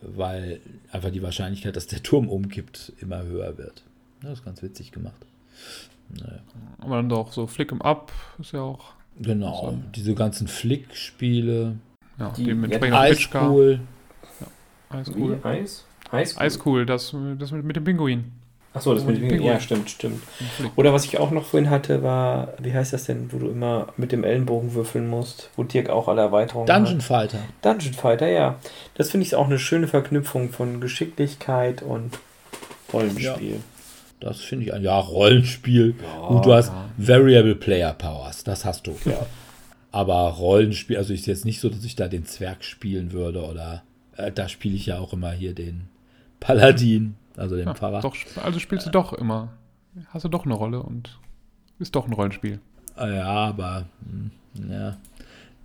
[0.00, 0.60] Weil
[0.90, 3.84] einfach die Wahrscheinlichkeit, dass der Turm umkippt, immer höher wird.
[4.22, 5.24] Das ist ganz witzig gemacht.
[6.10, 6.40] Naja.
[6.78, 8.92] Aber dann doch so Flick 'em Up ist ja auch.
[9.18, 9.78] Genau, So.
[9.94, 11.76] diese ganzen Flick-Spiele.
[12.18, 13.50] Ja, Die- dementsprechend ja, auch Eis Pitchcar.
[13.50, 13.80] cool.
[14.90, 15.20] Eis Wie?
[15.20, 15.38] cool.
[15.42, 15.84] Eis?
[16.10, 16.38] Eis?
[16.38, 18.32] Eis cool, das, das mit, mit dem Pinguin.
[18.72, 19.52] Achso, das Oh, mit dem Pinguine.
[19.54, 20.22] Ja, stimmt, stimmt.
[20.76, 23.88] Oder was ich auch noch vorhin hatte, war, wie heißt das denn, wo du immer
[23.96, 27.02] mit dem Ellenbogen würfeln musst, wo Dirk auch alle Erweiterungen Dungeon hat.
[27.02, 27.38] Fighter.
[27.62, 28.56] Dungeon Fighter, ja.
[28.94, 32.18] Das finde ich auch eine schöne Verknüpfung von Geschicklichkeit und
[32.92, 33.60] Rollenspiel.
[34.20, 35.94] Das finde ich ein ja, Rollenspiel.
[36.02, 36.88] Ja, Gut, du hast ja.
[36.96, 38.96] Variable Player Powers, das hast du.
[39.04, 39.26] Ja.
[39.92, 43.82] Aber Rollenspiel, also ist jetzt nicht so, dass ich da den Zwerg spielen würde oder
[44.16, 45.88] äh, da spiele ich ja auch immer hier den
[46.40, 48.00] Paladin, also den Ja, Pfarrer.
[48.00, 49.50] doch, also spielst du doch immer.
[50.08, 51.18] Hast du doch eine Rolle und
[51.78, 52.60] ist doch ein Rollenspiel.
[52.94, 54.30] Ah Ja, aber hm,
[54.70, 54.96] ja.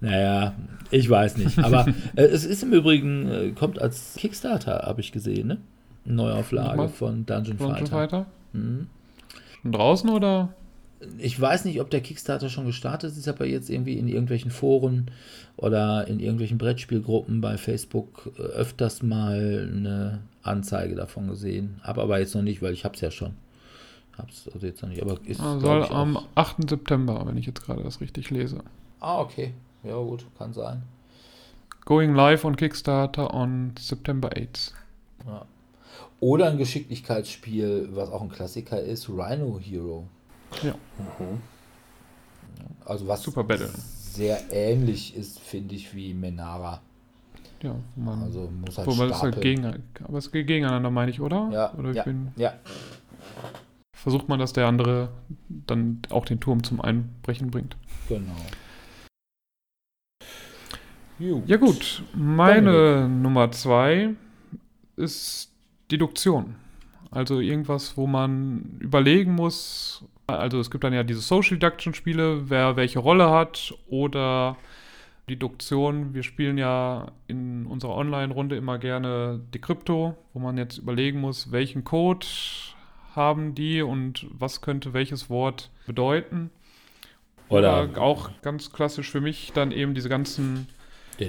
[0.01, 0.55] Naja,
[0.89, 1.59] ich weiß nicht.
[1.59, 5.57] Aber äh, es ist im Übrigen, äh, kommt als Kickstarter, habe ich gesehen, ne?
[6.05, 7.87] Neuauflage von Dungeon Dungeon Fighter.
[7.87, 8.25] Fighter?
[8.53, 8.87] Mhm.
[9.61, 10.53] Schon draußen oder?
[11.17, 15.09] Ich weiß nicht, ob der Kickstarter schon gestartet ist, aber jetzt irgendwie in irgendwelchen Foren
[15.57, 21.79] oder in irgendwelchen Brettspielgruppen bei Facebook äh, öfters mal eine Anzeige davon gesehen.
[21.83, 23.33] Habe aber jetzt noch nicht, weil ich habe es ja schon.
[24.17, 26.69] Hab's also jetzt noch nicht, aber ist Ah, soll am 8.
[26.69, 28.59] September, wenn ich jetzt gerade das richtig lese.
[28.99, 29.53] Ah, okay.
[29.83, 30.83] Ja, gut, kann sein.
[31.85, 34.73] Going live on Kickstarter on September 8th.
[35.25, 35.45] Ja.
[36.19, 40.05] Oder ein Geschicklichkeitsspiel, was auch ein Klassiker ist, Rhino Hero.
[40.63, 40.75] Ja,
[42.85, 43.69] Also was Super Battle.
[43.69, 46.81] sehr ähnlich ist, finde ich, wie Menara.
[47.63, 47.75] ja.
[47.95, 49.33] wo Man, Also muss halt wo man das stapeln.
[49.65, 51.49] halt gegen, aber es geht gegeneinander, meine ich, oder?
[51.51, 52.53] Ja, Oder ja, bin, ja.
[53.95, 55.09] versucht man, dass der andere
[55.49, 57.77] dann auch den Turm zum Einbrechen bringt.
[58.09, 58.35] Genau.
[61.19, 61.47] Gut.
[61.47, 64.15] Ja gut, meine Nummer zwei
[64.97, 65.50] ist
[65.91, 66.55] Deduktion.
[67.11, 70.05] Also irgendwas, wo man überlegen muss.
[70.27, 74.55] Also es gibt dann ja diese Social Deduction Spiele, wer welche Rolle hat oder
[75.29, 76.13] Deduktion.
[76.13, 81.83] Wir spielen ja in unserer Online-Runde immer gerne Decrypto, wo man jetzt überlegen muss, welchen
[81.83, 82.25] Code
[83.13, 86.49] haben die und was könnte welches Wort bedeuten.
[87.49, 90.67] Oder, oder auch ganz klassisch für mich dann eben diese ganzen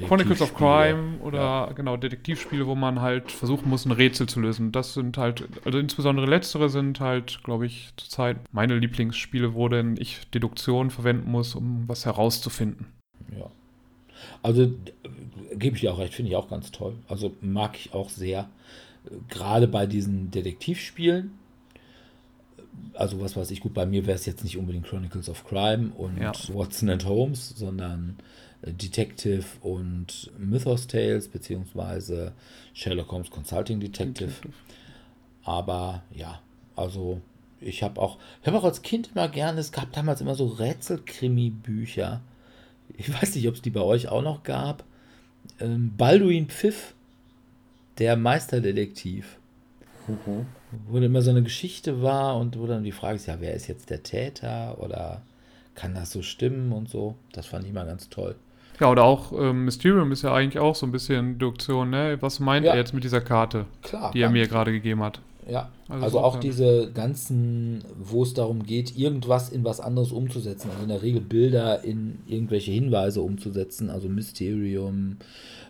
[0.01, 1.73] Chronicles of Crime oder ja.
[1.73, 4.73] genau Detektivspiele, wo man halt versuchen muss, ein Rätsel zu lösen.
[4.73, 9.97] Das sind halt, also insbesondere letztere sind halt, glaube ich, zurzeit meine Lieblingsspiele, wo denn
[9.99, 12.87] ich Deduktion verwenden muss, um was herauszufinden.
[13.39, 13.51] Ja.
[14.43, 14.73] Also
[15.55, 16.95] gebe ich dir auch recht, finde ich auch ganz toll.
[17.09, 18.49] Also mag ich auch sehr.
[19.29, 21.33] Gerade bei diesen Detektivspielen.
[22.95, 25.91] Also was weiß ich, gut, bei mir wäre es jetzt nicht unbedingt Chronicles of Crime
[25.97, 26.33] und ja.
[26.53, 28.17] Watson and Holmes, sondern
[28.65, 32.33] Detective und Mythos Tales, beziehungsweise
[32.75, 34.27] Sherlock Holmes Consulting Detective.
[34.27, 34.53] Detective.
[35.45, 36.41] Aber ja,
[36.77, 37.21] also
[37.61, 40.47] ich habe auch, ich habe auch als Kind immer gerne, es gab damals immer so
[40.47, 42.21] Rätselkrimi-Bücher.
[42.97, 44.85] Ich weiß nicht, ob es die bei euch auch noch gab.
[45.61, 46.95] Ähm, Balduin Pfiff,
[47.99, 49.39] der Meisterdetektiv.
[50.07, 50.47] Mhm.
[50.89, 53.55] Wo dann immer so eine Geschichte war und wo dann die Frage ist, ja, wer
[53.55, 55.23] ist jetzt der Täter oder
[55.75, 57.17] kann das so stimmen und so.
[57.33, 58.37] Das fand ich mal ganz toll.
[58.81, 62.17] Ja, oder auch ähm, Mysterium ist ja eigentlich auch so ein bisschen Deduktion, ne?
[62.21, 62.73] Was meint ja.
[62.73, 65.21] er jetzt mit dieser Karte, Klar, die er mir gerade gegeben hat?
[65.49, 70.13] Ja, also, also auch, auch diese ganzen, wo es darum geht, irgendwas in was anderes
[70.13, 70.71] umzusetzen.
[70.71, 73.91] Also in der Regel Bilder in irgendwelche Hinweise umzusetzen.
[73.91, 75.17] Also Mysterium,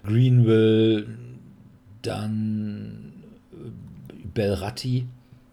[0.04, 1.06] Greenville,
[2.02, 3.12] dann
[3.52, 5.06] äh, Belratti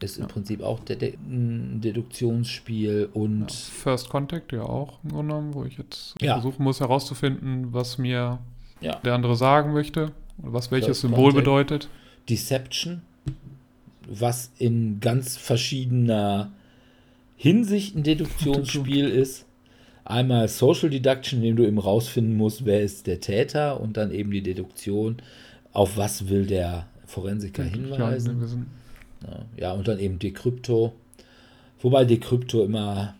[0.03, 0.23] ist ja.
[0.23, 3.49] im Prinzip auch De ein Deduktionsspiel und.
[3.51, 6.34] Ja, First Contact ja auch im Grunde genommen, wo ich jetzt ja.
[6.34, 8.39] versuchen muss herauszufinden, was mir
[8.81, 11.35] der andere sagen möchte oder was welches First Symbol Contact.
[11.35, 11.89] bedeutet.
[12.30, 13.01] Deception,
[14.07, 16.51] was in ganz verschiedener
[17.35, 19.45] Hinsicht ein Deduktionsspiel ist.
[20.03, 24.11] Einmal Social Deduction, in dem du eben rausfinden musst, wer ist der Täter und dann
[24.11, 25.17] eben die Deduktion,
[25.71, 28.67] auf was will der Forensiker hinweisen.
[29.57, 30.93] Ja, und dann eben Decrypto.
[31.81, 33.15] Wobei Decrypto immer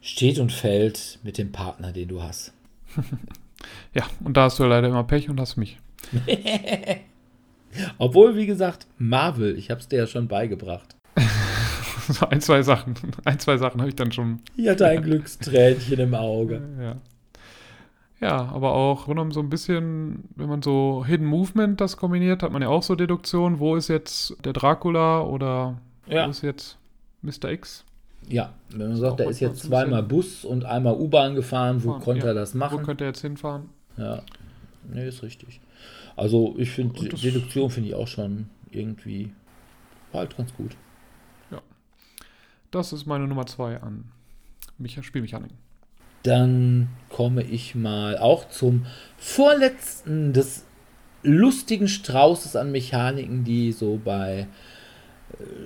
[0.00, 2.52] steht und fällt mit dem Partner, den du hast.
[3.94, 5.78] ja, und da hast du leider immer Pech und hast mich.
[7.98, 10.96] Obwohl, wie gesagt, Marvel, ich habe es dir ja schon beigebracht.
[12.08, 12.94] so ein, zwei Sachen.
[13.24, 14.40] Ein, zwei Sachen habe ich dann schon.
[14.56, 16.62] Ich hatte ein Glückstränchen im Auge.
[16.80, 16.96] Ja.
[18.20, 22.50] Ja, aber auch genommen so ein bisschen, wenn man so Hidden Movement das kombiniert, hat
[22.50, 26.26] man ja auch so Deduktion, wo ist jetzt der Dracula oder ja.
[26.26, 26.78] wo ist jetzt
[27.20, 27.50] Mr.
[27.50, 27.84] X?
[28.28, 32.22] Ja, wenn man sagt, der ist jetzt zweimal Bus und einmal U-Bahn gefahren, wo konnte
[32.22, 32.28] ja.
[32.28, 32.80] er das machen?
[32.80, 33.68] Wo könnte er jetzt hinfahren?
[33.98, 34.22] Ja,
[34.90, 35.60] nee, ist richtig.
[36.16, 39.30] Also ich finde, Deduktion finde ich auch schon irgendwie
[40.12, 40.74] halt ganz gut.
[41.50, 41.60] Ja.
[42.70, 44.04] Das ist meine Nummer zwei an
[45.02, 45.65] Spielmechaniken.
[46.22, 48.86] Dann komme ich mal auch zum
[49.16, 50.64] vorletzten des
[51.22, 54.46] lustigen Straußes an Mechaniken, die so bei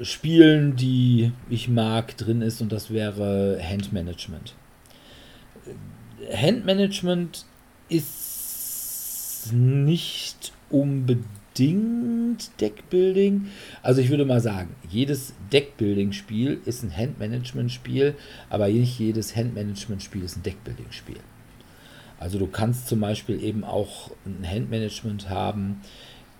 [0.00, 4.54] äh, Spielen, die ich mag, drin ist, und das wäre Handmanagement.
[6.32, 7.46] Handmanagement
[7.88, 13.46] ist nicht unbedingt unbedingt Deckbuilding.
[13.82, 18.14] Also ich würde mal sagen, jedes Deckbuilding-Spiel ist ein Handmanagement-Spiel,
[18.48, 21.20] aber nicht jedes Handmanagement-Spiel ist ein Deckbuilding-Spiel.
[22.18, 25.80] Also du kannst zum Beispiel eben auch ein Handmanagement haben,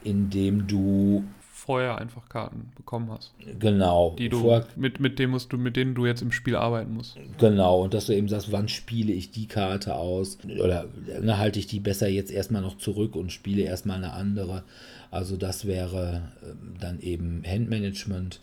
[0.05, 1.25] in dem du
[1.61, 3.33] vorher einfach Karten bekommen hast.
[3.59, 4.17] Genau.
[4.19, 6.95] Die du vor, mit, mit dem musst du, mit denen du jetzt im Spiel arbeiten
[6.95, 7.17] musst.
[7.39, 10.39] Genau, und dass du eben sagst, wann spiele ich die Karte aus?
[10.59, 10.87] Oder
[11.21, 14.65] ne, halte ich die besser jetzt erstmal noch zurück und spiele erstmal eine andere.
[15.11, 18.41] Also das wäre ähm, dann eben Handmanagement.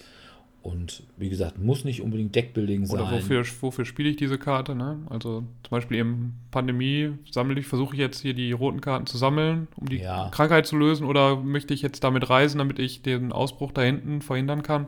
[0.63, 2.99] Und wie gesagt, muss nicht unbedingt Deckbuilding sein.
[2.99, 4.75] Oder wofür, wofür spiele ich diese Karte?
[4.75, 4.97] Ne?
[5.09, 9.17] Also zum Beispiel eben Pandemie, sammle ich, versuche ich jetzt hier die roten Karten zu
[9.17, 10.27] sammeln, um die ja.
[10.29, 14.21] Krankheit zu lösen, oder möchte ich jetzt damit reisen, damit ich den Ausbruch da hinten
[14.21, 14.87] verhindern kann?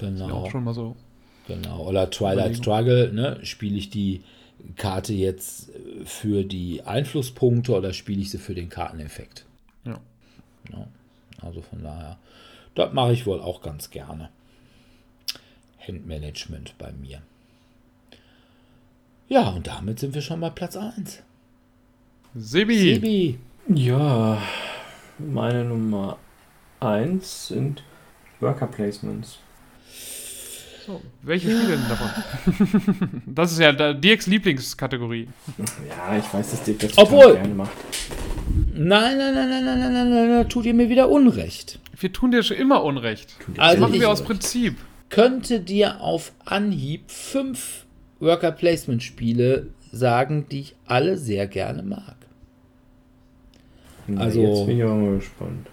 [0.00, 0.28] Genau.
[0.28, 0.96] Ja auch schon mal so.
[1.46, 1.86] Genau.
[1.86, 3.38] Oder Twilight Struggle, ne?
[3.42, 4.24] Spiele ich die
[4.76, 5.70] Karte jetzt
[6.04, 9.44] für die Einflusspunkte oder spiele ich sie für den Karteneffekt?
[9.84, 10.00] Ja.
[10.72, 10.88] ja.
[11.42, 12.18] Also von daher,
[12.74, 14.30] das mache ich wohl auch ganz gerne.
[15.86, 17.22] Handmanagement bei mir.
[19.28, 21.22] Ja, und damit sind wir schon bei Platz 1.
[22.34, 22.94] Sebi.
[22.94, 23.38] Sebi.
[23.68, 24.42] Ja,
[25.18, 26.18] meine Nummer
[26.80, 27.84] 1 sind
[28.40, 29.38] Worker Placements.
[30.90, 33.22] So, welche Spiele denn davon?
[33.26, 35.28] das ist ja Dirks Lieblingskategorie.
[35.88, 37.70] Ja, ich weiß, dass Dirk das Obwohl, gerne macht.
[38.74, 41.78] Nein, nein, nein, nein, nein, nein, nein, nein, tut ihr mir wieder Unrecht.
[41.98, 43.36] wir tun dir schon immer Unrecht.
[43.54, 44.76] Das Also machen ich- wir aus Prinzip.
[45.10, 47.84] könnte dir auf Anhieb fünf
[48.18, 52.16] Worker Placement Spiele sagen, die ich alle sehr gerne mag.
[54.08, 55.68] Na, Also- Jetzt bin ich aber mal gespannt.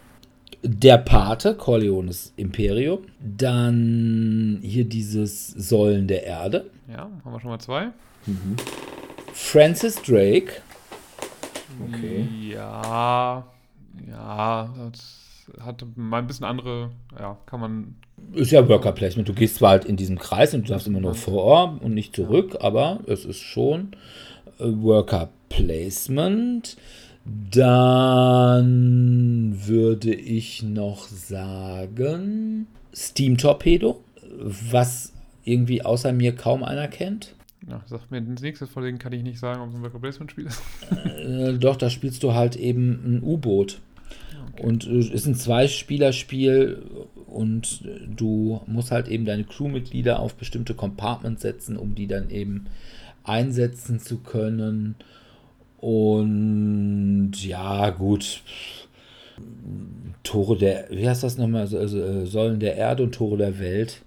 [0.69, 2.99] Der Pate, Corleones Imperium.
[3.21, 6.69] Dann hier dieses Säulen der Erde.
[6.89, 7.87] Ja, haben wir schon mal zwei.
[9.33, 10.61] Francis Drake.
[11.87, 12.27] Okay.
[12.51, 13.45] Ja,
[14.09, 17.95] ja, das hat mal ein bisschen andere, ja, kann man,
[18.33, 19.29] Ist ja Worker Placement.
[19.29, 22.13] Du gehst zwar halt in diesem Kreis und du darfst immer nur vor und nicht
[22.13, 23.91] zurück, aber es ist schon
[24.59, 26.75] äh, Worker Placement.
[27.51, 28.87] Dann
[29.65, 34.01] würde ich noch sagen Steam Torpedo,
[34.39, 35.13] was
[35.43, 37.35] irgendwie außer mir kaum einer kennt.
[37.67, 39.99] ja, sagt mir das nächste von denen kann ich nicht sagen, ob es ein Worker
[39.99, 40.61] Placement Spiel ist.
[40.91, 43.81] Äh, doch, da spielst du halt eben ein U-Boot.
[44.61, 46.81] Und es ist ein Zwei-Spieler-Spiel
[47.27, 47.83] und
[48.15, 52.65] du musst halt eben deine Crewmitglieder auf bestimmte Compartments setzen, um die dann eben
[53.23, 54.95] einsetzen zu können.
[55.79, 58.41] Und ja, gut.
[60.23, 61.67] Tore der, wie heißt das nochmal?
[61.67, 64.01] So- Also, äh, Säulen der Erde und Tore der Welt.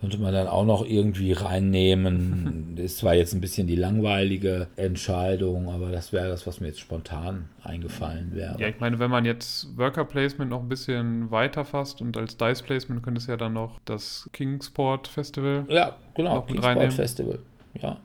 [0.00, 2.60] Könnte man dann auch noch irgendwie reinnehmen.
[2.84, 6.80] Das war jetzt ein bisschen die langweilige Entscheidung, aber das wäre das, was mir jetzt
[6.80, 8.60] spontan eingefallen wäre.
[8.60, 12.36] Ja, ich meine, wenn man jetzt Worker Placement noch ein bisschen weiter fasst und als
[12.36, 15.64] Dice Placement könnte es ja dann noch das Kingsport Festival.
[15.68, 16.90] Ja, genau, Kingsport reinnehmen.
[16.90, 17.38] Festival.
[17.80, 17.96] Ja.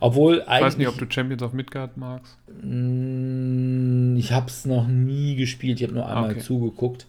[0.00, 0.66] Obwohl Ich eigentlich.
[0.66, 2.36] weiß nicht, ob du Champions of Midgard magst.
[2.62, 6.40] Mm, Ich habe es noch nie gespielt, ich habe nur einmal Okay.
[6.40, 7.06] zugeguckt.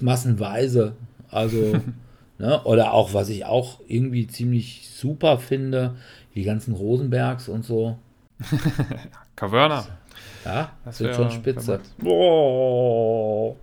[0.00, 0.94] Massenweise.
[1.30, 1.76] Also,
[2.38, 2.62] ne?
[2.64, 5.94] Oder auch, was ich auch irgendwie ziemlich super finde,
[6.34, 7.96] die ganzen Rosenbergs und so.
[9.36, 9.86] Caverna.
[10.44, 11.80] Ja, Das wird schon spitze.
[11.98, 13.54] wär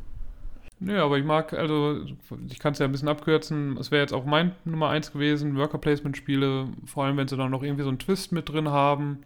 [0.84, 2.04] Nö, aber ich mag, also,
[2.50, 3.78] ich kann es ja ein bisschen abkürzen.
[3.78, 7.38] Es wäre jetzt auch mein Nummer eins gewesen, Worker Placement Spiele, vor allem wenn sie
[7.38, 9.20] dann noch irgendwie so einen Twist mit drin haben.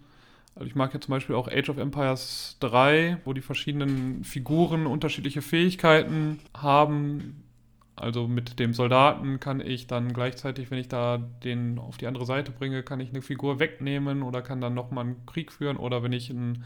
[0.55, 4.85] Also ich mag ja zum Beispiel auch Age of Empires 3, wo die verschiedenen Figuren
[4.85, 7.43] unterschiedliche Fähigkeiten haben.
[7.95, 12.25] Also mit dem Soldaten kann ich dann gleichzeitig, wenn ich da den auf die andere
[12.25, 15.77] Seite bringe, kann ich eine Figur wegnehmen oder kann dann nochmal einen Krieg führen.
[15.77, 16.65] Oder wenn ich einen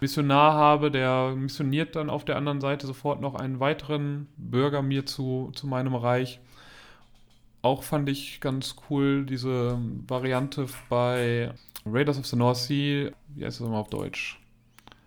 [0.00, 5.06] Missionar habe, der missioniert dann auf der anderen Seite sofort noch einen weiteren Bürger mir
[5.06, 6.40] zu, zu meinem Reich.
[7.62, 11.52] Auch fand ich ganz cool diese Variante bei
[11.84, 14.40] Raiders of the North Sea, wie heißt das nochmal auf Deutsch?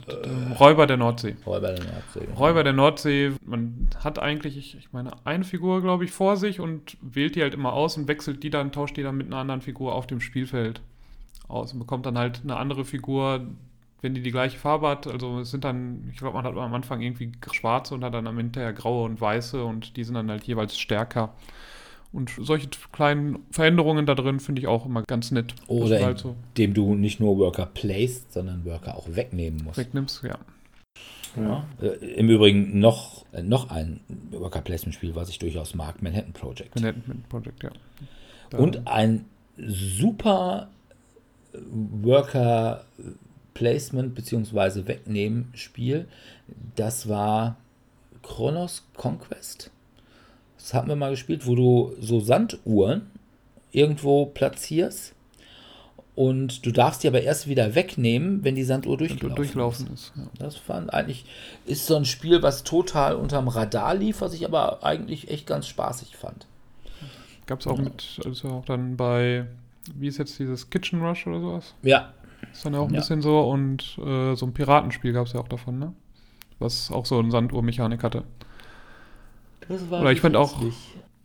[0.08, 1.36] Ähm, Räuber der Nordsee.
[1.46, 2.28] Räuber der Nordsee.
[2.38, 6.60] Räuber der Nordsee, man hat eigentlich, ich, ich meine, eine Figur, glaube ich, vor sich
[6.60, 9.38] und wählt die halt immer aus und wechselt die dann, tauscht die dann mit einer
[9.38, 10.82] anderen Figur auf dem Spielfeld
[11.48, 13.48] aus und bekommt dann halt eine andere Figur,
[14.02, 15.08] wenn die die gleiche Farbe hat.
[15.08, 18.28] Also es sind dann, ich glaube, man hat am Anfang irgendwie schwarze und hat dann
[18.28, 21.34] am hinterher graue und weiße und die sind dann halt jeweils stärker.
[22.14, 25.54] Und solche kleinen Veränderungen da drin finde ich auch immer ganz nett.
[25.60, 26.26] dass Oder halt
[26.56, 29.78] indem du nicht nur Worker placed, sondern Worker auch wegnehmen musst.
[29.78, 30.38] wegnimmst, ja.
[31.38, 31.66] Ja.
[31.82, 34.02] Äh, Im Übrigen noch, äh, noch ein
[34.32, 36.76] Worker Placement Spiel, was ich durchaus mag, Manhattan Project.
[36.76, 37.70] Manhattan Project, ja.
[38.50, 39.24] Da- Und ein
[39.56, 40.68] super
[41.54, 42.84] Worker
[43.54, 44.88] Placement bzw.
[44.88, 46.08] Wegnehmen Spiel,
[46.76, 47.58] das war
[48.24, 49.72] Chronos Conquest.
[50.58, 53.10] Das hatten wir mal gespielt, wo du so Sanduhren
[53.72, 55.14] irgendwo platzierst
[56.16, 60.12] und du darfst die aber erst wieder wegnehmen, wenn die Sanduhr durchgelaufen, durchlaufen ist.
[60.16, 60.24] Ja.
[60.40, 61.26] Das fand eigentlich,
[61.66, 65.68] ist so ein Spiel, was total unterm Radar lief, was ich aber eigentlich echt ganz
[65.68, 66.46] spaßig fand.
[67.46, 69.48] Gab es auch mit, also auch dann bei,
[69.96, 71.74] wie ist jetzt dieses Kitchen Rush oder sowas?
[71.82, 72.14] Ja,
[72.52, 73.00] Ist dann ja auch ein Ja.
[73.00, 75.94] bisschen so und äh, so ein Piratenspiel gab es ja auch davon, ne?
[76.60, 78.24] Was auch so eine Sanduhrmechanik hatte.
[79.68, 80.62] das war Oder ich fand auch-.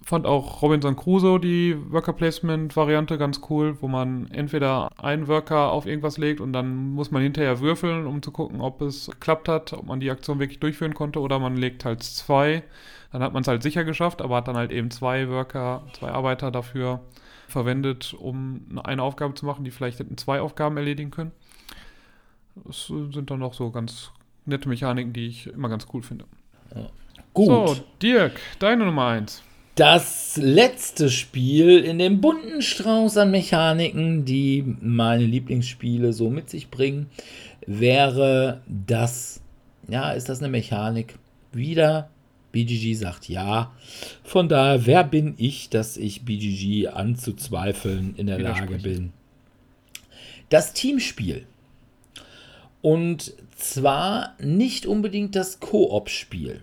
[0.02, 5.72] Fand auch Robinson Crusoe die Worker Placement Variante ganz cool, wo man entweder einen Worker
[5.72, 9.48] auf irgendwas legt und dann muss man hinterher würfeln, um zu gucken, ob es geklappt
[9.48, 12.62] hat, ob man die Aktion wirklich durchführen konnte, oder man legt halt zwei.
[13.10, 16.12] Dann hat man es halt sicher geschafft, aber hat dann halt eben zwei Worker, zwei
[16.12, 17.00] Arbeiter dafür
[17.56, 21.32] verwendet, um eine Aufgabe zu machen, die vielleicht hätten zwei Aufgaben erledigen können.
[22.66, 24.10] Das sind dann auch so ganz
[24.44, 26.26] nette Mechaniken, die ich immer ganz cool finde.
[27.32, 27.46] Gut.
[27.46, 29.42] So, Dirk, deine Nummer eins.
[29.74, 36.68] Das letzte Spiel in dem bunten Strauß an Mechaniken, die meine Lieblingsspiele so mit sich
[36.68, 37.06] bringen,
[37.66, 39.40] wäre das.
[39.88, 41.18] Ja, ist das eine Mechanik?
[41.52, 42.10] Wieder.
[42.56, 43.70] BGG sagt ja.
[44.24, 49.12] Von daher, wer bin ich, dass ich BGG anzuzweifeln in der Lage bin?
[50.48, 51.44] Das Teamspiel.
[52.80, 56.62] Und zwar nicht unbedingt das Koop-Spiel.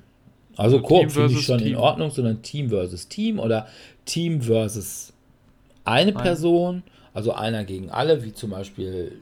[0.56, 1.78] Also Also Koop finde ich schon in Team.
[1.78, 3.68] Ordnung, sondern Team versus Team oder
[4.06, 5.14] Team versus
[5.86, 6.84] eine Ein- Person,
[7.14, 9.20] also einer gegen alle, wie zum Beispiel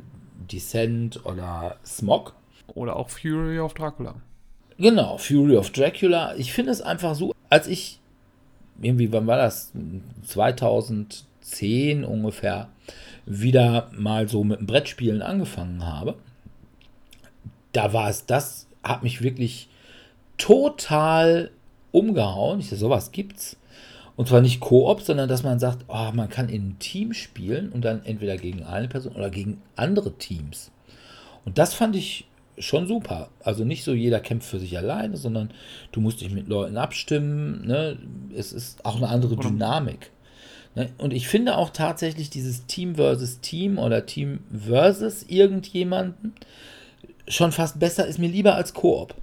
[0.52, 2.34] Descent oder Smog.
[2.76, 4.15] Oder auch Fury of Dracula.
[4.81, 6.33] Genau, Fury of Dracula.
[6.37, 7.99] Ich finde es einfach so, als ich,
[8.81, 9.71] irgendwie, wann war das?
[10.25, 12.67] 2010 ungefähr,
[13.27, 16.15] wieder mal so mit dem Brettspielen angefangen habe.
[17.73, 19.69] Da war es, das hat mich wirklich
[20.39, 21.51] total
[21.91, 22.59] umgehauen.
[22.59, 23.57] Ich sage, sowas gibt's.
[24.15, 27.71] Und zwar nicht Koop, sondern dass man sagt, oh, man kann in einem Team spielen
[27.71, 30.71] und dann entweder gegen eine Person oder gegen andere Teams.
[31.45, 32.25] Und das fand ich
[32.61, 33.29] schon super.
[33.43, 35.51] Also nicht so jeder kämpft für sich alleine, sondern
[35.91, 37.65] du musst dich mit Leuten abstimmen.
[37.65, 37.97] Ne?
[38.35, 40.11] Es ist auch eine andere Dynamik.
[40.75, 40.89] Ne?
[40.97, 46.33] Und ich finde auch tatsächlich dieses Team versus Team oder Team versus irgendjemanden
[47.27, 49.15] schon fast besser, ist mir lieber als Koop.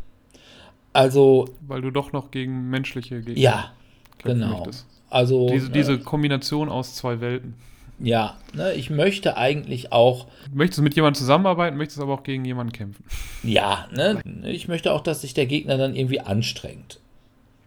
[0.93, 3.73] Also, Weil du doch noch gegen menschliche Gegner ja,
[4.19, 4.59] genau.
[4.59, 4.87] möchtest.
[5.11, 7.55] Also, Diese, diese Kombination aus zwei Welten.
[8.01, 12.45] Ja, ne, ich möchte eigentlich auch Du möchtest mit jemandem zusammenarbeiten, möchtest aber auch gegen
[12.45, 13.05] jemanden kämpfen.
[13.43, 14.21] Ja, ne?
[14.45, 17.01] Ich möchte auch, dass sich der Gegner dann irgendwie anstrengt.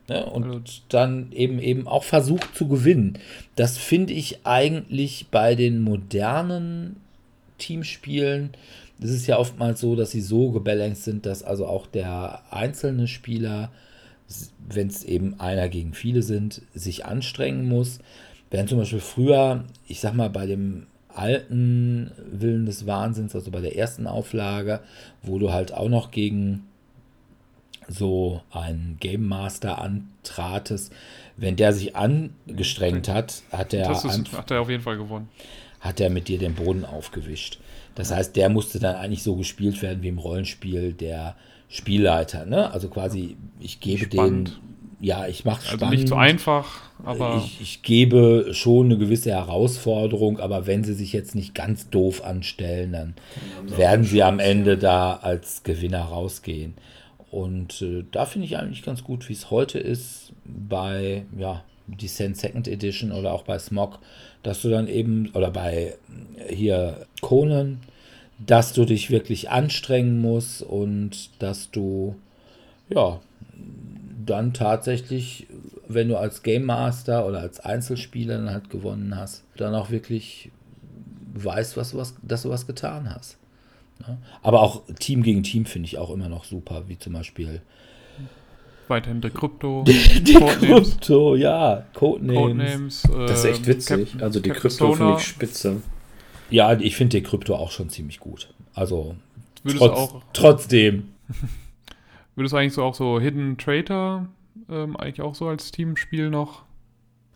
[0.07, 0.25] Ne?
[0.25, 3.19] Und Also- dann eben eben auch versucht zu gewinnen.
[3.55, 6.97] Das finde ich eigentlich bei den modernen
[7.57, 8.51] Teamspielen.
[8.99, 13.07] Das ist ja oftmals so, dass sie so gebalanced sind, dass also auch der einzelne
[13.07, 13.71] Spieler,
[14.69, 17.99] wenn es eben einer gegen viele sind, sich anstrengen muss.
[18.51, 23.61] Während zum Beispiel früher, ich sag mal, bei dem alten Willen des Wahnsinns, also bei
[23.61, 24.81] der ersten Auflage,
[25.23, 26.67] wo du halt auch noch gegen
[27.87, 30.93] so einen Game Master antratest,
[31.37, 35.29] wenn der sich angestrengt hat, hat das ist, hat er auf jeden Fall gewonnen.
[35.79, 37.59] hat er mit dir den Boden aufgewischt.
[37.95, 41.35] Das heißt, der musste dann eigentlich so gespielt werden wie im Rollenspiel der
[41.67, 42.45] Spielleiter.
[42.45, 42.71] Ne?
[42.71, 44.49] Also quasi, ich gebe Spannend.
[44.49, 49.31] den, ja, ich mache Also nicht so einfach, aber ich, ich gebe schon eine gewisse
[49.31, 53.15] Herausforderung, aber wenn sie sich jetzt nicht ganz doof anstellen, dann
[53.65, 56.75] werden sie am Ende da als Gewinner rausgehen.
[57.31, 62.37] Und äh, da finde ich eigentlich ganz gut, wie es heute ist bei ja, Descent
[62.37, 63.97] Second Edition oder auch bei Smog,
[64.43, 65.95] dass du dann eben, oder bei
[66.47, 67.79] hier Conan,
[68.37, 72.15] dass du dich wirklich anstrengen musst und dass du
[72.89, 73.19] ja
[74.25, 75.47] dann tatsächlich,
[75.87, 80.51] wenn du als Game Master oder als Einzelspieler dann halt gewonnen hast, dann auch wirklich
[81.33, 83.37] weißt, was du was, dass du was getan hast.
[84.41, 87.61] Aber auch Team gegen Team finde ich auch immer noch super, wie zum Beispiel
[88.87, 93.03] weiterhin der Krypto, die Krypto, ja, Codenames.
[93.03, 93.27] Codenames.
[93.27, 94.05] Das ist echt ähm, witzig.
[94.11, 95.81] Captain- also die Krypto finde ich spitze.
[96.49, 98.53] Ja, ich finde die Krypto auch schon ziemlich gut.
[98.73, 99.15] Also
[99.65, 101.09] trotz, trotzdem.
[102.35, 104.27] würdest du eigentlich so auch so Hidden Traitor
[104.69, 106.63] ähm, eigentlich auch so als Teamspiel noch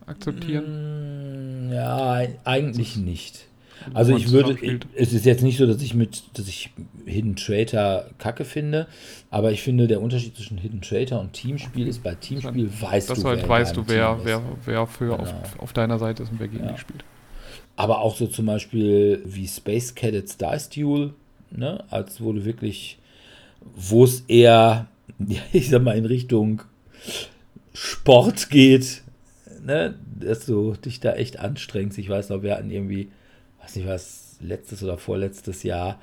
[0.06, 1.70] akzeptieren?
[1.70, 3.48] Mm, Ja, eigentlich nicht.
[3.94, 4.58] Also ich würde,
[4.96, 6.72] es ist jetzt nicht so, dass ich mit, dass ich
[7.06, 8.88] Hidden Traitor kacke finde,
[9.30, 13.20] aber ich finde, der Unterschied zwischen Hidden Traitor und Teamspiel ist, bei Teamspiel weißt Dass
[13.22, 15.44] du, halt wer weißt du, wer, wer, wer für auf, Genau.
[15.64, 16.72] auf deiner Seite ist und wer gegen Ja.
[16.72, 17.04] dich spielt.
[17.76, 21.14] Aber auch so zum Beispiel wie Space Cadets Dice Duel,
[21.52, 22.98] ne, als wo du wirklich,
[23.76, 24.88] wo es eher,
[25.54, 26.62] ich sag mal, in Richtung
[27.74, 29.02] Sport geht,
[29.64, 31.98] ne, dass du dich da echt anstrengst.
[31.98, 33.10] Ich weiß noch, wir hatten irgendwie,
[33.62, 36.00] weiß nicht was, letztes oder vorletztes Jahr,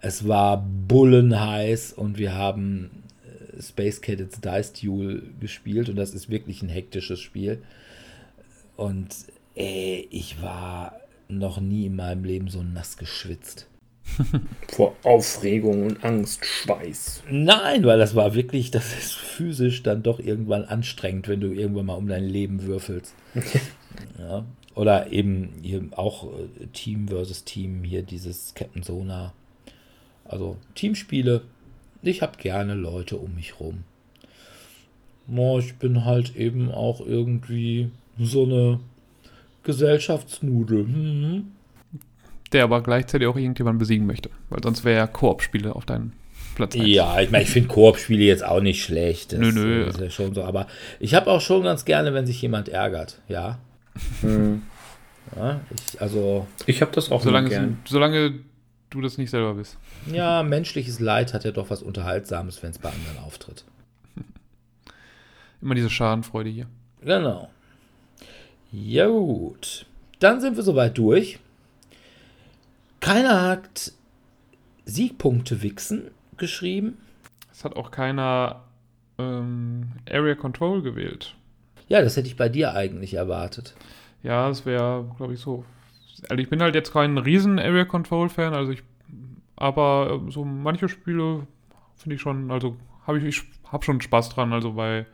[0.00, 6.28] es war bullenheiß und wir haben äh, Space Cadets Dice Duel gespielt und das ist
[6.28, 7.62] wirklich ein hektisches Spiel.
[8.76, 9.08] Und
[9.54, 13.66] ey, ich war noch nie in meinem Leben so nass geschwitzt.
[14.68, 17.22] Vor Aufregung und Angst, Schweiß.
[17.30, 21.86] Nein, weil das war wirklich, das ist physisch dann doch irgendwann anstrengend, wenn du irgendwann
[21.86, 23.14] mal um dein Leben würfelst.
[24.18, 24.44] ja.
[24.74, 29.32] Oder eben hier auch äh, Team versus Team, hier dieses Captain Sona.
[30.24, 31.42] Also Teamspiele.
[32.02, 33.84] Ich habe gerne Leute um mich rum.
[35.26, 38.80] Mo, ich bin halt eben auch irgendwie so eine
[39.64, 40.84] Gesellschaftsnudel.
[40.84, 41.52] Mhm.
[42.52, 44.30] Der aber gleichzeitig auch irgendjemanden besiegen möchte.
[44.50, 46.12] Weil sonst wäre ja Koop-Spiele auf deinem
[46.54, 46.74] Platz.
[46.76, 49.32] Ja, ich meine, ich finde Koop-Spiele jetzt auch nicht schlecht.
[49.32, 49.84] Das, Nö, nö.
[49.84, 50.44] äh, ist ja schon so.
[50.44, 50.66] Aber
[51.00, 53.20] ich habe auch schon ganz gerne, wenn sich jemand ärgert.
[53.28, 53.58] Ja.
[54.20, 54.62] Hm.
[55.36, 55.60] ja
[55.92, 57.78] ich, also, Ich habe das auch Solange, immer es, gern.
[57.86, 58.34] solange
[58.90, 59.76] du das nicht selber bist.
[60.10, 63.64] ja, menschliches Leid hat ja doch was Unterhaltsames, wenn es bei anderen auftritt.
[65.60, 66.66] Immer diese Schadenfreude hier.
[67.02, 67.48] Genau.
[68.70, 69.86] Ja, gut.
[70.20, 71.38] Dann sind wir soweit durch.
[73.06, 73.92] Keiner hat
[74.84, 76.98] Siegpunkte wichsen geschrieben.
[77.52, 78.64] Es hat auch keiner
[79.16, 81.36] ähm, Area Control gewählt.
[81.86, 83.76] Ja, das hätte ich bei dir eigentlich erwartet.
[84.24, 85.64] Ja, es wäre, glaube ich, so.
[86.28, 88.82] Also ich bin halt jetzt kein riesen Area Control Fan, also ich,
[89.54, 91.46] aber so manche Spiele
[91.94, 92.76] finde ich schon, also
[93.06, 94.52] habe ich, ich habe schon Spaß dran.
[94.52, 95.06] Also bei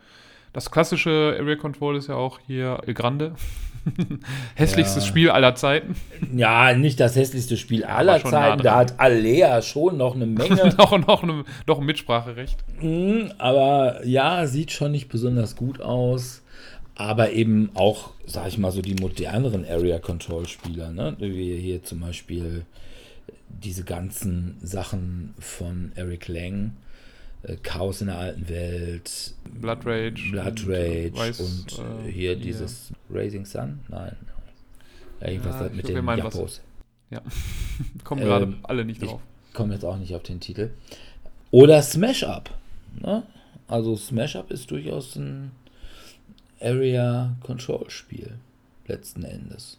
[0.54, 3.34] das klassische Area Control ist ja auch hier El Grande.
[4.54, 5.08] Hässlichstes Ja.
[5.08, 5.96] Spiel aller Zeiten.
[6.34, 8.62] Ja, nicht das hässlichste Spiel aller schon nah Zeiten.
[8.62, 10.74] Da hat Alea schon noch eine Menge.
[10.78, 12.58] noch, noch, eine, noch ein Mitspracherecht.
[12.80, 16.42] Mhm, aber ja, sieht schon nicht besonders gut aus.
[16.94, 21.16] Aber eben auch, sag ich mal, so die moderneren Area Control Spieler, ne?
[21.18, 22.66] Wie hier zum Beispiel
[23.48, 26.72] diese ganzen Sachen von Eric Lang,
[27.62, 30.30] Chaos in der alten Welt, Blood Rage.
[30.30, 33.80] Blood und, äh, Rage Weiß, und äh, hier dieses Raising Sun?
[33.88, 34.16] Nein.
[35.20, 35.96] Ja, Irgendwas Ja, halt mit den.
[36.06, 36.60] Japos.
[38.04, 39.20] Kommen Ähm, gerade alle nicht ich- drauf.
[39.52, 40.70] komme jetzt auch nicht auf den Titel.
[41.50, 42.50] Oder Smash Up.
[43.00, 43.22] Ne?
[43.68, 45.50] Also Smash Up ist durchaus ein
[46.60, 48.32] Area Control Spiel
[48.86, 49.78] letzten Endes.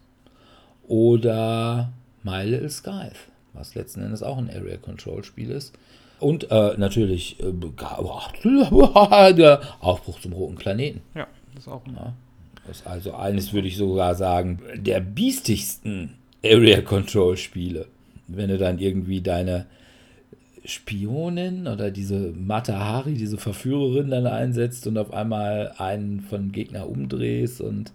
[0.88, 1.92] Oder
[2.24, 3.16] My Little Scythe,
[3.54, 5.74] was letzten Endes auch ein Area Control Spiel ist.
[6.24, 7.52] Und äh, natürlich äh,
[9.34, 11.02] der Aufbruch zum roten Planeten.
[11.16, 12.14] Ja, das ist auch ein, Ja.
[12.66, 16.14] Das ist also eines würde ich sogar sagen, der biestigsten
[16.44, 17.88] Area Control Spiele.
[18.28, 19.66] Wenn du dann irgendwie deine
[20.66, 27.60] Spionin oder diese Matahari, diese Verführerin dann einsetzt und auf einmal einen von Gegner umdrehst
[27.60, 27.92] und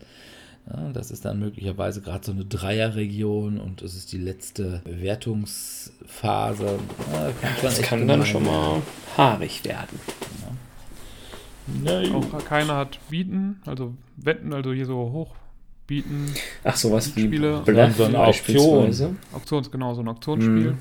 [0.71, 6.65] ja, das ist dann möglicherweise gerade so eine Dreierregion und es ist die letzte Wertungsphase.
[7.13, 8.83] Ja, kann Das echt kann dann schon mal
[9.17, 9.99] haarig werden.
[11.67, 12.15] werden.
[12.15, 14.97] auch keiner hat Bieten, also Wetten, also hier so
[15.87, 16.33] hochbieten.
[16.65, 17.63] Ach, sowas wie Spiele.
[17.65, 19.17] Bluff So eine beispielsweise.
[19.33, 20.73] Auktions, genau, so ein Auktionsspiel.
[20.73, 20.79] Mhm.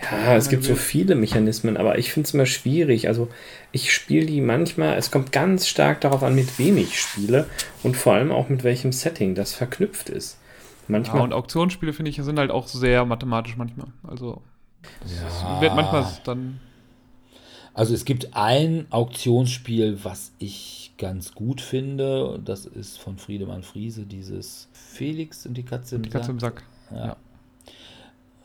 [0.00, 3.08] Ja, es gibt so viele Mechanismen, aber ich finde es immer schwierig.
[3.08, 3.28] Also
[3.72, 7.46] ich spiele die manchmal, es kommt ganz stark darauf an, mit wem ich spiele
[7.82, 10.38] und vor allem auch mit welchem Setting das verknüpft ist.
[10.42, 13.88] Ja, Manchmal, und Auktionsspiele, finde ich, sind halt auch sehr mathematisch manchmal.
[14.06, 14.40] Also
[15.04, 15.60] es Ja.
[15.60, 16.60] wird manchmal dann
[17.74, 22.28] Also es gibt ein Auktionsspiel, was ich ganz gut finde.
[22.28, 26.40] und Das ist von Friedemann Friese, dieses Felix und die Katze im die Katze im
[26.40, 26.62] Sack.
[26.90, 26.96] Sack.
[26.98, 27.16] Ja.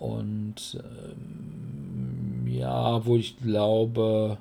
[0.03, 4.37] Und ähm, ja, wo ich glaube,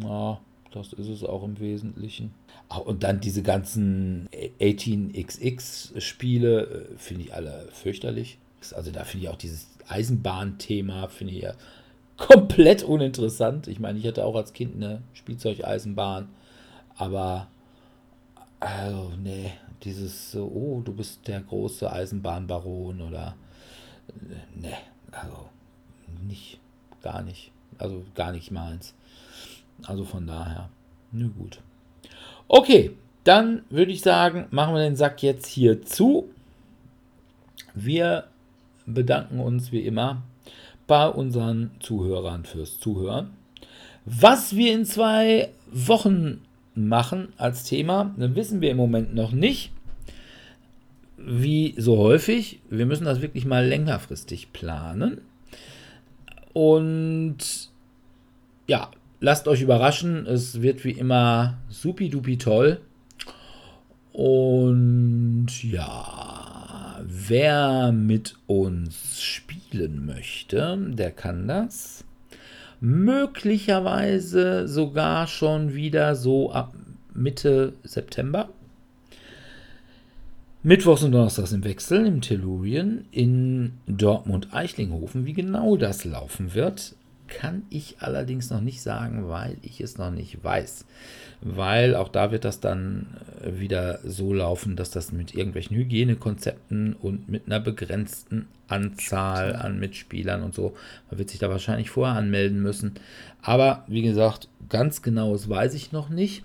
[0.00, 0.40] na,
[0.72, 2.34] das ist es auch im Wesentlichen.
[2.68, 4.28] Ah, Und dann diese ganzen
[4.60, 8.38] 18xx-Spiele äh, finde ich alle fürchterlich.
[8.74, 11.54] Also da finde ich auch dieses Eisenbahnthema, finde ich ja
[12.16, 13.68] komplett uninteressant.
[13.68, 16.28] Ich meine, ich hatte auch als Kind eine Spielzeugeisenbahn,
[16.96, 17.46] aber
[18.58, 19.52] also, nee,
[19.84, 23.36] dieses so, oh, du bist der große Eisenbahnbaron oder
[24.08, 24.76] äh, nee,
[25.12, 25.48] also
[26.26, 26.58] nicht,
[27.02, 27.52] gar nicht.
[27.78, 28.94] Also gar nicht meins.
[29.84, 30.68] Also von daher,
[31.12, 31.60] nö gut.
[32.48, 36.28] Okay, dann würde ich sagen, machen wir den Sack jetzt hier zu.
[37.74, 38.24] Wir
[38.86, 40.22] bedanken uns wie immer
[40.86, 43.30] bei unseren Zuhörern fürs Zuhören.
[44.06, 46.40] Was wir in zwei Wochen
[46.74, 49.70] machen als Thema, wissen wir im Moment noch nicht.
[51.18, 55.20] Wie so häufig, wir müssen das wirklich mal längerfristig planen.
[56.52, 57.70] Und
[58.66, 58.90] ja,
[59.20, 62.80] lasst euch überraschen, es wird wie immer supi-dupi toll.
[64.12, 72.04] Und ja, wer mit uns spielen möchte, der kann das.
[72.80, 76.74] Möglicherweise sogar schon wieder so ab
[77.12, 78.48] Mitte September.
[80.64, 85.24] Mittwochs und Donnerstags im Wechsel im Tellurien in Dortmund-Eichlinghofen.
[85.24, 86.96] Wie genau das laufen wird,
[87.28, 90.84] kann ich allerdings noch nicht sagen, weil ich es noch nicht weiß.
[91.42, 93.06] Weil auch da wird das dann
[93.40, 99.78] äh, wieder so laufen, dass das mit irgendwelchen Hygienekonzepten und mit einer begrenzten Anzahl an
[99.78, 100.74] Mitspielern und so,
[101.08, 102.94] man wird sich da wahrscheinlich vorher anmelden müssen.
[103.42, 106.42] Aber wie gesagt, ganz genaues weiß ich noch nicht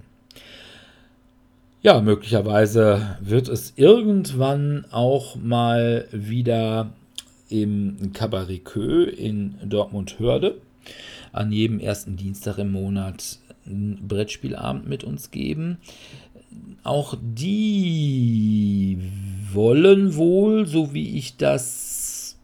[1.81, 6.91] Ja, möglicherweise wird es irgendwann auch mal wieder
[7.49, 10.59] im Queue in Dortmund-Hörde
[11.31, 15.77] an jedem ersten Dienstag im Monat einen Brettspielabend mit uns geben.
[16.83, 18.97] Auch die
[19.53, 22.38] wollen wohl, so wie ich das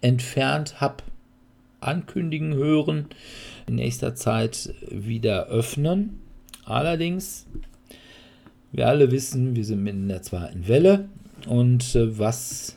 [0.00, 1.04] entfernt habe,
[1.80, 3.06] ankündigen hören,
[3.66, 6.20] in nächster Zeit wieder öffnen.
[6.64, 7.46] Allerdings
[8.72, 11.08] Wir alle wissen, wir sind mitten in der zweiten Welle
[11.46, 12.76] und äh, was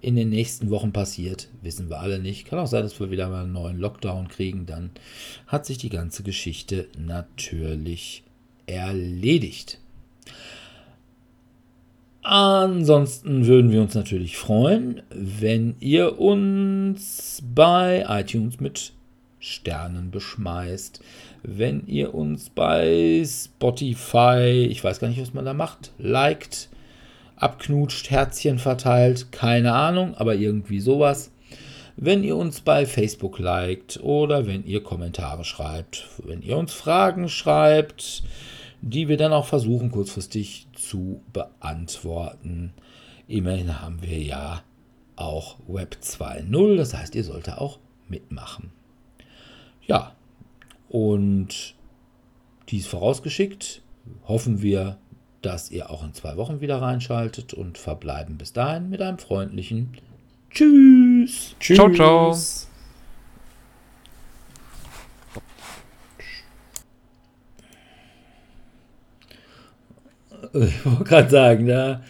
[0.00, 2.46] in den nächsten Wochen passiert, wissen wir alle nicht.
[2.46, 4.66] Kann auch sein, dass wir wieder mal einen neuen Lockdown kriegen.
[4.66, 4.90] Dann
[5.46, 8.22] hat sich die ganze Geschichte natürlich
[8.66, 9.78] erledigt.
[12.28, 18.94] Ansonsten würden wir uns natürlich freuen, wenn ihr uns bei iTunes mit
[19.38, 21.00] Sternen beschmeißt,
[21.44, 26.68] wenn ihr uns bei Spotify, ich weiß gar nicht, was man da macht, liked,
[27.36, 31.30] abknutscht, Herzchen verteilt, keine Ahnung, aber irgendwie sowas.
[31.94, 37.28] Wenn ihr uns bei Facebook liked oder wenn ihr Kommentare schreibt, wenn ihr uns Fragen
[37.28, 38.24] schreibt,
[38.82, 42.72] die wir dann auch versuchen kurzfristig zu beantworten.
[43.28, 44.62] Immerhin haben wir ja
[45.16, 48.70] auch Web 2.0, das heißt, ihr solltet auch mitmachen.
[49.86, 50.14] Ja,
[50.88, 51.74] und
[52.68, 53.82] dies vorausgeschickt,
[54.26, 54.98] hoffen wir,
[55.42, 59.92] dass ihr auch in zwei Wochen wieder reinschaltet und verbleiben bis dahin mit einem freundlichen
[60.50, 61.54] Tschüss.
[61.60, 61.76] Tschüss.
[61.76, 62.75] Ciao, ciao.
[70.52, 72.00] Ich wollte gerade sagen, da